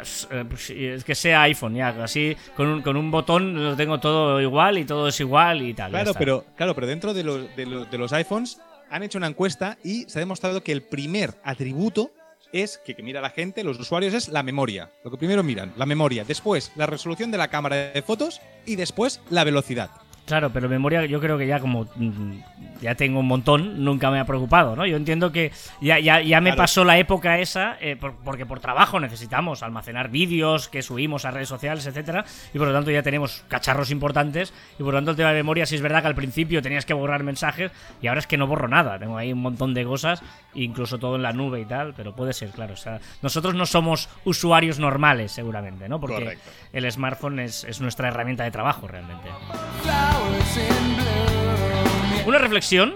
es 0.01 0.29
eh, 0.31 0.45
pues 0.49 0.71
es 0.71 1.05
que 1.05 1.15
sea 1.15 1.43
iPhone, 1.43 1.75
ya, 1.75 1.89
así 2.03 2.37
con 2.57 2.69
un, 2.69 2.83
con 2.83 2.97
un 2.97 3.11
botón 3.11 3.55
lo 3.63 3.77
tengo 3.77 4.01
todo 4.01 4.41
igual 4.41 4.79
y 4.79 4.85
todo 4.85 5.09
es 5.09 5.21
igual 5.21 5.63
y 5.63 5.75
tal. 5.75 5.91
Claro, 5.91 6.15
pero, 6.15 6.45
claro, 6.57 6.75
pero 6.75 6.87
dentro 6.87 7.15
de 7.15 7.25
los, 7.25 7.57
de, 7.57 7.67
los, 7.67 7.91
de 7.91 7.99
los 7.99 8.13
iPhones 8.13 8.59
han 8.91 9.03
hecho 9.03 9.19
una 9.19 9.27
encuesta 9.27 9.79
y 9.83 10.05
se 10.05 10.19
ha 10.19 10.21
demostrado 10.21 10.63
que 10.63 10.73
el 10.73 10.83
primer 10.83 11.35
atributo 11.45 12.11
es 12.53 12.79
que, 12.79 12.95
que 12.95 13.03
mira 13.03 13.21
la 13.21 13.31
gente, 13.31 13.65
los 13.65 13.79
usuarios, 13.81 14.13
es 14.13 14.29
la 14.29 14.43
memoria. 14.43 14.91
Lo 15.05 15.11
que 15.11 15.17
primero 15.17 15.43
miran, 15.43 15.73
la 15.77 15.87
memoria. 15.87 16.25
Después, 16.25 16.73
la 16.77 16.87
resolución 16.87 17.31
de 17.31 17.39
la 17.39 17.49
cámara 17.49 17.77
de 17.77 18.03
fotos 18.03 18.41
y 18.67 18.77
después, 18.77 19.21
la 19.31 19.45
velocidad. 19.45 19.91
Claro, 20.27 20.53
pero 20.53 20.69
memoria 20.69 21.05
yo 21.07 21.21
creo 21.21 21.37
que 21.37 21.47
ya 21.47 21.59
como 21.59 21.85
mm, 21.97 22.39
ya 22.83 22.95
tengo 22.97 23.21
un 23.21 23.27
montón, 23.29 23.83
nunca 23.85 24.11
me 24.11 24.19
ha 24.21 24.25
preocupado, 24.27 24.77
¿no? 24.77 24.85
Yo 24.85 24.97
entiendo 24.97 25.33
que 25.33 25.53
ya, 25.81 25.99
ya, 25.99 26.21
ya 26.21 26.41
me 26.41 26.51
Claro. 26.51 26.63
pasó 26.63 26.85
la 26.85 26.99
época 26.99 27.39
esa, 27.39 27.77
eh, 27.81 27.97
por- 27.97 28.17
porque 28.17 28.45
por 28.45 28.61
trabajo 28.61 29.01
necesitamos 29.01 29.63
almacenar 29.63 30.11
vídeos 30.11 30.69
que 30.69 30.83
subimos 30.83 31.25
a 31.25 31.31
redes 31.31 31.49
sociales, 31.49 31.87
etcétera, 31.87 32.25
y 32.53 32.59
por 32.59 32.67
lo 32.69 32.75
tanto 32.75 32.91
ya 32.91 33.03
tenemos 33.03 33.45
cacharros 33.49 33.91
importantes, 33.91 34.53
y 34.79 34.83
por 34.83 34.93
lo 34.93 34.99
tanto 34.99 35.13
el 35.13 35.17
tema 35.17 35.31
de 35.31 35.37
memoria 35.37 35.65
sí 35.65 35.77
es 35.77 35.81
verdad 35.81 36.03
que 36.03 36.09
al 36.09 36.15
principio 36.15 36.61
tenías 36.61 36.85
que 36.85 36.93
borrar 36.93 37.23
mensajes, 37.23 37.71
y 38.03 38.09
ahora 38.09 38.19
es 38.21 38.27
que 38.27 38.37
no 38.37 38.47
borro 38.47 38.67
nada, 38.69 38.99
tengo 38.99 39.17
ahí 39.17 39.33
un 39.33 39.41
montón 39.41 39.73
de 39.75 39.85
cosas, 39.85 40.23
incluso 40.55 40.99
todo 40.99 41.17
en 41.17 41.23
la 41.23 41.33
nube 41.33 41.61
y 41.61 41.65
tal, 41.65 41.95
pero 41.97 42.15
puede 42.17 42.33
ser, 42.33 42.51
claro, 42.51 42.75
o 42.75 42.77
sea, 42.77 42.99
nosotros 43.23 43.55
no 43.55 43.65
somos 43.65 44.09
usuarios 44.25 44.79
normales, 44.81 45.31
seguramente, 45.33 45.89
¿no? 45.89 46.01
Porque 46.01 46.17
Correcto. 46.25 46.51
el 46.73 46.91
smartphone 46.91 47.39
es, 47.39 47.65
es 47.65 47.81
nuestra 47.81 48.09
herramienta 48.09 48.43
de 48.45 48.51
trabajo, 48.51 48.89
realmente. 48.89 49.29
Una 52.27 52.39
reflexión, 52.39 52.95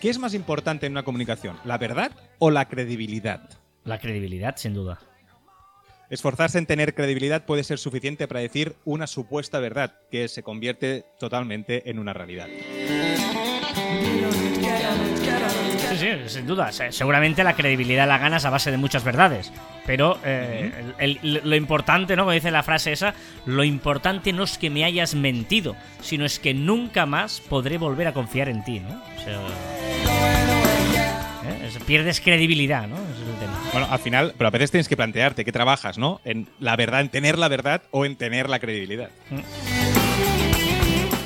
¿Qué 0.00 0.10
es 0.10 0.18
más 0.18 0.32
importante 0.32 0.86
en 0.86 0.92
una 0.92 1.02
comunicación? 1.02 1.58
¿La 1.64 1.76
verdad 1.76 2.12
o 2.38 2.50
la 2.50 2.68
credibilidad? 2.68 3.50
la 3.84 3.98
credibilidad, 3.98 4.56
sin 4.56 4.74
duda. 4.74 5.00
Esforzarse 6.10 6.58
en 6.58 6.66
tener 6.66 6.94
credibilidad 6.94 7.46
puede 7.46 7.64
ser 7.64 7.78
suficiente 7.78 8.28
para 8.28 8.40
decir 8.40 8.76
una 8.84 9.06
supuesta 9.06 9.58
verdad 9.60 9.94
que 10.10 10.28
se 10.28 10.42
convierte 10.42 11.04
totalmente 11.18 11.90
en 11.90 11.98
una 11.98 12.12
realidad. 12.12 12.48
Sí, 16.16 16.22
sí, 16.24 16.34
sin 16.38 16.46
duda. 16.46 16.72
Se- 16.72 16.92
Seguramente 16.92 17.44
la 17.44 17.54
credibilidad 17.54 18.06
la 18.08 18.18
ganas 18.18 18.44
a 18.44 18.50
base 18.50 18.70
de 18.70 18.76
muchas 18.76 19.04
verdades. 19.04 19.52
Pero 19.86 20.18
eh, 20.24 20.70
el- 20.98 21.18
el- 21.22 21.40
lo 21.44 21.56
importante, 21.56 22.14
¿no? 22.16 22.22
Como 22.24 22.32
dice 22.32 22.50
la 22.50 22.62
frase 22.62 22.92
esa, 22.92 23.14
lo 23.46 23.64
importante 23.64 24.32
no 24.32 24.44
es 24.44 24.58
que 24.58 24.70
me 24.70 24.84
hayas 24.84 25.14
mentido, 25.14 25.76
sino 26.02 26.24
es 26.24 26.38
que 26.38 26.52
nunca 26.54 27.06
más 27.06 27.40
podré 27.40 27.78
volver 27.78 28.06
a 28.08 28.12
confiar 28.12 28.48
en 28.48 28.64
ti, 28.64 28.80
¿no? 28.80 28.88
O 28.90 29.22
sea, 29.24 29.40
¿eh? 31.48 31.66
Es- 31.66 31.78
pierdes 31.84 32.20
credibilidad, 32.20 32.86
¿no? 32.86 32.96
Ese 32.96 33.22
es 33.22 33.28
el 33.28 33.34
tema. 33.36 33.58
Bueno, 33.72 33.86
al 33.90 33.98
final, 33.98 34.34
pero 34.36 34.48
a 34.48 34.50
veces 34.50 34.70
tienes 34.70 34.88
que 34.88 34.96
plantearte 34.96 35.44
qué 35.44 35.52
trabajas, 35.52 35.96
¿no? 35.98 36.20
En 36.24 36.48
la 36.60 36.76
verdad, 36.76 37.00
en 37.00 37.08
tener 37.08 37.38
la 37.38 37.48
verdad 37.48 37.82
o 37.90 38.04
en 38.04 38.16
tener 38.16 38.48
la 38.50 38.58
credibilidad. 38.58 39.08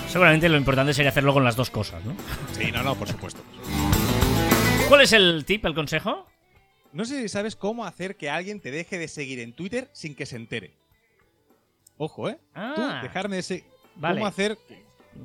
Seguramente 0.09 0.49
lo 0.49 0.59
importante 0.59 0.93
sería 0.95 1.09
hacerlo 1.11 1.33
con 1.33 1.43
las 1.43 1.57
dos 1.57 1.71
cosas, 1.71 2.05
¿no? 2.05 2.13
Sí, 2.53 2.71
no, 2.71 2.83
no, 2.83 2.95
por 2.95 3.09
supuesto. 3.09 3.43
¿Cuál 4.93 5.03
es 5.05 5.13
el 5.15 5.45
tip, 5.47 5.65
el 5.65 5.75
consejo? 5.75 6.27
No 6.93 7.07
sé 7.07 7.23
si 7.23 7.29
sabes 7.31 7.57
cómo 7.57 7.87
hacer 7.87 8.17
que 8.17 8.29
alguien 8.29 8.61
te 8.61 8.71
deje 8.71 8.99
de 8.99 9.09
seguir 9.09 9.41
en 9.41 9.55
Twitter 9.55 9.89
sin 9.95 10.15
que 10.15 10.27
se 10.27 10.37
entere. 10.37 10.75
Ojo, 11.97 12.29
¿eh? 12.29 12.39
Ah. 12.55 12.73
Tú, 12.77 12.83
dejarme 13.07 13.37
de 13.37 13.43
seguir. 13.43 13.65
Vale. 13.97 14.17
¿Cómo 14.17 14.27
hacer 14.27 14.59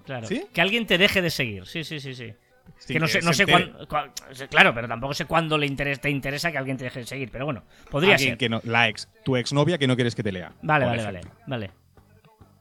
Claro. 0.06 0.26
¿Sí? 0.26 0.46
Que 0.54 0.62
alguien 0.62 0.88
te 0.88 0.98
deje 0.98 1.22
de 1.22 1.30
seguir. 1.30 1.66
Sí, 1.66 1.84
sí, 1.84 2.00
sí, 2.00 2.16
sí. 2.16 2.34
sin 2.78 2.94
que 2.94 3.00
no 3.02 3.08
sé, 3.10 3.22
no 3.22 3.34
sé 3.34 3.44
entere? 3.44 3.72
cuán- 3.74 3.86
cuán- 3.88 4.14
Claro, 4.50 4.74
pero 4.74 4.88
tampoco 4.88 5.14
sé 5.14 5.26
cuándo 5.26 5.58
le 5.58 5.66
interesa, 5.68 6.00
te 6.00 6.10
interesa 6.12 6.50
que 6.50 6.58
alguien 6.58 6.78
te 6.78 6.86
deje 6.86 7.02
de 7.02 7.06
seguir. 7.06 7.30
Pero 7.30 7.44
bueno, 7.44 7.66
podría 7.92 8.14
Alguien 8.16 8.32
ser. 8.32 8.38
que 8.38 8.48
no, 8.48 8.62
la 8.64 8.88
ex, 8.88 9.10
tu 9.26 9.36
exnovia 9.36 9.78
que 9.78 9.88
no 9.88 9.96
quieres 9.96 10.16
que 10.16 10.24
te 10.24 10.32
lea. 10.32 10.54
Vale, 10.62 10.86
vale, 10.86 11.04
vale, 11.04 11.22
vale. 11.46 11.72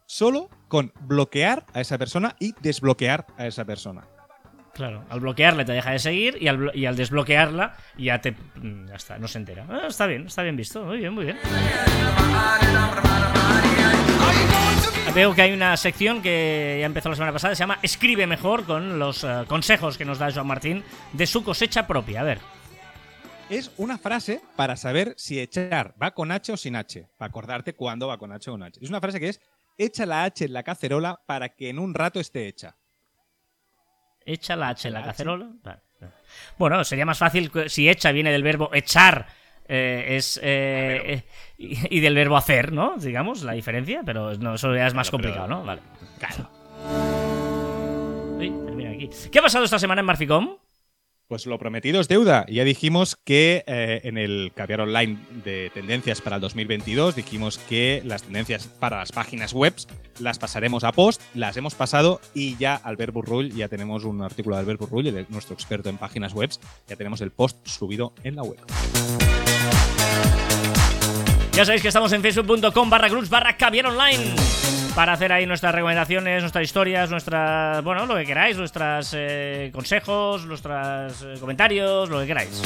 Solo 0.07 0.51
con 0.67 0.93
bloquear 1.03 1.67
a 1.73 1.81
esa 1.81 1.99
persona 1.99 2.35
y 2.41 2.53
desbloquear 2.61 3.27
a 3.37 3.47
esa 3.47 3.65
persona. 3.65 4.09
Claro, 4.77 5.05
al 5.09 5.21
bloquearle 5.21 5.65
te 5.65 5.73
deja 5.73 5.91
de 5.93 5.99
seguir 5.99 6.37
y 6.39 6.49
al, 6.49 6.59
blo- 6.59 6.71
y 6.75 6.85
al 6.85 6.97
desbloquearla 6.97 7.77
ya 7.97 8.21
te. 8.21 8.33
mm, 8.33 8.89
Ya 8.89 8.95
está, 8.95 9.19
no 9.19 9.27
se 9.27 9.39
entera. 9.39 9.67
Ah, 9.71 9.87
está 9.89 10.07
bien, 10.07 10.27
está 10.27 10.43
bien 10.43 10.55
visto. 10.57 10.85
Muy 10.85 10.99
bien, 10.99 11.15
muy 11.15 11.25
bien. 11.25 11.39
Veo 15.15 15.35
que 15.35 15.41
hay 15.41 15.53
una 15.53 15.75
sección 15.79 16.21
que 16.21 16.77
ya 16.81 16.85
empezó 16.87 17.09
la 17.09 17.15
semana 17.15 17.33
pasada, 17.33 17.55
se 17.55 17.61
llama 17.61 17.79
Escribe 17.83 18.27
mejor, 18.27 18.65
con 18.67 18.99
los 18.99 19.25
eh, 19.25 19.45
consejos 19.49 19.97
que 19.97 20.05
nos 20.05 20.19
da 20.19 20.31
Joan 20.31 20.47
Martín 20.47 20.85
de 21.15 21.27
su 21.27 21.43
cosecha 21.43 21.87
propia. 21.87 22.21
A 22.21 22.25
ver. 22.25 22.39
Es 23.49 23.71
una 23.79 23.97
frase 23.97 24.43
para 24.57 24.77
saber 24.77 25.15
si 25.17 25.41
echar 25.41 25.95
va 26.03 26.11
con 26.11 26.33
H 26.33 26.53
o 26.53 26.57
sin 26.59 26.77
H. 26.77 27.09
Para 27.17 27.29
acordarte 27.31 27.75
cuándo 27.75 28.09
va 28.09 28.19
con 28.19 28.31
H 28.31 28.51
o 28.51 28.55
con 28.55 28.63
H. 28.65 28.79
Es 28.83 28.91
una 28.91 29.01
frase 29.01 29.19
que 29.21 29.31
es 29.31 29.41
echa 29.79 30.05
la 30.05 30.25
H 30.25 30.45
en 30.45 30.53
la 30.53 30.63
cacerola 30.65 31.19
para 31.27 31.49
que 31.51 31.71
en 31.71 31.79
un 31.79 31.95
rato 31.95 32.21
esté 32.21 32.47
hecha. 32.49 32.77
Echa 34.27 34.57
la 34.57 34.69
H 34.71 34.89
en 34.89 34.95
la 34.95 35.03
cacerola. 35.05 35.49
Vale. 35.63 35.79
Bueno, 36.59 36.85
sería 36.85 37.07
más 37.07 37.19
fácil 37.19 37.51
si 37.69 37.89
echa 37.89 38.11
viene 38.13 38.31
del 38.33 38.43
verbo 38.43 38.69
echar. 38.75 39.27
eh, 39.69 40.17
es 40.17 40.39
eh, 40.43 41.03
eh, 41.07 41.23
y, 41.59 41.97
y 41.97 42.01
del 42.01 42.15
verbo 42.15 42.37
hacer, 42.37 42.73
¿no? 42.73 42.97
Digamos, 42.99 43.43
la 43.43 43.53
diferencia, 43.53 44.03
pero 44.05 44.35
no, 44.35 44.55
eso 44.55 44.75
ya 44.75 44.87
es 44.87 44.95
más 44.95 45.09
pero- 45.09 45.23
complicado, 45.23 45.49
¿no? 45.49 45.65
Vale. 45.65 45.81
Claro. 46.19 46.51
Uy, 48.39 48.51
termina 48.67 48.91
aquí. 48.91 49.09
¿Qué 49.31 49.39
ha 49.39 49.43
pasado 49.43 49.65
esta 49.65 49.79
semana 49.79 50.01
en 50.01 50.07
Marficom? 50.07 50.57
Pues 51.29 51.45
lo 51.47 51.59
prometido 51.59 52.01
es 52.01 52.07
deuda. 52.07 52.47
Ya 52.49 52.63
dijimos 52.63 53.17
que 53.17 53.65
eh, 53.67 54.01
en 54.05 54.17
el 54.17 54.53
caviar 54.55 54.83
online 54.83 55.19
de 55.45 55.71
tendencias 55.75 56.21
para 56.21 56.37
el 56.37 56.43
2022 56.43 57.17
dijimos 57.17 57.59
que 57.59 58.01
las 58.05 58.23
tendencias 58.23 58.69
para 58.69 58.99
las 58.99 59.11
páginas 59.11 59.53
web 59.53 59.75
las 60.21 60.39
pasaremos 60.39 60.85
a 60.85 60.93
post, 60.93 61.21
las 61.35 61.57
hemos 61.57 61.75
pasado 61.75 62.21
y 62.33 62.57
ya 62.59 62.77
Albert 62.77 63.13
Burrull, 63.13 63.53
ya 63.53 63.67
tenemos 63.67 64.05
un 64.05 64.23
artículo 64.23 64.55
de 64.55 64.61
Albert 64.61 64.79
Burrull, 64.79 65.09
el- 65.09 65.27
nuestro 65.29 65.55
experto 65.55 65.89
en 65.89 65.99
páginas 65.99 66.33
web, 66.33 66.51
ya 66.87 66.95
tenemos 66.95 67.21
el 67.21 67.33
post 67.33 67.59
subido 67.67 68.13
en 68.23 68.37
la 68.37 68.43
web. 68.45 68.61
Ya 71.55 71.65
sabéis 71.65 71.83
que 71.83 71.89
estamos 71.89 72.13
en 72.13 72.23
facebook.com 72.23 72.89
barra 72.89 73.09
groups 73.09 73.29
barra 73.31 73.57
caviar 73.57 73.87
online 73.87 74.33
para 74.97 75.13
hacer 75.13 75.31
ahí 75.31 75.45
nuestras 75.45 75.75
recomendaciones, 75.75 76.41
nuestras 76.41 76.65
historias, 76.65 77.11
nuestras, 77.11 77.85
bueno, 77.85 78.07
lo 78.07 78.17
que 78.17 78.25
queráis, 78.25 78.57
nuestros 78.57 79.15
consejos, 79.71 80.47
nuestros 80.47 81.23
eh, 81.23 81.35
comentarios, 81.39 82.09
lo 82.09 82.21
que 82.21 82.27
queráis. 82.27 82.63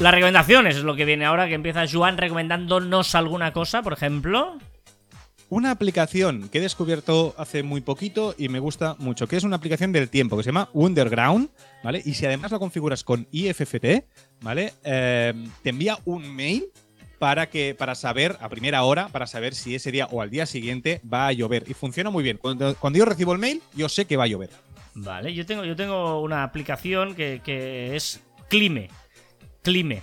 Las 0.00 0.14
recomendaciones 0.14 0.76
es 0.76 0.82
lo 0.82 0.96
que 0.96 1.04
viene 1.04 1.26
ahora, 1.26 1.46
que 1.46 1.52
empieza 1.52 1.84
Joan 1.86 2.16
recomendándonos 2.16 3.14
alguna 3.14 3.52
cosa, 3.52 3.82
por 3.82 3.92
ejemplo. 3.92 4.56
Una 5.50 5.72
aplicación 5.72 6.48
que 6.48 6.56
he 6.56 6.62
descubierto 6.62 7.34
hace 7.36 7.62
muy 7.62 7.82
poquito 7.82 8.34
y 8.38 8.48
me 8.48 8.58
gusta 8.58 8.96
mucho, 8.98 9.28
que 9.28 9.36
es 9.36 9.44
una 9.44 9.56
aplicación 9.56 9.92
del 9.92 10.08
tiempo, 10.08 10.38
que 10.38 10.42
se 10.42 10.48
llama 10.48 10.70
Underground, 10.72 11.50
¿vale? 11.84 12.00
Y 12.02 12.14
si 12.14 12.24
además 12.24 12.50
la 12.50 12.58
configuras 12.58 13.04
con 13.04 13.28
IFFT, 13.30 14.06
¿vale? 14.40 14.72
Eh, 14.82 15.34
te 15.62 15.68
envía 15.68 15.98
un 16.06 16.34
mail 16.34 16.64
para 17.22 17.48
que 17.48 17.76
para 17.78 17.94
saber 17.94 18.36
a 18.40 18.48
primera 18.48 18.82
hora 18.82 19.06
para 19.06 19.28
saber 19.28 19.54
si 19.54 19.76
ese 19.76 19.92
día 19.92 20.08
o 20.10 20.22
al 20.22 20.28
día 20.30 20.44
siguiente 20.44 21.00
va 21.06 21.28
a 21.28 21.32
llover 21.32 21.62
y 21.68 21.72
funciona 21.74 22.10
muy 22.10 22.24
bien 22.24 22.36
cuando, 22.36 22.74
cuando 22.74 22.98
yo 22.98 23.04
recibo 23.04 23.32
el 23.32 23.38
mail 23.38 23.62
yo 23.74 23.88
sé 23.88 24.06
que 24.06 24.16
va 24.16 24.24
a 24.24 24.26
llover 24.26 24.50
Vale, 24.94 25.32
yo 25.32 25.46
tengo, 25.46 25.64
yo 25.64 25.76
tengo 25.76 26.20
una 26.20 26.42
aplicación 26.42 27.14
que, 27.14 27.40
que 27.44 27.94
es 27.94 28.20
Clime. 28.50 28.88
Clime. 29.62 30.02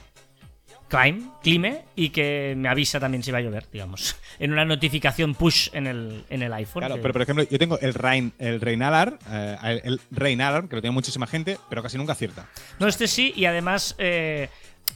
Climb, 0.88 1.30
Clime, 1.44 1.84
y 1.96 2.10
que 2.10 2.56
me 2.58 2.68
avisa 2.70 3.00
también 3.00 3.22
si 3.22 3.32
va 3.32 3.38
a 3.38 3.42
llover, 3.42 3.66
digamos. 3.72 4.16
En 4.40 4.52
una 4.54 4.64
notificación 4.66 5.36
push 5.36 5.68
en 5.74 5.86
el, 5.86 6.24
en 6.30 6.42
el 6.42 6.54
iPhone. 6.54 6.80
claro 6.82 6.96
que- 6.96 7.02
pero 7.02 7.14
por 7.14 7.22
ejemplo 7.22 7.44
yo 7.44 7.60
tengo 7.60 7.78
el 7.80 7.94
rain 7.94 8.32
el 8.40 8.62
rain 8.62 8.82
alarm 8.82 9.18
eh, 9.30 9.58
el, 9.64 9.82
el 9.84 10.00
rain 10.12 10.40
alarm 10.42 10.70
que 10.70 10.78
lo 10.78 10.82
tiene 10.82 10.94
muchísima 10.94 11.28
gente 11.28 11.58
pero 11.70 11.84
casi 11.84 11.98
nunca 11.98 12.14
acierta 12.14 12.48
No, 12.80 12.88
este 12.88 13.08
sí, 13.10 13.34
y 13.36 13.44
además, 13.46 13.96
eh, 14.00 14.48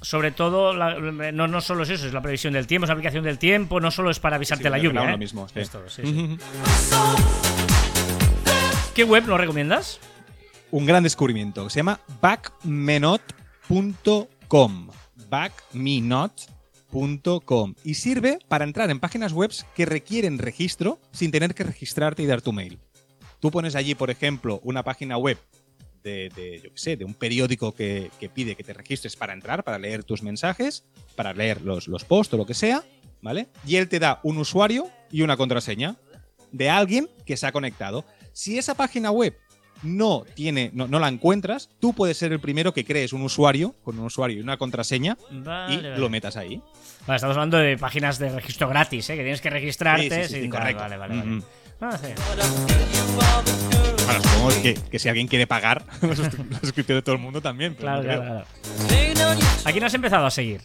sobre 0.04 0.32
todo, 0.32 0.74
la- 0.74 0.96
no, 1.32 1.48
no 1.48 1.62
solo 1.62 1.84
es 1.84 1.90
eso, 1.90 2.06
es 2.08 2.14
la 2.14 2.22
previsión 2.22 2.54
del 2.54 2.68
tiempo, 2.68 2.84
es 2.86 2.90
la 2.90 2.94
aplicación 2.94 3.24
del 3.24 3.38
tiempo, 3.40 3.80
no 3.80 3.90
solo 3.92 4.10
es 4.12 4.20
para 4.20 4.36
avisarte 4.36 4.66
Sí, 4.66 4.70
la 4.70 4.78
lluvia. 4.78 5.04
lo 5.06 5.14
¿eh? 5.14 5.18
mismo, 5.18 5.48
sí. 5.48 5.60
Es 5.60 5.70
todo, 5.70 5.90
sí, 5.90 6.02
sí. 6.04 6.38
¿Qué 8.94 9.04
web 9.04 9.26
nos 9.28 9.40
recomiendas? 9.40 10.00
un 10.72 10.86
gran 10.88 11.04
descubrimiento. 11.04 11.70
Se 11.70 11.80
llama 11.82 12.00
backmenot.com. 12.22 14.90
Backmenot.com. 15.30 17.76
Y 17.84 17.94
sirve 17.94 18.40
para 18.48 18.64
entrar 18.64 18.90
en 18.90 19.00
páginas 19.00 19.34
web 19.34 19.52
que 19.76 19.86
requieren 19.86 20.40
registro 20.40 21.00
sin 21.12 21.30
tener 21.32 21.54
que 21.54 21.64
registrarte 21.64 22.24
y 22.24 22.26
dar 22.26 22.42
tu 22.42 22.54
mail. 22.54 22.80
Tú 23.40 23.52
pones 23.52 23.76
allí, 23.76 23.94
por 23.94 24.10
ejemplo, 24.10 24.60
una 24.64 24.82
página 24.84 25.16
web 25.18 25.38
de, 26.04 26.30
de, 26.36 26.62
yo 26.62 26.72
qué 26.72 26.78
sé, 26.78 26.98
de 26.98 27.06
un 27.06 27.14
periódico 27.14 27.74
que, 27.74 28.12
que 28.20 28.30
pide 28.30 28.56
que 28.56 28.64
te 28.64 28.74
registres 28.74 29.16
para 29.16 29.34
entrar, 29.34 29.64
para 29.64 29.80
leer 29.80 30.04
tus 30.04 30.22
mensajes, 30.22 30.86
para 31.16 31.34
leer 31.34 31.62
los, 31.62 31.88
los 31.88 32.04
posts 32.06 32.34
o 32.34 32.38
lo 32.38 32.46
que 32.46 32.54
sea, 32.54 32.84
¿vale? 33.22 33.48
Y 33.66 33.78
él 33.78 33.90
te 33.90 34.00
da 34.00 34.20
un 34.24 34.38
usuario 34.38 34.88
y 35.12 35.22
una 35.22 35.38
contraseña 35.38 35.96
de 36.52 36.70
alguien 36.70 37.10
que 37.26 37.38
se 37.38 37.48
ha 37.48 37.52
conectado. 37.52 38.06
Si 38.34 38.58
esa 38.58 38.76
página 38.76 39.12
web 39.12 39.38
no 39.82 40.24
tiene, 40.34 40.72
no, 40.74 40.88
no 40.88 41.00
la 41.00 41.08
encuentras, 41.10 41.70
tú 41.80 41.94
puedes 41.94 42.18
ser 42.18 42.32
el 42.32 42.40
primero 42.40 42.74
que 42.74 42.86
crees 42.86 43.12
un 43.14 43.22
usuario 43.22 43.76
con 43.84 44.00
un 44.00 44.06
usuario 44.06 44.38
y 44.38 44.42
una 44.42 44.58
contraseña 44.58 45.18
Vale, 45.32 45.74
y 45.74 45.78
vale. 45.78 45.98
lo 45.98 46.10
metas 46.10 46.38
ahí. 46.38 46.62
Vale, 47.06 47.18
estamos 47.18 47.36
hablando 47.36 47.58
de 47.58 47.78
páginas 47.78 48.18
de 48.18 48.30
registro 48.30 48.70
gratis, 48.70 49.10
¿eh? 49.10 49.16
que 49.16 49.24
tienes 49.24 49.42
que 49.42 49.50
registrarte. 49.50 50.30
Sí, 50.30 50.48
correcto. 50.48 50.84
Vale, 50.84 50.98
vale, 50.98 51.16
vale. 51.16 51.30
Mm. 51.30 51.44
Ah, 51.86 51.98
sí. 52.02 52.08
Bueno, 54.06 54.22
supongo 54.24 54.62
que, 54.62 54.74
que 54.76 55.00
si 55.00 55.10
alguien 55.10 55.28
quiere 55.28 55.48
pagar 55.48 55.84
la 56.02 56.10
suscri- 56.10 56.50
la 56.50 56.60
suscripción 56.60 56.98
de 56.98 57.02
todo 57.02 57.16
el 57.16 57.22
mundo 57.22 57.42
también. 57.42 57.76
Claro, 57.76 57.98
no 58.04 58.04
claro, 58.04 58.22
creo. 58.22 59.14
claro. 59.16 59.42
¿A 59.66 59.72
quién 59.72 59.84
has 59.84 59.94
empezado 59.94 60.26
a 60.26 60.32
seguir? 60.32 60.62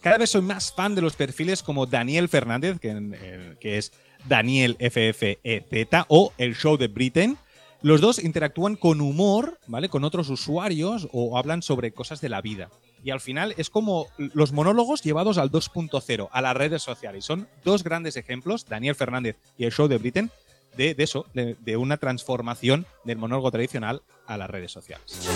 Cada 0.00 0.16
vez 0.18 0.30
soy 0.30 0.40
más 0.42 0.72
fan 0.72 0.94
de 0.94 1.02
los 1.02 1.14
perfiles 1.14 1.62
como 1.62 1.84
Daniel 1.86 2.28
Fernández, 2.30 2.78
que, 2.80 3.56
que 3.60 3.76
es 3.78 3.92
Daniel 4.26 4.76
FFEZ, 4.80 6.04
o 6.08 6.32
el 6.38 6.56
show 6.56 6.78
de 6.78 6.88
Britain, 6.88 7.36
Los 7.82 8.00
dos 8.00 8.18
interactúan 8.18 8.76
con 8.76 9.00
humor, 9.02 9.58
¿vale? 9.66 9.88
Con 9.90 10.04
otros 10.04 10.28
usuarios 10.30 11.08
o 11.12 11.36
hablan 11.38 11.60
sobre 11.62 11.92
cosas 11.92 12.20
de 12.22 12.28
la 12.30 12.40
vida. 12.40 12.70
Y 13.02 13.10
al 13.10 13.20
final 13.20 13.54
es 13.56 13.70
como 13.70 14.06
los 14.16 14.52
monólogos 14.52 15.02
llevados 15.02 15.38
al 15.38 15.50
2.0, 15.50 16.28
a 16.30 16.42
las 16.42 16.56
redes 16.56 16.82
sociales. 16.82 17.24
Son 17.24 17.48
dos 17.64 17.82
grandes 17.82 18.16
ejemplos, 18.16 18.66
Daniel 18.66 18.94
Fernández 18.94 19.36
y 19.56 19.64
el 19.64 19.72
show 19.72 19.88
de 19.88 19.98
Britain, 19.98 20.30
de, 20.76 20.94
eso, 20.98 21.26
de, 21.34 21.56
de 21.60 21.76
una 21.76 21.96
transformación 21.96 22.86
del 23.04 23.18
monólogo 23.18 23.50
tradicional 23.50 24.02
a 24.26 24.36
las 24.36 24.50
redes 24.50 24.70
sociales. 24.72 25.28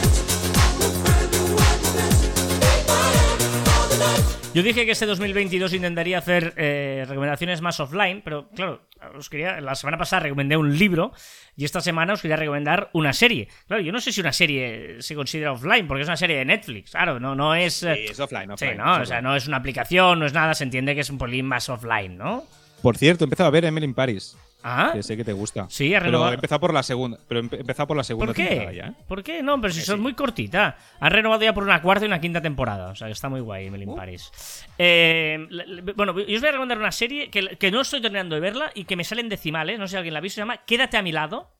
Yo 4.55 4.63
dije 4.63 4.87
que 4.87 4.93
este 4.93 5.05
2022 5.07 5.73
intentaría 5.73 6.17
hacer 6.17 6.55
eh, 6.57 7.05
recomendaciones 7.09 7.61
más 7.61 7.81
offline, 7.81 8.23
pero 8.25 8.49
claro, 8.51 8.83
os 9.19 9.29
quería, 9.29 9.61
la 9.61 9.75
semana 9.75 9.99
pasada 9.99 10.21
recomendé 10.21 10.57
un 10.57 10.79
libro 10.79 11.13
y 11.57 11.65
esta 11.65 11.81
semana 11.81 12.13
os 12.13 12.23
quería 12.23 12.37
recomendar 12.37 12.89
una 12.93 13.13
serie. 13.13 13.49
Claro, 13.67 13.83
yo 13.83 13.91
no 13.91 14.01
sé 14.01 14.13
si 14.13 14.21
una 14.21 14.33
serie 14.33 15.03
se 15.03 15.17
considera 15.17 15.51
offline, 15.51 15.89
porque 15.89 16.03
es 16.03 16.09
una 16.09 16.17
serie 16.17 16.37
de 16.37 16.45
Netflix, 16.45 16.93
claro, 16.93 17.19
no, 17.19 17.35
no 17.35 17.57
es... 17.57 17.75
Sí, 17.75 17.89
es 17.89 18.21
offline, 18.21 18.47
Sí, 18.57 18.67
offline. 18.67 18.77
¿no? 18.77 18.95
es 18.95 19.03
O 19.03 19.07
sea, 19.07 19.21
no 19.21 19.35
es 19.35 19.49
una 19.49 19.57
aplicación, 19.57 20.21
no 20.21 20.27
es 20.27 20.33
nada, 20.33 20.55
se 20.55 20.63
entiende 20.63 20.95
que 20.95 21.01
es 21.01 21.11
un 21.11 21.19
pelín 21.19 21.47
más 21.47 21.69
offline, 21.69 22.17
¿no? 22.17 22.45
Por 22.81 22.97
cierto, 22.97 23.25
he 23.25 23.27
empezado 23.27 23.49
a 23.49 23.51
ver 23.51 23.65
Emily 23.65 23.87
in 23.87 23.95
Paris, 23.95 24.37
Ah, 24.67 24.93
que 24.95 25.03
sé 25.03 25.15
que 25.15 25.25
te 25.25 25.35
gusta. 25.35 25.67
Sí, 25.69 25.95
ha 25.95 25.99
Pero 25.99 26.11
renovado- 26.13 26.31
he 26.33 26.35
empezado 26.37 26.59
por 26.61 26.73
la 26.73 26.83
segunda, 26.83 27.19
pero 27.29 27.41
empezado 27.41 27.87
por 27.87 27.97
la 27.99 28.03
segunda 28.03 28.27
¿por 28.29 28.35
temporada 28.35 28.71
qué? 28.71 28.77
ya, 28.79 28.87
¿eh? 28.87 28.95
¿Por 29.07 29.23
qué? 29.23 29.43
No, 29.43 29.61
pero 29.61 29.75
si 29.75 29.83
son 29.83 29.97
sí. 29.97 30.03
muy 30.03 30.15
cortita. 30.15 30.79
Han 31.01 31.11
renovado 31.13 31.43
ya 31.43 31.53
por 31.53 31.65
una 31.65 31.83
cuarta 31.83 32.07
y 32.07 32.09
una 32.09 32.19
quinta 32.21 32.41
temporada, 32.41 32.91
o 32.91 32.95
sea, 32.95 33.09
que 33.09 33.13
está 33.13 33.29
muy 33.29 33.41
guay 33.41 33.67
Emily 33.67 33.85
in 33.85 33.95
Paris. 33.95 34.31
Eh, 34.79 35.47
bueno, 35.95 36.19
yo 36.19 36.35
os 36.35 36.41
voy 36.41 36.49
a 36.49 36.53
recomendar 36.53 36.79
una 36.79 36.93
serie 36.93 37.29
que, 37.29 37.57
que 37.59 37.71
no 37.71 37.83
estoy 37.83 38.01
terminando 38.01 38.35
de 38.37 38.41
verla 38.41 38.71
y 38.75 38.85
que 38.85 38.97
me 38.97 39.05
sale 39.05 39.21
en 39.21 39.29
decimales, 39.29 39.79
no 39.79 39.87
sé 39.87 39.93
si 39.93 39.97
alguien 39.99 40.15
la 40.15 40.19
ha 40.19 40.23
visto, 40.23 40.37
se 40.37 40.41
llama 40.41 40.57
Quédate 40.65 40.97
a 40.97 41.03
mi 41.03 41.13
lado, 41.13 41.51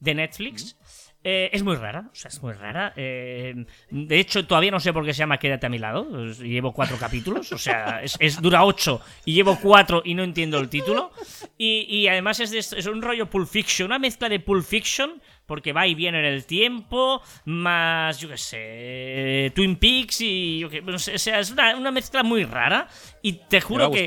de 0.00 0.14
Netflix. 0.16 0.76
Eh, 1.22 1.50
es 1.52 1.62
muy 1.62 1.76
rara, 1.76 2.08
o 2.10 2.14
sea, 2.14 2.30
es 2.30 2.42
muy 2.42 2.54
rara. 2.54 2.94
Eh, 2.96 3.66
de 3.90 4.18
hecho, 4.18 4.46
todavía 4.46 4.70
no 4.70 4.80
sé 4.80 4.90
por 4.92 5.04
qué 5.04 5.12
se 5.12 5.18
llama 5.18 5.36
Quédate 5.38 5.66
a 5.66 5.68
mi 5.68 5.78
lado. 5.78 6.06
Llevo 6.32 6.72
cuatro 6.72 6.96
capítulos, 6.96 7.52
o 7.52 7.58
sea, 7.58 8.00
es, 8.02 8.16
es- 8.20 8.40
dura 8.40 8.64
ocho 8.64 9.02
y 9.26 9.34
llevo 9.34 9.58
cuatro 9.60 10.00
y 10.02 10.14
no 10.14 10.22
entiendo 10.24 10.58
el 10.58 10.70
título. 10.70 11.12
Y, 11.58 11.86
y 11.94 12.08
además 12.08 12.40
es, 12.40 12.50
de 12.52 12.58
es 12.58 12.86
un 12.86 13.02
rollo 13.02 13.28
Pulp 13.28 13.48
Fiction, 13.48 13.86
una 13.86 13.98
mezcla 13.98 14.30
de 14.30 14.40
Pulp 14.40 14.64
Fiction, 14.64 15.20
porque 15.44 15.74
va 15.74 15.86
y 15.86 15.94
viene 15.94 16.20
en 16.20 16.24
el 16.24 16.46
tiempo, 16.46 17.20
más, 17.44 18.18
yo 18.18 18.28
qué 18.30 18.38
sé, 18.38 19.52
Twin 19.54 19.76
Peaks 19.76 20.22
y. 20.22 20.60
yo 20.60 20.70
qué- 20.70 20.80
no 20.80 20.98
sé, 20.98 21.16
o 21.16 21.18
sea, 21.18 21.40
es 21.40 21.50
una, 21.50 21.76
una 21.76 21.90
mezcla 21.90 22.22
muy 22.22 22.44
rara. 22.44 22.88
Y 23.20 23.34
te 23.34 23.60
juro 23.60 23.90
que. 23.90 24.04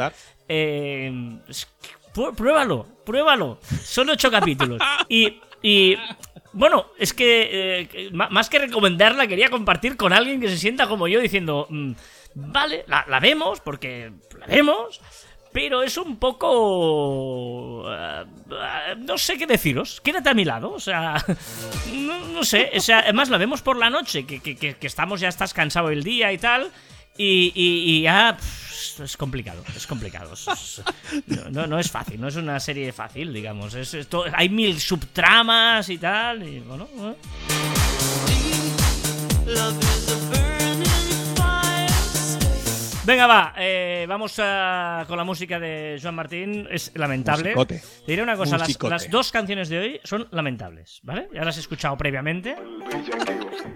eh, 0.48 1.38
es- 1.48 1.68
Pru- 2.14 2.36
Pruébalo, 2.36 2.86
pruébalo. 3.06 3.60
Son 3.84 4.10
ocho 4.10 4.30
capítulos. 4.32 4.80
Y, 5.10 5.40
y, 5.64 5.96
bueno, 6.54 6.88
es 6.98 7.14
que 7.14 7.88
eh, 7.92 8.10
más 8.12 8.50
que 8.50 8.60
recomendarla, 8.60 9.28
quería 9.28 9.50
compartir 9.50 9.98
con 9.98 10.14
alguien 10.14 10.40
que 10.40 10.50
se 10.50 10.58
sienta 10.58 10.88
como 10.88 11.08
yo 11.08 11.20
diciendo, 11.20 11.68
mm, 11.70 11.92
vale, 12.36 12.86
la, 12.88 13.20
vemos, 13.20 13.60
porque 13.60 14.12
la 14.40 14.46
vemos, 14.48 15.02
pero 15.52 15.84
es 15.84 15.98
un 15.98 16.18
poco... 16.18 17.86
eh, 17.92 18.24
eh, 18.52 18.96
no 18.98 19.18
sé 19.18 19.38
qué 19.38 19.46
deciros. 19.46 20.02
Quédate 20.02 20.30
a 20.30 20.34
mi 20.34 20.46
lado, 20.46 20.72
o 20.72 20.80
sea... 20.80 21.24
No, 21.94 22.44
sé, 22.44 22.72
o 22.76 22.80
sea, 22.82 23.00
además 23.00 23.30
la 23.30 23.38
vemos 23.38 23.62
por 23.62 23.78
la 23.78 23.90
noche, 23.92 24.26
que, 24.26 24.40
que- 24.40 24.56
que- 24.56 24.76
estamos, 24.88 25.20
ya 25.22 25.28
estás 25.30 25.54
cansado 25.54 25.90
el 25.92 26.04
día 26.04 26.34
y 26.34 26.38
tal. 26.40 26.72
Y, 27.16 27.52
y- 27.56 28.02
ya 28.02 28.36
es 29.00 29.18
complicado, 29.18 29.64
es 29.76 29.88
complicado. 29.88 30.34
No, 31.52 31.68
no, 31.68 31.80
es 31.80 31.90
fácil, 31.90 32.20
no 32.20 32.28
es 32.28 32.36
una 32.36 32.60
serie 32.60 32.92
fácil, 32.92 33.34
digamos. 33.34 33.76
Hay 34.34 34.50
mil 34.50 34.80
subtramas 34.80 35.90
y 35.90 35.98
tal. 35.98 36.48
Y 36.48 36.60
bueno. 36.60 36.88
Venga, 43.06 43.28
va, 43.28 43.54
eh, 43.58 44.06
vamos 44.08 44.36
a- 44.40 45.04
con 45.10 45.18
la 45.18 45.26
música 45.26 45.60
de 45.60 46.00
Joan 46.02 46.16
Martín. 46.16 46.68
Es 46.72 46.92
lamentable. 46.96 47.50
Musicote. 47.54 47.82
Te 48.06 48.12
diré 48.14 48.24
una 48.24 48.38
cosa, 48.38 48.58
las 48.90 49.10
dos 49.12 49.32
canciones 49.32 49.68
de 49.68 49.78
hoy 49.80 50.00
son 50.06 50.28
lamentables, 50.32 51.00
¿vale? 51.04 51.28
Ya 51.34 51.44
las 51.44 51.58
he 51.58 51.60
escuchado 51.60 51.98
previamente. 51.98 52.56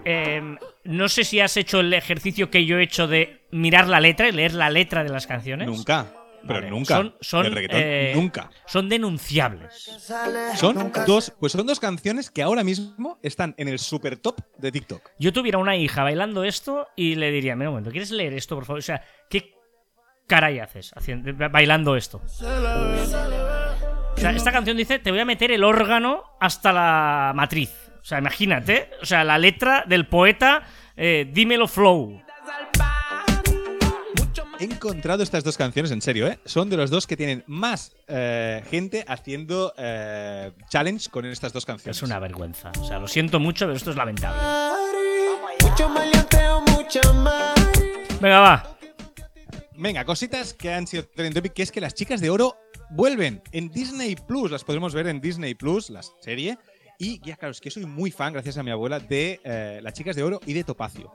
Eh, 0.06 0.56
no 0.84 1.08
sé 1.10 1.24
si 1.24 1.40
has 1.40 1.56
hecho 1.58 1.80
el 1.80 1.92
ejercicio 1.92 2.50
que 2.50 2.64
yo 2.64 2.78
he 2.78 2.84
hecho 2.84 3.06
de 3.06 3.42
mirar 3.50 3.86
la 3.88 4.00
letra 4.00 4.28
y 4.28 4.32
leer 4.32 4.54
la 4.54 4.70
letra 4.70 5.04
de 5.04 5.10
las 5.10 5.26
canciones. 5.26 5.68
Nunca. 5.68 6.06
Pero 6.42 6.60
Vale, 6.60 6.70
nunca. 6.70 6.96
Son, 6.96 7.14
son, 7.20 7.46
El 7.46 7.52
reggaetón, 7.52 7.80
eh, 7.82 8.12
nunca. 8.14 8.50
Son 8.66 8.88
denunciables. 8.88 9.72
Son 10.56 10.92
dos, 11.06 11.32
pues 11.38 11.52
son 11.52 11.66
dos 11.66 11.80
canciones 11.80 12.30
que 12.30 12.42
ahora 12.42 12.64
mismo 12.64 13.18
están 13.22 13.54
en 13.58 13.68
el 13.68 13.78
super 13.78 14.16
top 14.16 14.40
de 14.58 14.72
TikTok. 14.72 15.10
Yo 15.18 15.32
tuviera 15.32 15.58
una 15.58 15.76
hija 15.76 16.02
bailando 16.02 16.44
esto 16.44 16.88
y 16.96 17.14
le 17.16 17.30
diría, 17.30 17.56
mira 17.56 17.70
un 17.70 17.74
momento, 17.74 17.90
¿quieres 17.90 18.10
leer 18.10 18.32
esto, 18.34 18.54
por 18.54 18.64
favor? 18.64 18.78
O 18.78 18.82
sea, 18.82 19.02
¿qué 19.28 19.54
caray 20.26 20.58
haces 20.60 20.92
haciendo, 20.94 21.32
bailando 21.50 21.96
esto? 21.96 22.22
O 22.24 24.20
sea, 24.20 24.32
esta 24.32 24.52
canción 24.52 24.76
dice, 24.76 24.98
te 24.98 25.10
voy 25.10 25.20
a 25.20 25.24
meter 25.24 25.52
el 25.52 25.64
órgano 25.64 26.24
hasta 26.40 26.72
la 26.72 27.32
matriz. 27.34 27.70
O 28.00 28.04
sea, 28.04 28.18
imagínate, 28.18 28.90
o 29.02 29.06
sea, 29.06 29.22
la 29.22 29.38
letra 29.38 29.84
del 29.86 30.06
poeta, 30.06 30.62
eh, 30.96 31.28
dímelo 31.32 31.68
flow. 31.68 32.22
He 34.60 34.64
encontrado 34.64 35.22
estas 35.22 35.44
dos 35.44 35.56
canciones, 35.56 35.92
en 35.92 36.02
serio, 36.02 36.26
¿eh? 36.26 36.40
Son 36.44 36.68
de 36.68 36.76
los 36.76 36.90
dos 36.90 37.06
que 37.06 37.16
tienen 37.16 37.44
más 37.46 37.92
eh, 38.08 38.60
gente 38.68 39.04
haciendo 39.06 39.72
eh, 39.78 40.50
challenge 40.68 41.08
con 41.10 41.24
estas 41.26 41.52
dos 41.52 41.64
canciones. 41.64 41.96
Es 41.96 42.02
una 42.02 42.18
vergüenza. 42.18 42.72
O 42.80 42.84
sea, 42.84 42.98
lo 42.98 43.06
siento 43.06 43.38
mucho, 43.38 43.66
pero 43.66 43.76
esto 43.76 43.90
es 43.90 43.96
lamentable. 43.96 44.40
Venga, 48.20 48.40
va. 48.40 48.76
Venga, 49.76 50.04
cositas 50.04 50.54
que 50.54 50.72
han 50.72 50.88
sido 50.88 51.04
trending 51.04 51.34
topic, 51.34 51.52
que 51.52 51.62
es 51.62 51.70
que 51.70 51.80
las 51.80 51.94
chicas 51.94 52.20
de 52.20 52.30
oro 52.30 52.56
vuelven 52.90 53.40
en 53.52 53.68
Disney 53.68 54.16
Plus. 54.16 54.50
Las 54.50 54.64
podremos 54.64 54.92
ver 54.92 55.06
en 55.06 55.20
Disney 55.20 55.54
Plus, 55.54 55.88
la 55.88 56.02
serie. 56.02 56.58
Y 56.98 57.20
ya, 57.24 57.36
claro, 57.36 57.52
es 57.52 57.60
que 57.60 57.70
soy 57.70 57.86
muy 57.86 58.10
fan, 58.10 58.32
gracias 58.32 58.58
a 58.58 58.64
mi 58.64 58.72
abuela, 58.72 58.98
de 58.98 59.40
eh, 59.44 59.78
las 59.84 59.94
chicas 59.94 60.16
de 60.16 60.24
oro 60.24 60.40
y 60.46 60.52
de 60.52 60.64
Topacio. 60.64 61.12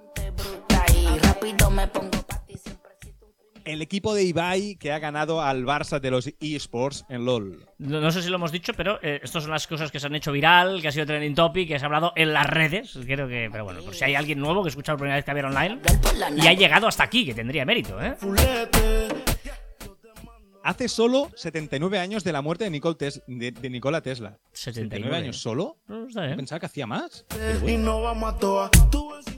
El 3.65 3.81
equipo 3.81 4.13
de 4.13 4.23
Ibai 4.23 4.75
que 4.75 4.91
ha 4.91 4.99
ganado 4.99 5.41
al 5.41 5.63
Barça 5.65 5.99
de 5.99 6.11
los 6.11 6.29
eSports 6.41 7.05
en 7.09 7.23
LOL. 7.25 7.65
No, 7.77 8.01
no 8.01 8.11
sé 8.11 8.21
si 8.21 8.29
lo 8.29 8.35
hemos 8.35 8.51
dicho, 8.51 8.73
pero 8.75 8.99
eh, 9.01 9.21
estas 9.23 9.43
son 9.43 9.51
las 9.51 9.67
cosas 9.67 9.89
que 9.91 9.99
se 9.99 10.07
han 10.07 10.15
hecho 10.15 10.31
viral, 10.33 10.81
que 10.81 10.89
ha 10.89 10.91
sido 10.91 11.05
trending 11.05 11.33
topic, 11.35 11.67
que 11.69 11.79
se 11.79 11.85
ha 11.85 11.87
hablado 11.87 12.11
en 12.15 12.33
las 12.33 12.45
redes. 12.47 12.97
Creo 13.05 13.27
que, 13.27 13.47
pero 13.51 13.63
bueno, 13.63 13.81
por 13.81 13.95
si 13.95 14.03
hay 14.03 14.15
alguien 14.15 14.39
nuevo 14.39 14.63
que 14.63 14.69
escucha 14.69 14.91
por 14.93 14.99
primera 14.99 15.15
vez 15.15 15.25
que 15.25 15.33
ver 15.33 15.45
online 15.45 15.79
y 16.37 16.47
ha 16.47 16.53
llegado 16.53 16.87
hasta 16.87 17.03
aquí, 17.03 17.25
que 17.25 17.33
tendría 17.33 17.63
mérito, 17.65 18.01
¿eh? 18.01 18.15
Hace 20.65 20.87
solo 20.87 21.29
79 21.35 21.99
años 21.99 22.23
de 22.23 22.31
la 22.31 22.41
muerte 22.41 22.63
de, 22.63 22.69
Nicole 22.69 22.95
Tes- 22.95 23.21
de, 23.27 23.51
de 23.51 23.69
Nikola 23.69 24.01
Tesla. 24.01 24.37
79 24.53 25.15
años 25.15 25.37
solo. 25.41 25.77
No. 25.87 26.07
Pensaba 26.35 26.59
que 26.61 26.67
hacía 26.67 26.87
más. 26.87 27.25
Y 27.67 27.75
no 27.75 28.01
vamos 28.01 28.33
a 28.33 28.37
toa. 28.37 28.71
Tú 28.89 29.11
ves- 29.11 29.32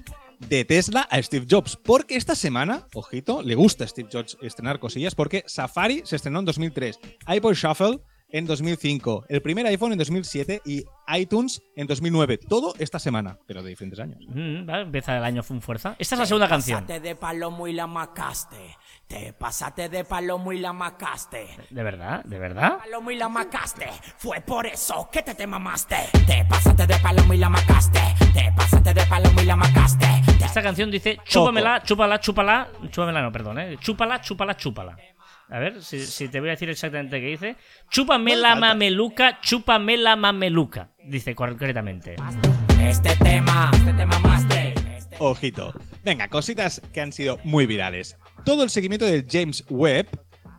De 0.50 0.64
Tesla 0.64 1.08
a 1.10 1.22
Steve 1.22 1.48
Jobs. 1.50 1.76
Porque 1.76 2.16
esta 2.16 2.36
semana, 2.36 2.88
ojito, 2.94 3.42
le 3.42 3.56
gusta 3.56 3.84
a 3.84 3.88
Steve 3.88 4.10
Jobs 4.12 4.38
estrenar 4.42 4.80
cosillas. 4.80 5.16
Porque 5.16 5.44
Safari 5.48 6.04
se 6.06 6.16
estrenó 6.16 6.40
en 6.40 6.46
2003, 6.46 7.00
iPod 7.28 7.54
Shuffle 7.54 8.00
en 8.30 8.46
2005, 8.46 9.26
el 9.30 9.42
primer 9.42 9.66
iPhone 9.68 9.94
en 9.94 9.98
2007 9.98 10.62
y 10.66 10.84
iTunes 11.16 11.62
en 11.76 11.88
2009. 11.88 12.38
Todo 12.38 12.74
esta 12.80 13.00
semana, 13.00 13.40
pero 13.48 13.64
de 13.64 13.70
diferentes 13.70 14.00
años. 14.00 14.20
Mm, 14.28 14.66
vale, 14.66 14.84
empieza 14.84 15.18
el 15.18 15.24
año 15.24 15.44
con 15.44 15.62
fuerza. 15.62 15.96
Esta 16.00 16.16
es 16.16 16.20
la 16.20 16.26
segunda 16.26 16.50
canción. 16.50 16.82
Pasaste 16.82 17.08
de 17.08 17.16
palomo 17.16 17.68
y 17.68 17.74
la 17.74 17.88
macaste. 17.88 18.76
Te 19.08 19.34
pasaste 19.34 19.88
de 19.88 20.04
palomo 20.04 20.52
y 20.52 20.58
la 20.60 20.74
macaste. 20.74 21.48
¿De 21.70 21.84
verdad? 21.84 22.24
¿De 22.26 22.40
verdad? 22.40 22.80
Palomo 22.80 23.12
y 23.12 23.16
la 23.16 23.30
macaste. 23.30 23.88
Fue 24.18 24.42
por 24.42 24.66
eso 24.66 25.08
que 25.12 25.22
te 25.22 25.36
te 25.36 25.46
mamaste. 25.46 25.96
Te 26.26 26.44
pasaste 26.50 26.88
de 26.88 26.98
palomo 26.98 27.34
y 27.34 27.38
la 27.38 27.50
macaste. 27.50 28.00
Te 28.34 28.52
pasaste 28.56 28.94
de 28.96 29.06
palomo 29.06 29.42
y 29.42 29.46
la 29.46 29.56
macaste. 29.56 30.08
Te- 30.40 30.46
Esta 30.46 30.64
canción 30.64 30.90
dice 30.90 31.20
chúpamela, 31.24 31.84
chúpala, 31.84 32.20
chúpala. 32.20 32.68
Chúpamela, 32.90 33.22
no, 33.22 33.32
perdón, 33.32 33.60
¿eh? 33.60 33.78
Chúpala, 33.80 34.22
chúpala, 34.22 34.58
chúpala. 34.58 34.98
A 35.50 35.60
ver, 35.60 35.84
si, 35.84 36.04
si 36.04 36.28
te 36.28 36.40
voy 36.40 36.50
a 36.50 36.54
decir 36.54 36.70
exactamente 36.72 37.22
qué 37.22 37.28
dice. 37.28 37.56
Chúpame 37.92 38.36
la 38.36 38.56
mameluca, 38.56 39.40
chúpame 39.40 39.98
la 39.98 40.16
mameluca. 40.16 40.90
Dice 41.04 41.36
concretamente. 41.36 42.16
Este 42.82 43.16
tema, 43.18 43.70
este 43.72 43.94
te 43.94 44.06
mamaste. 44.08 44.74
Este- 44.98 45.16
Ojito. 45.20 45.74
Venga, 46.04 46.28
cositas 46.28 46.82
que 46.92 47.02
han 47.02 47.12
sido 47.14 47.38
muy 47.44 47.68
virales. 47.68 48.18
Todo 48.46 48.64
el 48.64 48.70
seguimiento 48.70 49.06
del 49.06 49.26
James 49.30 49.64
Webb, 49.70 50.08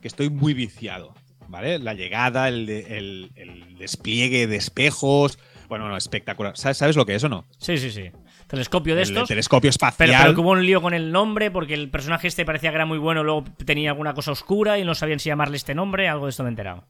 que 0.02 0.08
estoy 0.08 0.28
muy 0.30 0.54
viciado. 0.54 1.14
¿Vale? 1.48 1.78
La 1.78 1.94
llegada, 1.94 2.48
el, 2.48 2.66
de- 2.66 2.98
el- 2.98 3.30
el 3.36 3.78
despliegue 3.78 4.48
de 4.48 4.56
espejos. 4.56 5.38
Bueno, 5.68 5.88
no, 5.88 5.96
espectacular. 5.96 6.56
¿Sabes, 6.56 6.76
sabes 6.78 6.96
lo 6.96 7.06
que 7.06 7.14
es 7.14 7.22
o 7.22 7.28
no? 7.28 7.44
Sí, 7.58 7.78
sí, 7.78 7.90
sí. 7.92 8.10
Telescopio 8.48 8.96
de 8.96 9.02
El 9.02 9.08
estos. 9.10 9.28
telescopio 9.28 9.70
espacial. 9.70 10.08
Pero, 10.10 10.18
pero 10.22 10.34
que 10.34 10.40
hubo 10.40 10.50
un 10.50 10.66
lío 10.66 10.82
con 10.82 10.92
el 10.94 11.12
nombre 11.12 11.50
porque 11.52 11.74
el 11.74 11.88
personaje 11.90 12.26
este 12.28 12.44
parecía 12.44 12.70
que 12.70 12.76
era 12.76 12.86
muy 12.86 12.98
bueno, 12.98 13.22
luego 13.22 13.44
tenía 13.64 13.90
alguna 13.90 14.12
cosa 14.14 14.32
oscura 14.32 14.78
y 14.78 14.84
no 14.84 14.94
sabían 14.96 15.20
si 15.20 15.28
llamarle 15.28 15.56
este 15.56 15.74
nombre, 15.74 16.08
algo 16.08 16.26
de 16.26 16.30
esto 16.30 16.42
me 16.42 16.48
he 16.48 16.50
enterado. 16.50 16.84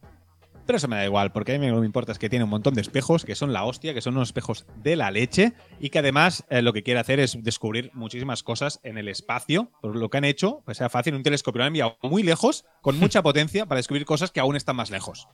Pero 0.67 0.79
eso 0.79 0.89
me 0.89 0.97
da 0.97 1.05
igual, 1.05 1.31
porque 1.31 1.55
a 1.55 1.59
mí 1.59 1.67
lo 1.69 1.75
que 1.75 1.81
me 1.81 1.87
importa 1.87 2.12
es 2.12 2.19
que 2.19 2.29
tiene 2.29 2.45
un 2.45 2.51
montón 2.51 2.75
de 2.75 2.81
espejos, 2.81 3.25
que 3.25 3.37
son 3.37 3.53
la 3.53 3.64
hostia, 3.64 3.95
que 3.95 4.01
son 4.01 4.17
unos 4.17 4.29
espejos 4.29 4.67
de 4.83 4.97
la 4.97 5.11
leche, 5.12 5.53
y 5.79 5.91
que 5.91 6.01
además 6.01 6.45
eh, 6.51 6.61
lo 6.61 6.73
que 6.73 6.83
quiere 6.83 6.99
hacer 6.99 7.21
es 7.21 7.43
descubrir 7.43 7.91
muchísimas 7.95 8.43
cosas 8.43 8.81
en 8.83 8.99
el 8.99 9.09
espacio. 9.09 9.71
Por 9.81 9.95
lo 9.95 10.11
que 10.11 10.19
han 10.19 10.25
hecho, 10.25 10.62
pues 10.64 10.79
sea 10.79 10.89
fácil, 10.89 11.14
un 11.14 11.23
telescopio 11.23 11.59
lo 11.59 11.64
han 11.64 11.69
enviado 11.69 11.99
muy 12.03 12.25
lejos, 12.25 12.64
con 12.83 12.99
mucha 12.99 13.23
potencia, 13.23 13.67
para 13.67 13.79
descubrir 13.79 14.05
cosas 14.05 14.33
que 14.33 14.41
aún 14.41 14.57
están 14.57 14.77
más 14.77 14.91
lejos. 14.91 15.29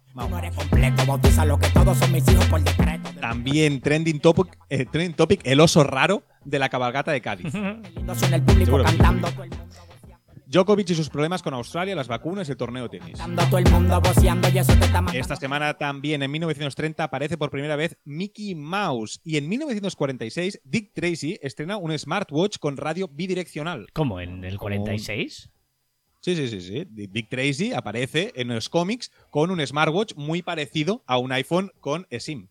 También 3.20 3.80
trending 3.80 4.20
topic, 4.20 4.58
eh, 4.68 4.84
trending 4.84 5.14
topic, 5.14 5.40
el 5.44 5.60
oso 5.60 5.82
raro 5.82 6.24
de 6.44 6.58
la 6.58 6.68
cabalgata 6.68 7.12
de 7.12 7.20
Cádiz. 7.22 7.52
Seguro 8.66 8.84
sí. 8.88 8.96
Djokovic 10.52 10.90
y 10.90 10.94
sus 10.94 11.08
problemas 11.08 11.42
con 11.42 11.54
Australia, 11.54 11.96
las 11.96 12.08
vacunas 12.08 12.46
y 12.46 12.50
el 12.50 12.58
torneo 12.58 12.86
de 12.86 12.98
tenis. 12.98 13.18
Esta 15.14 15.36
semana 15.36 15.78
también, 15.78 16.22
en 16.22 16.30
1930, 16.30 17.02
aparece 17.02 17.38
por 17.38 17.50
primera 17.50 17.74
vez 17.74 17.96
Mickey 18.04 18.54
Mouse. 18.54 19.18
Y 19.24 19.38
en 19.38 19.48
1946, 19.48 20.60
Dick 20.62 20.92
Tracy 20.92 21.38
estrena 21.40 21.78
un 21.78 21.98
smartwatch 21.98 22.58
con 22.58 22.76
radio 22.76 23.08
bidireccional. 23.08 23.86
¿Cómo? 23.94 24.20
¿En 24.20 24.44
el 24.44 24.58
46? 24.58 25.50
Sí, 26.20 26.36
sí, 26.36 26.48
sí, 26.48 26.60
sí. 26.60 26.86
Dick 26.90 27.30
Tracy 27.30 27.72
aparece 27.72 28.32
en 28.36 28.48
los 28.48 28.68
cómics 28.68 29.10
con 29.30 29.50
un 29.50 29.66
smartwatch 29.66 30.14
muy 30.16 30.42
parecido 30.42 31.02
a 31.06 31.16
un 31.16 31.32
iPhone 31.32 31.72
con 31.80 32.06
eSIM. 32.10 32.48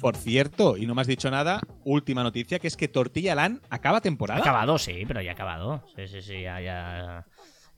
Por 0.00 0.16
cierto, 0.16 0.76
y 0.76 0.86
no 0.86 0.94
me 0.94 1.00
has 1.02 1.06
dicho 1.06 1.30
nada, 1.30 1.60
última 1.84 2.22
noticia, 2.22 2.58
que 2.58 2.68
es 2.68 2.76
que 2.76 2.88
Tortilla 2.88 3.34
Land 3.34 3.60
acaba 3.70 4.00
temporada. 4.00 4.40
acabado, 4.40 4.78
sí, 4.78 5.04
pero 5.06 5.20
ya 5.20 5.30
ha 5.30 5.34
acabado. 5.34 5.82
Sí, 5.96 6.06
sí, 6.08 6.22
sí, 6.22 6.42
ya, 6.42 6.60
ya, 6.60 7.24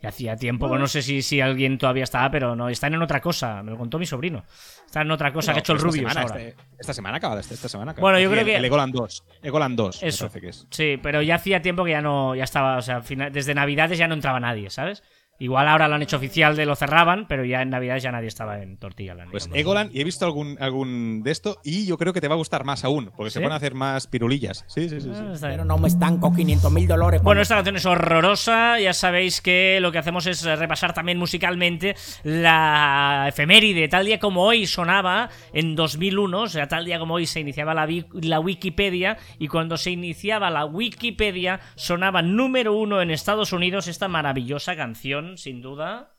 ya 0.02 0.08
hacía 0.08 0.36
tiempo. 0.36 0.68
Bueno, 0.68 0.82
no 0.82 0.88
sé 0.88 1.02
si, 1.02 1.22
si 1.22 1.40
alguien 1.40 1.78
todavía 1.78 2.04
estaba, 2.04 2.30
pero 2.30 2.54
no, 2.56 2.68
están 2.68 2.94
en 2.94 3.02
otra 3.02 3.20
cosa. 3.20 3.62
Me 3.62 3.70
lo 3.70 3.78
contó 3.78 3.98
mi 3.98 4.06
sobrino. 4.06 4.44
Están 4.86 5.06
en 5.06 5.10
otra 5.12 5.32
cosa 5.32 5.52
No, 5.52 5.54
que 5.54 5.58
ha 5.58 5.60
hecho 5.60 5.72
el 5.74 5.78
Rubius 5.78 5.96
semana, 6.12 6.22
ahora. 6.22 6.40
este- 6.42 6.62
esta 6.78 6.92
semana 6.94 7.16
acaba, 7.18 7.38
esta, 7.40 7.54
esta 7.54 7.68
semana 7.68 7.92
acaba. 7.92 8.02
Bueno, 8.02 8.18
yo 8.18 8.28
creo 8.30 8.40
el- 8.40 8.46
que- 8.46 8.56
El 8.56 8.64
Egoland 8.64 8.94
2. 8.94 9.24
Egoland 9.42 9.76
2, 9.76 10.02
Eso. 10.02 10.30
me 10.34 10.40
que 10.40 10.48
es. 10.48 10.66
Sí, 10.70 10.98
pero 11.02 11.22
ya 11.22 11.36
hacía 11.36 11.62
tiempo 11.62 11.84
que 11.84 11.92
ya 11.92 12.00
no, 12.02 12.34
ya 12.34 12.44
estaba, 12.44 12.76
o 12.78 12.82
sea, 12.82 13.02
final- 13.02 13.30
desde 13.32 13.54
Navidades 13.54 13.98
ya 13.98 14.08
no 14.08 14.14
entraba 14.14 14.40
nadie, 14.40 14.68
¿sabes? 14.70 15.02
Igual 15.40 15.66
ahora 15.66 15.88
lo 15.88 15.96
han 15.96 16.02
hecho 16.02 16.16
oficial 16.18 16.54
de 16.54 16.66
lo 16.66 16.76
cerraban, 16.76 17.26
pero 17.26 17.44
ya 17.44 17.62
en 17.62 17.70
Navidades 17.70 18.02
ya 18.04 18.12
nadie 18.12 18.28
estaba 18.28 18.62
en 18.62 18.76
Tortilla 18.76 19.14
Land, 19.14 19.32
Pues. 19.32 19.48
Egoland, 19.52 19.90
y 19.92 20.00
he 20.00 20.04
visto 20.04 20.24
algún, 20.24 20.56
algún 20.60 21.22
de 21.24 21.32
esto, 21.32 21.58
y 21.64 21.86
yo 21.86 21.96
creo 21.98 22.12
que 22.12 22.20
te 22.20 22.28
va 22.28 22.34
a 22.34 22.38
gustar 22.38 22.64
más 22.64 22.84
aún, 22.84 23.10
porque 23.16 23.30
se 23.30 23.40
van 23.40 23.50
a 23.50 23.56
hacer 23.56 23.74
más 23.74 24.06
pirulillas. 24.06 24.64
Sí, 24.68 24.88
sí, 24.88 25.00
sí. 25.00 25.10
sí. 25.12 25.22
Ah. 25.24 25.34
Pero 25.40 25.64
no 25.64 25.78
me 25.78 25.88
estanco 25.88 26.32
500 26.32 26.70
mil 26.70 26.86
dólares. 26.86 27.22
Bueno, 27.22 27.40
esta 27.40 27.56
canción 27.56 27.76
es 27.76 27.86
horrorosa. 27.86 28.78
Ya 28.78 28.92
sabéis 28.92 29.40
que 29.40 29.78
lo 29.80 29.90
que 29.90 29.98
hacemos 29.98 30.26
es 30.26 30.44
repasar 30.44 30.92
también 30.92 31.18
musicalmente 31.18 31.96
la 32.22 33.26
efeméride. 33.28 33.88
Tal 33.88 34.06
día 34.06 34.18
como 34.18 34.42
hoy 34.44 34.66
sonaba 34.66 35.30
en 35.52 35.74
2001, 35.74 36.40
o 36.42 36.48
sea, 36.48 36.68
tal 36.68 36.84
día 36.84 36.98
como 36.98 37.14
hoy 37.14 37.26
se 37.26 37.40
iniciaba 37.40 37.74
la, 37.74 37.88
la 38.12 38.40
Wikipedia. 38.40 39.16
Y 39.38 39.48
cuando 39.48 39.76
se 39.76 39.90
iniciaba 39.90 40.50
la 40.50 40.64
Wikipedia, 40.66 41.60
sonaba 41.76 42.22
número 42.22 42.74
uno 42.74 43.00
en 43.00 43.10
Estados 43.10 43.52
Unidos 43.52 43.88
esta 43.88 44.08
maravillosa 44.08 44.76
canción, 44.76 45.29
sin 45.36 45.60
duda. 45.60 46.10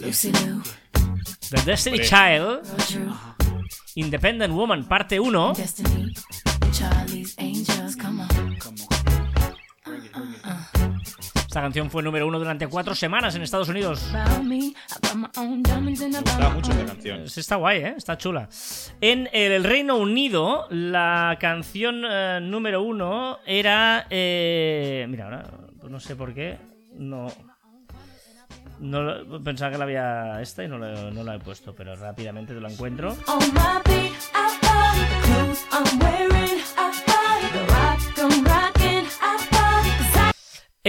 Lucy 0.00 0.30
Lou, 0.32 0.62
The 1.50 1.62
Destiny 1.64 1.98
Child, 1.98 2.62
Independent 3.96 4.54
Woman, 4.54 4.86
parte 4.86 5.18
1. 5.18 5.54
Esta 11.48 11.62
canción 11.62 11.90
fue 11.90 12.02
número 12.02 12.26
uno 12.26 12.38
durante 12.38 12.66
cuatro 12.66 12.94
semanas 12.94 13.34
en 13.34 13.40
Estados 13.40 13.70
Unidos. 13.70 14.12
Me, 14.44 14.74
mucho 16.50 16.72
esta 16.72 16.84
canción. 16.84 17.26
Sí, 17.26 17.40
Está 17.40 17.56
guay, 17.56 17.78
¿eh? 17.78 17.94
Está 17.96 18.18
chula. 18.18 18.50
En 19.00 19.30
el 19.32 19.64
Reino 19.64 19.96
Unido, 19.96 20.66
la 20.68 21.38
canción 21.40 22.02
eh, 22.06 22.38
número 22.42 22.82
uno 22.82 23.38
era. 23.46 24.06
eh, 24.10 25.06
mira, 25.08 25.24
ahora 25.24 25.44
pues 25.80 25.90
no 25.90 25.98
sé 26.00 26.16
por 26.16 26.34
qué. 26.34 26.58
No. 26.98 27.28
No 28.80 29.02
lo- 29.02 29.42
pensaba 29.42 29.72
que 29.72 29.78
la 29.78 29.84
había 29.84 30.42
esta 30.42 30.62
y 30.64 30.68
no, 30.68 30.76
la- 30.76 31.10
no 31.10 31.24
la 31.24 31.36
he 31.36 31.38
puesto, 31.38 31.74
pero 31.74 31.96
rápidamente 31.96 32.52
te 32.52 32.60
la 32.60 32.68
encuentro. 32.70 33.16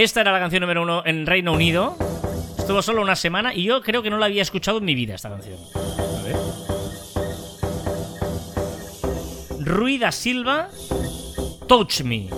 Esta 0.02 0.22
era 0.22 0.32
la 0.32 0.38
canción 0.38 0.62
número 0.62 0.80
uno 0.80 1.02
en 1.04 1.26
Reino 1.26 1.52
Unido. 1.52 1.94
Estuvo 2.56 2.80
solo 2.80 3.02
una 3.02 3.14
semana 3.14 3.52
y 3.52 3.64
yo 3.64 3.82
creo 3.82 4.02
que 4.02 4.08
no 4.08 4.16
la 4.16 4.24
había 4.24 4.40
escuchado 4.40 4.78
en 4.78 4.86
mi 4.86 4.94
vida 4.94 5.14
esta 5.14 5.28
canción. 5.28 5.58
A 5.74 6.22
ver. 6.22 6.36
Ruida 9.58 10.10
Silva, 10.10 10.70
Touch 11.68 12.00
Me. 12.00 12.30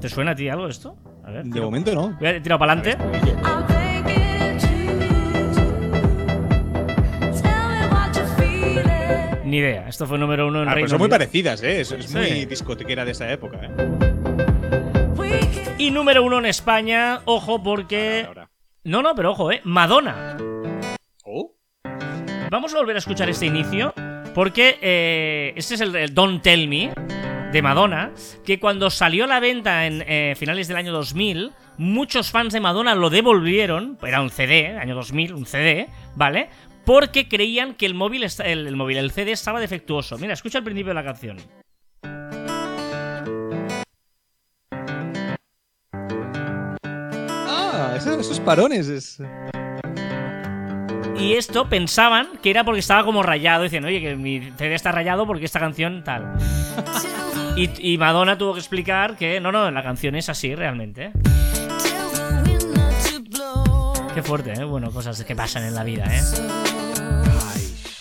¿Te 0.00 0.08
suena 0.08 0.32
a 0.32 0.34
ti 0.34 0.48
algo 0.48 0.66
esto? 0.66 0.96
A 1.24 1.30
ver. 1.30 1.44
De 1.44 1.60
momento 1.60 1.94
no. 1.94 2.16
Voy 2.18 2.26
a 2.26 2.42
tirar 2.42 2.58
para 2.58 2.72
adelante. 2.72 3.71
Ni 9.52 9.58
idea. 9.58 9.86
Esto 9.86 10.06
fue 10.06 10.16
número 10.18 10.46
uno 10.46 10.62
en 10.62 10.68
Ah, 10.70 10.72
Reino 10.72 10.86
pero 10.86 10.88
son 10.88 10.98
muy 10.98 11.04
Unido. 11.08 11.18
parecidas, 11.18 11.62
¿eh? 11.62 11.82
Es, 11.82 11.92
es 11.92 12.06
Sí. 12.06 12.16
muy 12.16 12.46
discotequera 12.46 13.04
de 13.04 13.10
esa 13.10 13.30
época, 13.30 13.60
¿eh? 13.62 13.68
Y 15.76 15.90
número 15.90 16.22
uno 16.24 16.38
en 16.38 16.46
España, 16.46 17.20
ojo 17.26 17.62
porque... 17.62 18.24
Ahora, 18.26 18.40
ahora. 18.44 18.50
No, 18.84 19.02
no, 19.02 19.14
pero 19.14 19.32
ojo, 19.32 19.52
¿eh? 19.52 19.60
Madonna. 19.64 20.38
Oh, 21.26 21.52
Vamos 22.50 22.72
a 22.74 22.78
volver 22.78 22.96
a 22.96 23.00
escuchar 23.00 23.28
este 23.28 23.44
inicio 23.44 23.92
porque 24.34 24.78
eh, 24.80 25.52
este 25.54 25.74
es 25.74 25.82
el, 25.82 25.94
el 25.96 26.14
Don't 26.14 26.42
Tell 26.42 26.66
Me 26.66 26.90
de 27.52 27.60
Madonna, 27.60 28.12
que 28.46 28.58
cuando 28.58 28.88
salió 28.88 29.24
a 29.24 29.26
la 29.26 29.38
venta 29.38 29.86
en 29.86 30.02
eh, 30.06 30.32
finales 30.34 30.66
del 30.66 30.78
año 30.78 30.92
2000, 30.92 31.52
muchos 31.76 32.30
fans 32.30 32.54
de 32.54 32.60
Madonna 32.60 32.94
lo 32.94 33.10
devolvieron, 33.10 33.98
era 34.02 34.22
un 34.22 34.30
CD, 34.30 34.78
año 34.78 34.94
2000, 34.94 35.34
un 35.34 35.44
CD, 35.44 35.88
¿vale? 36.14 36.48
Porque 36.84 37.28
creían 37.28 37.74
que 37.74 37.86
el 37.86 37.94
móvil, 37.94 38.24
el, 38.24 38.66
el 38.66 38.76
móvil, 38.76 38.98
el 38.98 39.12
CD 39.12 39.32
estaba 39.32 39.60
defectuoso. 39.60 40.18
Mira, 40.18 40.34
escucha 40.34 40.58
el 40.58 40.64
principio 40.64 40.90
de 40.90 40.94
la 40.94 41.04
canción. 41.04 41.36
Ah, 47.24 47.94
esos, 47.96 48.18
esos 48.18 48.40
parones. 48.40 48.88
Es... 48.88 49.18
Y 51.18 51.34
esto 51.34 51.68
pensaban 51.68 52.30
que 52.42 52.50
era 52.50 52.64
porque 52.64 52.80
estaba 52.80 53.04
como 53.04 53.22
rayado. 53.22 53.62
Dicen, 53.62 53.84
oye, 53.84 54.00
que 54.00 54.16
mi 54.16 54.40
CD 54.56 54.74
está 54.74 54.90
rayado 54.90 55.24
porque 55.26 55.44
esta 55.44 55.60
canción 55.60 56.02
tal. 56.04 56.32
Y, 57.54 57.92
y 57.92 57.98
Madonna 57.98 58.38
tuvo 58.38 58.54
que 58.54 58.60
explicar 58.60 59.14
que 59.14 59.38
no, 59.38 59.52
no, 59.52 59.70
la 59.70 59.82
canción 59.82 60.14
es 60.14 60.30
así 60.30 60.54
realmente. 60.54 61.12
Qué 64.14 64.22
fuerte, 64.22 64.52
¿eh? 64.52 64.64
Bueno, 64.64 64.90
cosas 64.90 65.24
que 65.24 65.34
pasan 65.34 65.64
en 65.64 65.74
la 65.74 65.84
vida, 65.84 66.04
¿eh? 66.04 66.20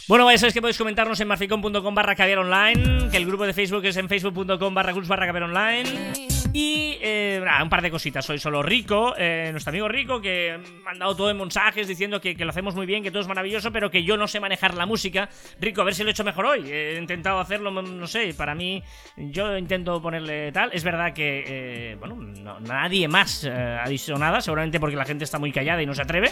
Bueno, 0.07 0.29
ya 0.29 0.37
sabéis 0.37 0.53
que 0.53 0.61
podéis 0.61 0.77
comentarnos 0.77 1.19
en 1.21 1.27
marficon.com 1.29 1.95
barra 1.95 2.15
caviar 2.15 2.39
online, 2.39 3.09
que 3.09 3.15
el 3.15 3.25
grupo 3.25 3.45
de 3.45 3.53
Facebook 3.53 3.85
es 3.85 3.95
en 3.95 4.09
facebook.com 4.09 4.73
barra 4.73 4.93
barra 4.93 5.25
caviar 5.25 5.43
online. 5.43 6.40
Y 6.53 6.97
eh, 7.01 7.41
un 7.63 7.69
par 7.69 7.81
de 7.81 7.89
cositas. 7.89 8.25
Soy 8.25 8.37
solo 8.37 8.61
Rico, 8.61 9.13
eh, 9.17 9.49
nuestro 9.51 9.69
amigo 9.69 9.87
Rico, 9.87 10.19
que 10.21 10.59
me 10.83 10.91
han 10.91 10.99
dado 10.99 11.15
todo 11.15 11.29
en 11.31 11.37
mensajes 11.37 11.87
diciendo 11.87 12.19
que, 12.19 12.35
que 12.35 12.43
lo 12.43 12.49
hacemos 12.51 12.75
muy 12.75 12.85
bien, 12.85 13.03
que 13.03 13.09
todo 13.11 13.21
es 13.21 13.27
maravilloso, 13.27 13.71
pero 13.71 13.89
que 13.89 14.03
yo 14.03 14.17
no 14.17 14.27
sé 14.27 14.39
manejar 14.41 14.73
la 14.75 14.85
música. 14.85 15.29
Rico, 15.61 15.81
a 15.81 15.85
ver 15.85 15.95
si 15.95 16.03
lo 16.03 16.09
he 16.09 16.11
hecho 16.11 16.25
mejor 16.25 16.45
hoy. 16.47 16.69
He 16.69 16.97
intentado 16.97 17.39
hacerlo, 17.39 17.71
no 17.71 18.07
sé, 18.07 18.33
para 18.33 18.53
mí, 18.53 18.83
yo 19.15 19.57
intento 19.57 20.01
ponerle 20.01 20.51
tal. 20.51 20.71
Es 20.73 20.83
verdad 20.83 21.13
que, 21.13 21.43
eh, 21.47 21.95
bueno, 21.99 22.15
no- 22.15 22.59
nadie 22.59 23.07
más 23.07 23.45
eh, 23.45 23.51
ha 23.51 23.87
dicho 23.87 24.17
nada, 24.17 24.41
seguramente 24.41 24.79
porque 24.79 24.95
la 24.97 25.05
gente 25.05 25.23
está 25.23 25.39
muy 25.39 25.51
callada 25.53 25.81
y 25.81 25.85
no 25.85 25.93
se 25.93 26.01
atreve. 26.01 26.31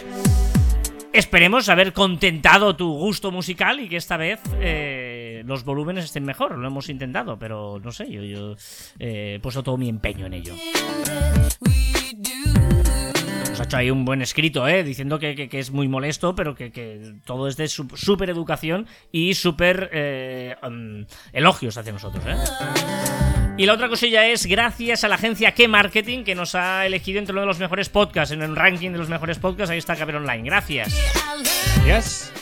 Esperemos 1.12 1.68
haber 1.68 1.92
contentado 1.92 2.76
tu 2.76 2.92
gusto 2.96 3.32
musical 3.32 3.80
y 3.80 3.88
que 3.88 3.96
esta 3.96 4.16
vez 4.16 4.38
eh, 4.60 5.09
los 5.44 5.64
volúmenes 5.64 6.04
estén 6.04 6.24
mejor. 6.24 6.56
Lo 6.58 6.66
hemos 6.66 6.88
intentado, 6.88 7.38
pero 7.38 7.80
no 7.82 7.92
sé, 7.92 8.10
yo, 8.10 8.54
eh, 8.98 9.34
he 9.36 9.40
puesto 9.40 9.62
todo 9.62 9.76
mi 9.76 9.88
empeño 9.88 10.26
en 10.26 10.34
ello. 10.34 10.54
Nos 13.50 13.60
ha 13.60 13.64
hecho 13.64 13.76
ahí 13.76 13.90
un 13.90 14.04
buen 14.04 14.22
escrito, 14.22 14.66
¿eh? 14.68 14.84
Diciendo 14.84 15.18
que, 15.18 15.34
que- 15.34 15.48
que 15.48 15.58
es 15.58 15.70
muy 15.70 15.88
molesto, 15.88 16.34
pero 16.34 16.54
que, 16.54 16.70
que 16.72 17.14
todo 17.24 17.48
es 17.48 17.56
de 17.56 17.68
súper 17.68 18.30
educación 18.30 18.86
y 19.12 19.34
súper 19.34 19.90
eh, 19.92 20.56
elogios 21.32 21.76
hacia 21.76 21.92
nosotros, 21.92 22.24
¿eh? 22.26 22.36
Y 23.56 23.66
la 23.66 23.74
otra 23.74 23.88
cosilla 23.90 24.26
es 24.26 24.46
gracias 24.46 25.04
a 25.04 25.08
la 25.08 25.16
agencia 25.16 25.52
K 25.52 25.68
Marketing 25.68 26.24
que 26.24 26.34
nos 26.34 26.54
ha 26.54 26.86
elegido 26.86 27.18
entre 27.18 27.32
uno 27.34 27.42
de 27.42 27.46
los 27.48 27.58
mejores 27.58 27.90
podcasts 27.90 28.32
en 28.32 28.40
el 28.40 28.56
ranking 28.56 28.90
de 28.92 28.98
los 28.98 29.10
mejores 29.10 29.38
podcasts. 29.38 29.70
Ahí 29.70 29.76
está 29.78 29.96
Caber 29.96 30.16
Online. 30.16 30.42
Gracias. 30.44 30.94
Yes. 31.84 32.32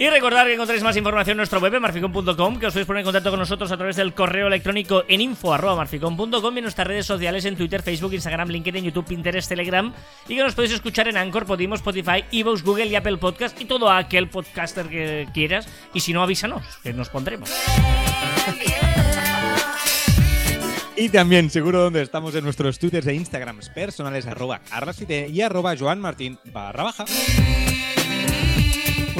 Y 0.00 0.08
recordar 0.08 0.46
que 0.46 0.54
encontráis 0.54 0.82
más 0.82 0.96
información 0.96 1.32
en 1.32 1.36
nuestro 1.36 1.60
web, 1.60 1.74
en 1.74 1.82
marficon.com, 1.82 2.58
que 2.58 2.66
os 2.68 2.72
podéis 2.72 2.86
poner 2.86 3.00
en 3.00 3.04
contacto 3.04 3.28
con 3.28 3.38
nosotros 3.38 3.70
a 3.70 3.76
través 3.76 3.96
del 3.96 4.14
correo 4.14 4.46
electrónico 4.46 5.04
en 5.06 5.20
info.marficon.com 5.20 6.54
y 6.54 6.58
en 6.58 6.62
nuestras 6.62 6.86
redes 6.86 7.04
sociales 7.04 7.44
en 7.44 7.54
Twitter, 7.54 7.82
Facebook, 7.82 8.14
Instagram, 8.14 8.48
LinkedIn, 8.48 8.82
YouTube, 8.82 9.04
Pinterest, 9.04 9.46
Telegram. 9.46 9.92
Y 10.26 10.36
que 10.36 10.42
nos 10.42 10.54
podéis 10.54 10.72
escuchar 10.72 11.08
en 11.08 11.18
Anchor, 11.18 11.44
Podimo, 11.44 11.74
Spotify, 11.74 12.24
Evox, 12.32 12.62
Google 12.62 12.86
y 12.86 12.96
Apple 12.96 13.18
Podcast 13.18 13.60
y 13.60 13.66
todo 13.66 13.90
aquel 13.90 14.30
podcaster 14.30 14.88
que 14.88 15.28
quieras. 15.34 15.68
Y 15.92 16.00
si 16.00 16.14
no, 16.14 16.22
avísanos, 16.22 16.62
que 16.82 16.94
nos 16.94 17.10
pondremos. 17.10 17.50
Y 20.96 21.10
también 21.10 21.50
seguro 21.50 21.82
donde 21.82 22.00
estamos 22.00 22.34
en 22.34 22.44
nuestros 22.44 22.78
twitters 22.78 23.06
e 23.06 23.12
instagrams 23.12 23.68
personales 23.68 24.26
arroba 24.26 24.60
carlasfite 24.60 25.28
y 25.28 25.42
arroba 25.42 25.76
joanmartin 25.76 26.38
barra 26.46 26.84
baja. 26.84 27.04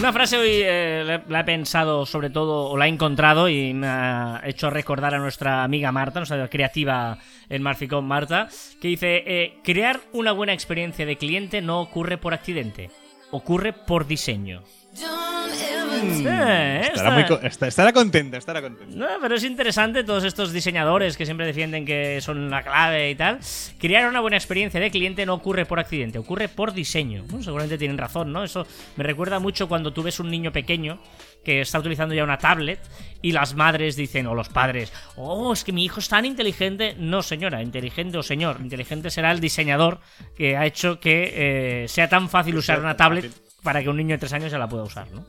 Una 0.00 0.14
frase 0.14 0.38
hoy 0.38 0.48
eh, 0.64 1.22
la- 1.28 1.40
he 1.40 1.44
pensado 1.44 2.06
sobre 2.06 2.30
todo, 2.30 2.70
o 2.70 2.76
la 2.78 2.86
he 2.86 2.88
encontrado 2.88 3.50
y 3.50 3.74
me 3.74 3.86
ha 3.86 4.40
hecho 4.44 4.70
recordar 4.70 5.14
a 5.14 5.18
nuestra 5.18 5.62
amiga 5.62 5.92
Marta, 5.92 6.20
nuestra 6.20 6.48
creativa 6.48 7.18
en 7.50 7.62
Marficón 7.62 8.06
Marta, 8.06 8.48
que 8.80 8.88
dice, 8.88 9.22
eh, 9.26 9.58
crear 9.62 10.00
una 10.14 10.32
buena 10.32 10.54
experiencia 10.54 11.04
de 11.04 11.16
cliente 11.18 11.60
no 11.60 11.80
ocurre 11.82 12.16
por 12.16 12.32
accidente, 12.32 12.90
ocurre 13.30 13.74
por 13.74 14.06
diseño. 14.06 14.62
Eh, 14.92 16.90
Estará, 16.94 17.10
muy 17.12 17.24
contenta, 17.24 18.36
estará 18.38 18.62
contenta. 18.62 18.96
no, 18.96 19.06
pero 19.20 19.36
es 19.36 19.44
interesante 19.44 20.02
todos 20.04 20.24
estos 20.24 20.52
diseñadores 20.52 21.16
que 21.16 21.24
siempre 21.24 21.46
defienden 21.46 21.84
que 21.84 22.20
son 22.20 22.50
la 22.50 22.62
clave 22.62 23.10
y 23.10 23.14
tal. 23.14 23.38
Crear 23.78 24.08
una 24.08 24.20
buena 24.20 24.36
experiencia 24.36 24.80
de 24.80 24.90
cliente 24.90 25.24
no 25.26 25.34
ocurre 25.34 25.66
por 25.66 25.78
accidente, 25.78 26.18
ocurre 26.18 26.48
por 26.48 26.72
diseño. 26.72 27.24
Bueno, 27.28 27.42
seguramente 27.44 27.78
tienen 27.78 27.98
razón, 27.98 28.32
¿no? 28.32 28.42
Eso 28.44 28.66
me 28.96 29.04
recuerda 29.04 29.38
mucho 29.38 29.68
cuando 29.68 29.92
tú 29.92 30.02
ves 30.02 30.18
un 30.20 30.30
niño 30.30 30.52
pequeño 30.52 31.00
que 31.44 31.60
está 31.60 31.78
utilizando 31.78 32.14
ya 32.14 32.24
una 32.24 32.38
tablet 32.38 32.80
y 33.22 33.32
las 33.32 33.54
madres 33.54 33.96
dicen, 33.96 34.26
o 34.26 34.34
los 34.34 34.48
padres, 34.48 34.92
oh, 35.16 35.52
es 35.52 35.64
que 35.64 35.72
mi 35.72 35.84
hijo 35.84 36.00
es 36.00 36.08
tan 36.08 36.24
inteligente. 36.24 36.94
No, 36.98 37.22
señora, 37.22 37.62
inteligente 37.62 38.18
o 38.18 38.22
señor, 38.22 38.58
inteligente 38.60 39.10
será 39.10 39.30
el 39.32 39.40
diseñador 39.40 40.00
que 40.34 40.56
ha 40.56 40.66
hecho 40.66 41.00
que 41.00 41.84
eh, 41.84 41.88
sea 41.88 42.08
tan 42.08 42.28
fácil 42.28 42.56
usar 42.56 42.80
una 42.80 42.96
tablet. 42.96 43.30
Para 43.62 43.82
que 43.82 43.88
un 43.88 43.96
niño 43.96 44.14
de 44.14 44.18
tres 44.18 44.32
años 44.32 44.50
ya 44.50 44.58
la 44.58 44.68
pueda 44.68 44.84
usar, 44.84 45.10
¿no? 45.10 45.24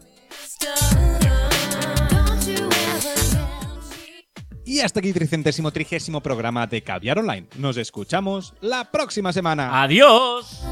Y 4.66 4.80
hasta 4.80 5.00
aquí 5.00 5.12
tricentésimo 5.12 5.72
trigésimo 5.72 6.22
programa 6.22 6.66
de 6.68 6.82
Caviar 6.82 7.20
Online. 7.20 7.48
Nos 7.58 7.78
escuchamos 7.78 8.54
la 8.62 8.90
próxima 8.90 9.34
semana. 9.34 9.84
¡Adiós! 9.84 10.64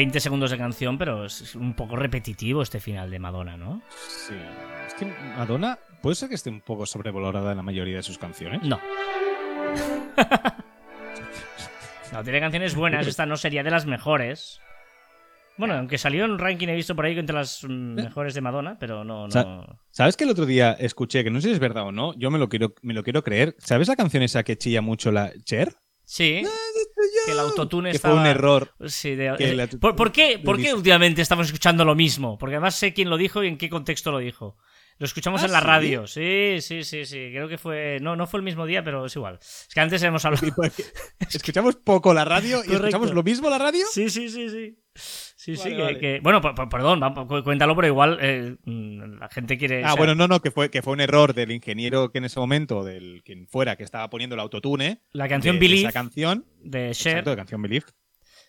20 0.00 0.18
segundos 0.18 0.50
de 0.50 0.56
canción, 0.56 0.96
pero 0.96 1.26
es 1.26 1.54
un 1.54 1.74
poco 1.74 1.94
repetitivo 1.94 2.62
este 2.62 2.80
final 2.80 3.10
de 3.10 3.18
Madonna, 3.18 3.58
¿no? 3.58 3.82
Sí. 4.08 4.32
Es 4.86 4.94
que 4.94 5.04
Madonna 5.36 5.78
puede 6.00 6.16
ser 6.16 6.30
que 6.30 6.36
esté 6.36 6.48
un 6.48 6.62
poco 6.62 6.86
sobrevalorada 6.86 7.50
en 7.50 7.58
la 7.58 7.62
mayoría 7.62 7.96
de 7.96 8.02
sus 8.02 8.16
canciones. 8.16 8.62
No. 8.62 8.80
no, 12.14 12.24
tiene 12.24 12.40
canciones 12.40 12.74
buenas, 12.74 13.06
esta 13.06 13.26
no 13.26 13.36
sería 13.36 13.62
de 13.62 13.70
las 13.70 13.84
mejores. 13.84 14.58
Bueno, 15.58 15.74
aunque 15.74 15.98
salió 15.98 16.24
en 16.24 16.30
un 16.30 16.38
ranking, 16.38 16.68
he 16.68 16.74
visto 16.76 16.96
por 16.96 17.04
ahí 17.04 17.18
entre 17.18 17.36
las 17.36 17.62
mm, 17.62 17.68
mejores 17.96 18.32
de 18.32 18.40
Madonna, 18.40 18.78
pero 18.80 19.04
no, 19.04 19.24
no. 19.26 19.30
Sa- 19.30 19.66
¿Sabes 19.90 20.16
que 20.16 20.24
el 20.24 20.30
otro 20.30 20.46
día 20.46 20.72
escuché, 20.72 21.22
que 21.24 21.30
no 21.30 21.42
sé 21.42 21.48
si 21.48 21.52
es 21.52 21.58
verdad 21.60 21.84
o 21.84 21.92
no, 21.92 22.14
yo 22.18 22.30
me 22.30 22.38
lo 22.38 22.48
quiero, 22.48 22.72
me 22.80 22.94
lo 22.94 23.02
quiero 23.02 23.22
creer? 23.22 23.54
¿Sabes 23.58 23.86
la 23.88 23.96
canción 23.96 24.22
esa 24.22 24.44
que 24.44 24.56
chilla 24.56 24.80
mucho 24.80 25.12
la 25.12 25.30
Cher? 25.44 25.74
Sí, 26.04 26.42
que 27.26 27.32
el 27.32 27.38
autotune 27.40 27.90
Que 27.90 27.96
estaba... 27.96 28.14
fue 28.14 28.20
un 28.22 28.26
error. 28.26 28.72
Sí, 28.86 29.14
de- 29.14 29.34
que 29.38 29.50
eh, 29.50 29.54
la- 29.54 29.66
¿por, 29.66 29.96
por 29.96 30.12
qué, 30.12 30.38
¿Por 30.38 30.56
qué 30.58 30.74
últimamente 30.74 31.22
estamos 31.22 31.46
escuchando 31.46 31.84
lo 31.84 31.94
mismo? 31.94 32.38
Porque 32.38 32.56
además 32.56 32.74
sé 32.74 32.92
quién 32.92 33.10
lo 33.10 33.16
dijo 33.16 33.42
y 33.42 33.48
en 33.48 33.58
qué 33.58 33.68
contexto 33.68 34.10
lo 34.10 34.18
dijo. 34.18 34.56
Lo 35.00 35.06
escuchamos 35.06 35.42
¿Ah, 35.42 35.46
en 35.46 35.52
la 35.52 35.60
sí? 35.60 35.66
radio. 35.66 36.06
Sí, 36.06 36.58
sí, 36.60 36.84
sí, 36.84 37.04
sí. 37.06 37.30
Creo 37.32 37.48
que 37.48 37.56
fue. 37.58 37.98
No, 38.00 38.14
no 38.16 38.26
fue 38.26 38.38
el 38.38 38.44
mismo 38.44 38.66
día, 38.66 38.84
pero 38.84 39.06
es 39.06 39.16
igual. 39.16 39.38
Es 39.40 39.68
que 39.74 39.80
antes 39.80 40.02
hemos 40.02 40.24
hablado. 40.26 40.46
Porque 40.54 40.84
Escuchamos 41.32 41.76
poco 41.76 42.12
la 42.14 42.24
radio 42.24 42.58
y 42.58 42.66
Correcto. 42.66 42.74
escuchamos 42.86 43.12
lo 43.14 43.22
mismo 43.22 43.48
la 43.50 43.58
radio. 43.58 43.84
Sí, 43.90 44.10
sí, 44.10 44.28
sí, 44.28 44.48
sí. 44.50 44.78
Sí, 44.94 45.56
sí, 45.56 45.70
Vale, 45.70 45.76
que, 45.76 45.82
vale. 45.82 45.98
que- 45.98 46.20
Bueno, 46.22 46.40
perdón, 46.42 47.00
cuéntalo, 47.44 47.74
pero 47.74 47.86
igual 47.88 48.18
eh, 48.20 48.56
la 48.66 49.28
gente 49.30 49.56
quiere. 49.56 49.82
o 49.82 49.86
Ah, 49.86 49.90
sea, 49.92 49.96
bueno, 49.96 50.14
no, 50.14 50.28
no, 50.28 50.40
que 50.42 50.50
fue, 50.50 50.70
que 50.70 50.82
fue 50.82 50.92
un 50.92 51.00
error 51.00 51.32
del 51.32 51.50
ingeniero 51.50 52.12
que 52.12 52.18
en 52.18 52.26
ese 52.26 52.38
momento, 52.38 52.84
del 52.84 53.22
quien 53.24 53.48
fuera, 53.48 53.76
que 53.76 53.84
estaba 53.84 54.10
poniendo 54.10 54.34
el 54.34 54.40
autotune. 54.40 55.00
La 55.12 55.28
canción 55.28 55.56
de 55.56 55.60
Believe 55.60 55.88
Esa 55.88 55.92
canción. 55.92 56.44
de 56.62 56.90
Cher. 56.92 57.12
Exacto, 57.12 57.30
de 57.30 57.36
canción 57.36 57.62
Believe. 57.62 57.86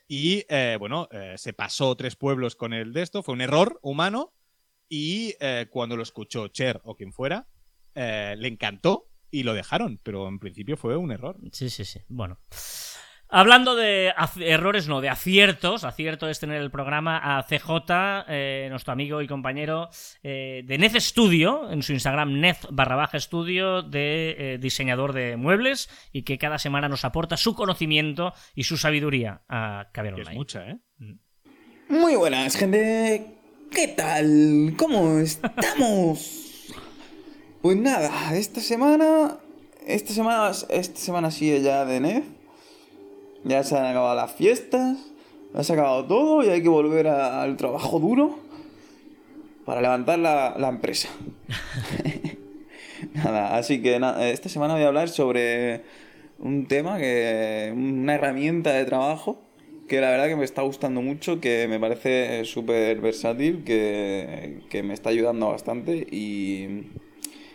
Y 0.09 0.43
eh, 0.49 0.75
bueno, 0.77 1.07
eh, 1.13 1.35
se 1.37 1.53
pasó 1.53 1.95
tres 1.95 2.17
pueblos 2.17 2.57
con 2.57 2.73
el 2.73 2.91
de 2.91 3.03
esto, 3.03 3.23
fue 3.23 3.35
un 3.35 3.41
error 3.41 3.79
humano. 3.81 4.33
Y 4.93 5.35
eh, 5.39 5.67
cuando 5.71 5.95
lo 5.95 6.03
escuchó 6.03 6.49
Cher 6.49 6.81
o 6.83 6.95
quien 6.95 7.13
fuera, 7.13 7.47
eh, 7.95 8.35
le 8.37 8.49
encantó 8.49 9.07
y 9.31 9.43
lo 9.43 9.53
dejaron, 9.53 10.01
pero 10.03 10.27
en 10.27 10.37
principio 10.37 10.75
fue 10.75 10.97
un 10.97 11.13
error. 11.13 11.37
Sí, 11.53 11.69
sí, 11.69 11.85
sí. 11.85 12.01
Bueno. 12.09 12.39
Hablando 13.29 13.77
de 13.77 14.13
errores, 14.41 14.89
no, 14.89 14.99
de 14.99 15.07
aciertos, 15.07 15.85
acierto 15.85 16.27
es 16.27 16.41
tener 16.41 16.61
el 16.61 16.71
programa 16.71 17.37
a 17.37 17.43
CJ, 17.43 18.25
eh, 18.27 18.67
nuestro 18.69 18.91
amigo 18.91 19.21
y 19.21 19.27
compañero 19.27 19.87
eh, 20.23 20.63
de 20.65 20.77
Nez 20.77 20.91
Studio, 21.01 21.71
en 21.71 21.83
su 21.83 21.93
Instagram 21.93 22.41
Nez 22.41 22.67
barra 22.69 22.97
baja 22.97 23.15
estudio, 23.15 23.83
de 23.83 24.35
eh, 24.37 24.57
diseñador 24.57 25.13
de 25.13 25.37
muebles 25.37 25.89
y 26.11 26.23
que 26.23 26.37
cada 26.37 26.59
semana 26.59 26.89
nos 26.89 27.05
aporta 27.05 27.37
su 27.37 27.55
conocimiento 27.55 28.33
y 28.53 28.65
su 28.65 28.75
sabiduría 28.75 29.43
a 29.47 29.87
Caber 29.93 30.15
Que 30.15 30.21
es 30.23 30.27
Online. 30.27 30.37
mucha, 30.37 30.69
¿eh? 30.69 30.79
Muy 31.87 32.17
buenas, 32.17 32.57
gente. 32.57 33.40
¿Qué 33.71 33.87
tal? 33.87 34.73
¿Cómo 34.77 35.19
estamos? 35.19 36.73
Pues 37.61 37.77
nada, 37.77 38.35
esta 38.35 38.59
semana. 38.59 39.37
Esta 39.87 40.13
semana, 40.13 40.51
esta 40.67 40.99
semana 40.99 41.31
sí 41.31 41.61
ya 41.61 41.85
de 41.85 42.01
NEF. 42.01 42.25
Ya 43.45 43.63
se 43.63 43.77
han 43.77 43.85
acabado 43.85 44.13
las 44.15 44.33
fiestas. 44.33 44.97
Se 45.61 45.71
ha 45.71 45.75
acabado 45.75 46.05
todo 46.05 46.43
y 46.43 46.49
hay 46.49 46.61
que 46.61 46.67
volver 46.67 47.07
al 47.07 47.55
trabajo 47.55 47.99
duro 47.99 48.39
para 49.65 49.79
levantar 49.79 50.19
la, 50.19 50.55
la 50.57 50.67
empresa. 50.67 51.07
nada, 53.13 53.55
así 53.55 53.81
que 53.81 53.99
nada, 53.99 54.27
esta 54.29 54.49
semana 54.49 54.73
voy 54.73 54.83
a 54.83 54.87
hablar 54.87 55.07
sobre 55.07 55.83
un 56.39 56.65
tema 56.65 56.97
que. 56.97 57.71
una 57.73 58.15
herramienta 58.15 58.73
de 58.73 58.83
trabajo 58.83 59.41
que 59.91 59.99
la 59.99 60.09
verdad 60.09 60.29
que 60.29 60.37
me 60.37 60.45
está 60.45 60.61
gustando 60.61 61.01
mucho, 61.01 61.41
que 61.41 61.67
me 61.67 61.77
parece 61.77 62.45
súper 62.45 63.01
versátil, 63.01 63.65
que, 63.65 64.59
que 64.69 64.83
me 64.83 64.93
está 64.93 65.09
ayudando 65.09 65.49
bastante 65.49 66.07
y, 66.09 66.83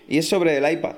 Y 0.06 0.18
es 0.18 0.28
sobre 0.28 0.58
el 0.58 0.70
iPad. 0.70 0.96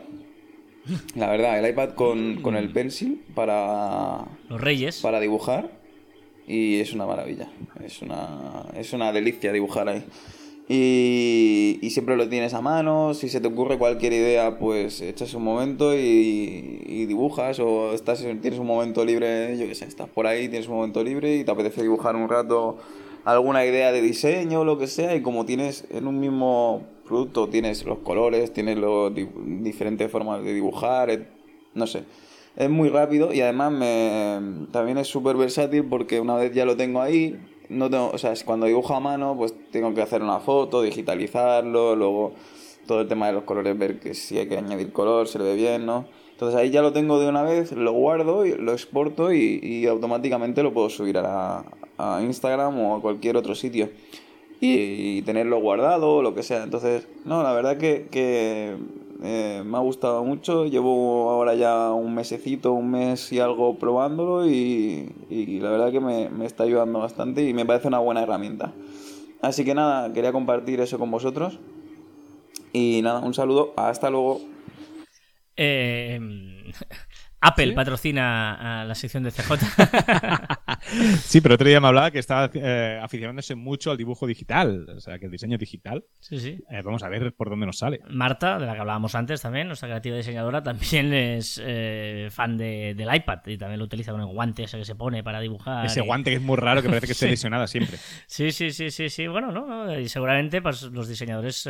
La 1.14 1.30
verdad, 1.30 1.56
el 1.56 1.70
iPad 1.70 1.90
con, 1.90 2.42
con 2.42 2.56
el 2.56 2.72
pencil 2.72 3.22
para, 3.36 4.24
Los 4.48 4.60
Reyes. 4.60 5.00
para 5.00 5.20
dibujar 5.20 5.70
y 6.48 6.80
es 6.80 6.92
una 6.92 7.06
maravilla. 7.06 7.48
Es 7.84 8.02
una, 8.02 8.64
es 8.74 8.92
una 8.92 9.12
delicia 9.12 9.52
dibujar 9.52 9.88
ahí. 9.90 10.04
Y, 10.70 11.78
siempre 11.90 12.16
lo 12.16 12.28
tienes 12.28 12.52
a 12.52 12.60
mano, 12.60 13.14
si 13.14 13.30
se 13.30 13.40
te 13.40 13.48
ocurre 13.48 13.78
cualquier 13.78 14.12
idea, 14.12 14.58
pues 14.58 15.00
echas 15.00 15.32
un 15.32 15.42
momento 15.42 15.96
y, 15.96 17.06
dibujas 17.06 17.58
o 17.58 17.94
estás, 17.94 18.20
tienes 18.20 18.58
un 18.58 18.66
momento 18.66 19.04
libre, 19.04 19.56
yo 19.56 19.66
qué 19.66 19.74
sé, 19.74 19.86
estás 19.86 20.08
por 20.08 20.26
ahí, 20.26 20.48
tienes 20.48 20.68
un 20.68 20.76
momento 20.76 21.02
libre 21.02 21.36
y 21.36 21.44
te 21.44 21.50
apetece 21.50 21.80
dibujar 21.80 22.14
un 22.16 22.28
rato 22.28 22.76
alguna 23.24 23.64
idea 23.64 23.92
de 23.92 24.00
diseño 24.02 24.60
o 24.60 24.64
lo 24.64 24.78
que 24.78 24.86
sea 24.86 25.14
y 25.14 25.22
como 25.22 25.44
tienes 25.44 25.86
en 25.90 26.06
un 26.06 26.20
mismo 26.20 26.82
producto, 27.06 27.48
tienes 27.48 27.84
los 27.84 27.98
colores, 27.98 28.52
tienes 28.52 28.78
los 28.78 29.14
di- 29.14 29.28
diferentes 29.60 30.10
formas 30.10 30.42
de 30.44 30.52
dibujar, 30.54 31.28
no 31.74 31.86
sé. 31.86 32.04
Es 32.56 32.68
muy 32.68 32.88
rápido 32.88 33.32
y 33.32 33.40
además 33.40 33.72
me, 33.72 34.66
también 34.70 34.98
es 34.98 35.08
súper 35.08 35.36
versátil 35.36 35.84
porque 35.84 36.20
una 36.20 36.34
vez 36.36 36.52
ya 36.52 36.64
lo 36.64 36.76
tengo 36.76 37.00
ahí, 37.00 37.38
no 37.68 37.90
tengo, 37.90 38.10
o 38.12 38.18
sea, 38.18 38.34
cuando 38.44 38.66
dibujo 38.66 38.94
a 38.94 39.00
mano, 39.00 39.34
pues 39.36 39.54
tengo 39.70 39.94
que 39.94 40.02
hacer 40.02 40.22
una 40.22 40.40
foto, 40.40 40.82
digitalizarlo, 40.82 41.96
luego 41.96 42.32
todo 42.86 43.02
el 43.02 43.08
tema 43.08 43.26
de 43.26 43.34
los 43.34 43.44
colores, 43.44 43.78
ver 43.78 44.00
que 44.00 44.14
si 44.14 44.38
hay 44.38 44.48
que 44.48 44.56
añadir 44.56 44.92
color, 44.92 45.28
se 45.28 45.38
le 45.38 45.44
ve 45.44 45.54
bien, 45.54 45.86
¿no? 45.86 46.06
Entonces 46.32 46.58
ahí 46.58 46.70
ya 46.70 46.82
lo 46.82 46.92
tengo 46.92 47.18
de 47.18 47.28
una 47.28 47.42
vez, 47.42 47.72
lo 47.72 47.92
guardo, 47.92 48.46
y 48.46 48.54
lo 48.54 48.72
exporto 48.72 49.32
y, 49.32 49.60
y 49.62 49.86
automáticamente 49.86 50.62
lo 50.62 50.72
puedo 50.72 50.88
subir 50.88 51.18
a, 51.18 51.64
a 51.98 52.22
Instagram 52.22 52.78
o 52.80 52.96
a 52.96 53.00
cualquier 53.02 53.36
otro 53.36 53.54
sitio 53.54 53.90
y, 54.60 55.18
y 55.18 55.22
tenerlo 55.22 55.60
guardado 55.60 56.16
o 56.16 56.22
lo 56.22 56.34
que 56.34 56.42
sea. 56.42 56.62
Entonces, 56.62 57.08
no, 57.24 57.42
la 57.42 57.52
verdad 57.52 57.76
que, 57.76 58.06
que 58.10 58.76
eh, 59.22 59.62
me 59.64 59.76
ha 59.76 59.80
gustado 59.80 60.24
mucho. 60.24 60.66
Llevo 60.66 61.30
ahora 61.30 61.54
ya 61.54 61.92
un 61.92 62.14
mesecito, 62.14 62.72
un 62.72 62.90
mes 62.90 63.32
y 63.32 63.40
algo 63.40 63.78
probándolo 63.78 64.48
y, 64.48 65.12
y 65.28 65.60
la 65.60 65.70
verdad 65.70 65.90
que 65.90 66.00
me, 66.00 66.28
me 66.30 66.46
está 66.46 66.64
ayudando 66.64 67.00
bastante 67.00 67.48
y 67.48 67.54
me 67.54 67.66
parece 67.66 67.88
una 67.88 67.98
buena 67.98 68.22
herramienta. 68.22 68.72
Así 69.40 69.64
que 69.64 69.74
nada, 69.74 70.12
quería 70.12 70.32
compartir 70.32 70.80
eso 70.80 70.98
con 70.98 71.10
vosotros. 71.10 71.58
Y 72.72 73.00
nada, 73.02 73.20
un 73.20 73.34
saludo, 73.34 73.72
hasta 73.76 74.10
luego. 74.10 74.40
Eh, 75.56 76.20
Apple 77.40 77.72
patrocina 77.72 78.80
a 78.82 78.84
la 78.84 78.94
sección 78.94 79.22
de 79.22 79.30
CJ. 79.30 79.52
Sí, 81.24 81.40
pero 81.40 81.56
otro 81.56 81.68
día 81.68 81.80
me 81.80 81.88
hablaba 81.88 82.10
que 82.10 82.18
estaba 82.18 82.50
eh, 82.54 82.98
aficionándose 83.02 83.54
mucho 83.54 83.90
al 83.90 83.96
dibujo 83.96 84.26
digital, 84.26 84.86
o 84.96 85.00
sea, 85.00 85.18
que 85.18 85.26
el 85.26 85.32
diseño 85.32 85.58
digital. 85.58 86.04
sí, 86.20 86.38
sí. 86.38 86.58
eh, 86.70 86.82
vamos 86.82 87.02
a 87.02 87.08
ver 87.08 87.34
por 87.34 87.50
dónde 87.50 87.66
nos 87.66 87.78
sale. 87.78 88.00
Marta, 88.08 88.58
de 88.58 88.66
la 88.66 88.74
que 88.74 88.80
hablábamos 88.80 89.14
antes 89.14 89.42
también, 89.42 89.66
nuestra 89.66 89.88
creativa 89.88 90.16
diseñadora, 90.16 90.62
también 90.62 91.12
es 91.12 91.60
eh, 91.62 92.28
fan 92.30 92.56
de- 92.56 92.94
del 92.96 93.14
iPad 93.14 93.40
y 93.46 93.58
también 93.58 93.78
lo 93.80 93.84
utiliza 93.86 94.12
con 94.12 94.20
el 94.20 94.28
guante 94.28 94.62
ese 94.62 94.78
que 94.78 94.84
se 94.84 94.94
pone 94.94 95.22
para 95.22 95.40
dibujar. 95.40 95.84
Ese 95.86 96.00
y- 96.00 96.06
guante 96.06 96.30
que 96.30 96.36
es 96.36 96.42
muy 96.42 96.56
raro, 96.56 96.80
que 96.80 96.88
parece 96.88 97.06
que 97.06 97.12
esté 97.12 97.26
Sí. 97.28 97.30
lesionada 97.32 97.66
siempre. 97.66 97.98
Sí, 98.26 98.50
sí, 98.52 98.70
sí, 98.70 98.90
sí, 98.90 99.10
sí. 99.10 99.26
Bueno, 99.26 99.52
¿no? 99.52 99.98
Y 99.98 100.08
seguramente 100.08 100.62
pues, 100.62 100.82
los 100.84 101.08
diseñadores 101.08 101.68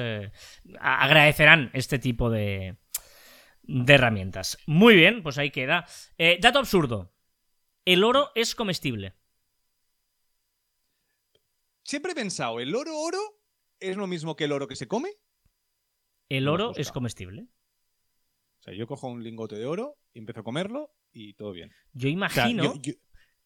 agradecerán 0.81 1.71
este 1.73 1.99
tipo 1.99 2.31
de, 2.31 2.77
de 3.69 3.95
herramientas. 3.95 4.59
Muy 4.67 4.97
bien, 4.97 5.23
pues 5.23 5.39
ahí 5.39 5.51
queda. 5.53 5.87
Eh, 6.17 6.39
dato 6.41 6.59
absurdo. 6.59 7.13
El 7.85 8.03
oro 8.03 8.31
es 8.35 8.55
comestible. 8.55 9.15
Siempre 11.85 12.13
he 12.13 12.15
pensado, 12.15 12.61
¿el 12.61 12.75
oro 12.75 12.99
oro 12.99 13.19
es 13.81 13.97
lo 13.97 14.07
mismo 14.07 14.37
que 14.37 14.45
el 14.45 14.53
oro 14.53 14.69
que 14.69 14.77
se 14.77 14.89
come? 14.89 15.11
El 16.29 16.49
oro 16.49 16.73
es 16.77 16.93
comestible. 16.93 17.47
O 18.61 18.63
sea, 18.63 18.75
yo 18.75 18.87
cojo 18.87 19.09
un 19.09 19.23
lingote 19.23 19.57
de 19.57 19.65
oro 19.67 19.97
y 20.13 20.19
empiezo 20.19 20.41
a 20.41 20.45
comerlo 20.45 20.93
y 21.13 21.35
todo 21.35 21.53
bien. 21.53 21.71
Yo 21.93 22.09
O 22.09 22.11
sea, 22.11 22.13
imagino 22.13 22.65
yo- 22.65 22.75
yo- 22.83 22.93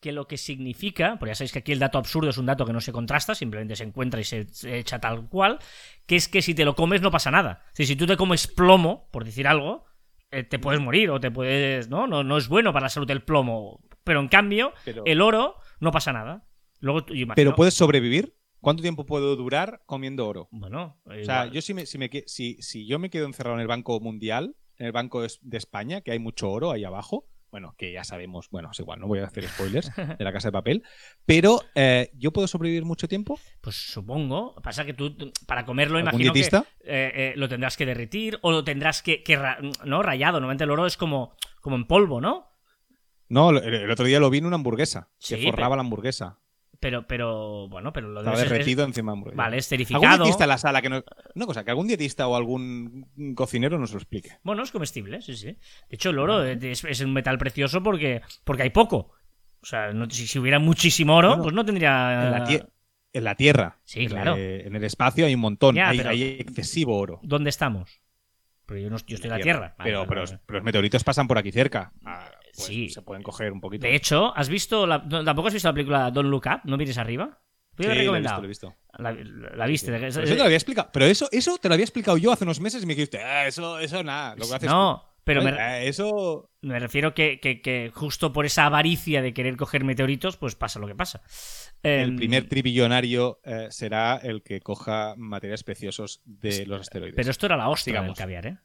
que 0.01 0.11
lo 0.11 0.27
que 0.27 0.37
significa, 0.37 1.17
porque 1.17 1.31
ya 1.31 1.35
sabéis 1.37 1.53
que 1.53 1.61
aquí 1.61 1.71
el 1.71 1.79
dato 1.79 1.97
absurdo 1.99 2.31
es 2.31 2.39
un 2.39 2.47
dato 2.47 2.67
que 2.67 2.73
no 2.73 2.81
se 2.81 2.91
contrasta, 2.91 3.37
simplemente 3.37 3.77
se 3.77 3.85
encuentra 3.85 4.21
y 4.21 4.25
se, 4.25 4.49
se 4.53 4.79
echa 4.79 4.99
tal 5.01 5.29
cual, 5.29 5.61
que 6.07 6.17
es 6.17 6.27
que 6.27 6.43
si 6.43 6.55
te 6.55 6.65
lo 6.65 6.75
comes 6.75 7.01
no 7.03 7.13
pasa 7.13 7.31
nada. 7.31 7.65
Si, 7.73 7.87
si 7.87 7.95
tú 7.95 8.07
te 8.07 8.17
comes 8.17 8.49
plomo, 8.49 9.09
por 9.13 9.25
decir 9.25 9.47
algo, 9.47 9.85
eh, 10.33 10.43
te 10.45 10.59
puedes 10.59 10.81
morir 10.81 11.11
o 11.11 11.21
te 11.21 11.31
puedes... 11.31 11.89
¿no? 11.89 12.07
¿no? 12.07 12.25
No 12.25 12.37
es 12.37 12.49
bueno 12.49 12.73
para 12.73 12.87
la 12.87 12.89
salud 12.91 13.09
el 13.11 13.23
plomo. 13.23 13.81
Pero 14.05 14.21
en 14.21 14.29
cambio, 14.29 14.73
Pero- 14.85 15.03
el 15.07 15.21
oro 15.21 15.57
no 15.81 15.93
pasa 15.93 16.13
nada. 16.13 16.45
Luego, 16.81 17.01
imagino- 17.11 17.35
¿Pero 17.37 17.55
puedes 17.55 17.75
sobrevivir? 17.75 18.35
¿Cuánto 18.61 18.83
tiempo 18.83 19.07
puedo 19.07 19.35
durar 19.37 19.83
comiendo 19.87 20.27
oro? 20.29 20.49
Bueno, 20.53 21.01
O 21.05 21.25
sea, 21.25 21.47
yo 21.47 21.61
si, 21.63 21.75
me, 21.75 21.85
si, 21.87 21.99
me 21.99 22.09
si, 22.27 22.57
si 22.63 22.87
yo 22.87 22.99
me 22.99 23.11
quedo 23.11 23.27
encerrado 23.27 23.57
en 23.57 23.61
el 23.61 23.67
Banco 23.67 23.99
Mundial, 24.01 24.57
en 24.79 24.87
el 24.87 24.93
Banco 24.93 25.21
de, 25.23 25.31
de 25.43 25.59
España, 25.59 26.01
que 26.01 26.13
hay 26.13 26.19
mucho 26.21 26.51
oro 26.51 26.71
ahí 26.71 26.85
abajo, 26.85 27.27
bueno, 27.53 27.75
que 27.77 27.93
ya 27.93 28.03
sabemos, 28.03 28.49
bueno, 28.51 28.71
es 28.73 28.81
igual, 28.81 28.99
no 28.99 29.07
voy 29.07 29.19
a 29.21 29.27
hacer 29.27 29.47
spoilers 29.47 29.93
de 30.19 30.25
la 30.25 30.33
casa 30.33 30.49
de 30.49 30.53
papel, 30.53 30.83
pero 31.27 31.61
eh, 31.75 32.11
¿yo 32.15 32.33
puedo 32.33 32.49
sobrevivir 32.49 32.85
mucho 32.87 33.07
tiempo? 33.09 33.39
Pues 33.61 33.77
supongo. 33.77 34.55
Pasa 34.63 34.85
que 34.87 34.95
tú, 34.95 35.15
para 35.47 35.65
comerlo, 35.67 35.99
¿Algún 35.99 36.11
imagino 36.15 36.33
dietista? 36.33 36.63
que 36.83 36.87
eh, 36.87 37.13
eh, 37.15 37.33
lo 37.37 37.49
tendrás 37.51 37.77
que 37.77 37.85
derretir 37.87 38.39
o 38.43 38.51
lo 38.51 38.65
tendrás 38.65 39.03
que, 39.03 39.23
no 39.85 40.03
rayado. 40.03 40.41
Normalmente 40.41 40.65
el 40.65 40.71
oro 40.71 40.87
es 40.87 40.97
como, 40.97 41.37
como 41.61 41.77
en 41.77 41.85
polvo, 41.87 42.21
¿no? 42.23 42.49
No, 43.29 43.51
el, 43.51 43.59
el 43.75 43.91
otro 43.91 44.07
día 44.07 44.19
lo 44.19 44.31
vi 44.31 44.39
en 44.39 44.47
una 44.47 44.57
hamburguesa, 44.57 45.11
Sí, 45.19 45.37
que 45.37 45.43
forraba 45.51 45.69
pero- 45.69 45.77
la 45.77 45.81
hamburguesa. 45.83 46.39
Pero, 46.83 47.07
pero, 47.07 47.69
bueno, 47.69 47.93
pero 47.93 48.09
lo 48.09 48.19
Estaba 48.21 48.37
debes- 48.37 48.43
es- 48.47 48.51
derretido 48.51 48.85
encima 48.85 49.13
de 49.13 49.17
hamburguesa. 49.19 49.37
Vale, 49.37 49.47
¿Algún 49.55 49.59
esterificado. 49.61 50.17
dietista 50.25 50.45
en 50.45 50.49
la 50.49 50.59
sala 50.59 50.83
que 50.83 50.89
no... 50.89 51.05
Una 51.37 51.47
cosa, 51.47 51.63
que 51.65 51.71
algún 51.71 51.87
dietista 51.87 52.27
o 52.27 52.35
algún 52.35 53.07
cocinero 53.37 53.79
nos 53.79 53.93
lo 53.93 53.99
explique. 53.99 54.33
Bueno, 54.43 54.65
es 54.65 54.73
comestible, 54.73 55.23
sí, 55.23 55.37
sí. 55.37 55.47
De 55.47 55.57
hecho, 55.91 56.11
el 56.11 56.19
oro 56.19 56.43
es, 56.45 56.83
es 56.85 57.01
un 57.01 57.13
metal 57.13 57.39
precioso 57.39 57.85
porque, 57.85 58.21
porque 58.43 58.65
hay 58.65 58.71
poco. 58.71 59.13
O 59.63 59.65
sea, 59.65 59.93
no- 59.93 60.11
si, 60.11 60.27
si 60.27 60.41
hubiera 60.41 60.59
muchísimo 60.59 61.15
oro, 61.17 61.29
Bueno, 61.29 61.43
pues 61.45 61.55
no 61.55 61.65
tendría. 61.65 62.25
En 62.25 62.31
la, 62.33 62.45
tie- 62.47 62.69
en 63.13 63.25
la 63.25 63.37
Tierra. 63.37 63.79
Sí, 63.85 64.01
en, 64.03 64.09
claro. 64.09 64.37
en 64.37 64.75
el 64.75 64.83
espacio 64.83 65.25
hay 65.25 65.37
un 65.37 65.41
montón. 65.41 65.77
Ya, 65.77 65.91
hay, 65.91 65.99
pero- 65.99 66.11
hay 66.11 66.23
excesivo 66.41 66.99
oro. 66.99 67.21
¿Dónde 67.23 67.51
estamos? 67.51 68.03
Porque 68.67 68.83
yo, 68.83 68.91
no, 68.91 68.97
yo 69.07 69.15
estoy 69.15 69.31
en 69.31 69.37
la 69.37 69.43
Tierra. 69.43 69.75
Vale, 69.79 69.89
Pero, 69.91 69.99
vale, 70.01 70.09
pero, 70.09 70.25
vale. 70.25 70.39
pero 70.47 70.59
los 70.59 70.65
meteoritos 70.65 71.05
pasan 71.05 71.29
por 71.29 71.39
aquí 71.39 71.53
cerca. 71.53 71.93
Pues 72.55 72.67
Sí. 72.67 72.89
Se 72.91 73.03
pueden 73.03 73.23
coger 73.23 73.51
un 73.53 73.61
poquito. 73.61 73.87
De 73.87 73.95
hecho, 73.95 74.37
¿has 74.37 74.49
visto. 74.49 74.87
La, 74.87 75.07
¿Tampoco 75.09 75.49
has 75.49 75.55
visto 75.55 75.69
la 75.69 75.75
película 75.75 76.11
Don't 76.11 76.29
Look 76.31 76.45
Up? 76.47 76.61
¿No 76.65 76.77
mires 76.77 76.99
arriba? 76.99 77.39
Sí, 77.79 77.85
lo 77.85 77.85
he 77.85 77.87
lo 77.89 77.95
he 77.95 77.99
recomendado. 78.03 78.43
visto, 78.43 78.67
lo 78.99 79.13
he 79.13 79.15
visto. 79.15 79.57
La, 79.57 79.67
viste. 79.67 80.07
Eso 80.09 80.21
te 80.23 80.37
lo 80.37 80.45
había 80.45 80.57
explicado. 80.59 80.91
Pero 80.93 81.07
eso, 81.07 81.29
eso 81.33 81.57
te 81.57 81.69
lo 81.69 81.75
había 81.75 81.85
explicado 81.85 82.19
yo 82.19 82.31
hace 82.31 82.45
unos 82.45 82.61
meses 82.61 82.83
y 82.83 82.87
me 82.87 82.95
dijiste, 82.95 83.19
"Ah, 83.23 83.47
eso, 83.47 83.79
eso 83.79 84.03
nada, 84.05 84.37
lo 84.37 84.47
que 84.47 84.55
haces 84.55 84.69
no, 84.71 85.01
tú". 85.03 85.21
pero 85.25 85.43
me, 85.43 85.89
eso. 85.89 86.51
me 86.61 86.79
refiero 86.79 87.15
que, 87.15 87.41
que, 87.41 87.63
que 87.63 87.91
justo 87.95 88.35
por 88.35 88.45
esa 88.45 88.67
avaricia 88.67 89.23
de 89.23 89.33
querer 89.33 89.57
coger 89.57 89.85
meteoritos, 89.85 90.37
pues 90.37 90.55
pasa 90.55 90.79
lo 90.81 90.87
que 90.87 90.95
pasa. 90.95 91.23
El 91.83 92.11
Em, 92.11 92.17
primer 92.17 92.47
tribillonario 92.49 93.41
eh, 93.43 93.69
será 93.71 94.17
el 94.23 94.43
que 94.43 94.61
coja 94.61 95.15
materiales 95.17 95.65
preciosos 95.65 96.21
de 96.27 96.67
los 96.67 96.83
asteroides. 96.83 97.17
Pero 97.17 97.31
esto 97.31 97.47
era 97.47 97.57
la 97.57 97.71
hostia 97.71 97.93
Sigamos. 97.93 98.09
del 98.11 98.17
caviar, 98.23 98.47
¿eh? 98.47 98.59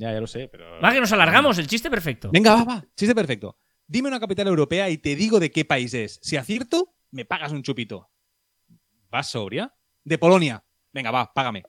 Ya, 0.00 0.14
ya 0.14 0.20
lo 0.20 0.26
sé, 0.26 0.48
pero. 0.48 0.80
Va, 0.80 0.94
que 0.94 1.00
nos 1.00 1.12
alargamos, 1.12 1.58
el 1.58 1.66
chiste 1.66 1.90
perfecto. 1.90 2.30
Venga, 2.32 2.54
va, 2.54 2.64
va. 2.64 2.84
Chiste 2.96 3.14
perfecto. 3.14 3.58
Dime 3.86 4.08
una 4.08 4.18
capital 4.18 4.48
europea 4.48 4.88
y 4.88 4.96
te 4.96 5.14
digo 5.14 5.38
de 5.38 5.50
qué 5.50 5.66
país 5.66 5.92
es. 5.92 6.18
Si 6.22 6.38
acierto, 6.38 6.94
me 7.10 7.26
pagas 7.26 7.52
un 7.52 7.62
chupito. 7.62 8.08
¿Vas 9.10 9.30
sobria? 9.30 9.74
De 10.02 10.16
Polonia. 10.16 10.64
Venga, 10.90 11.10
va, 11.10 11.30
págame. 11.34 11.64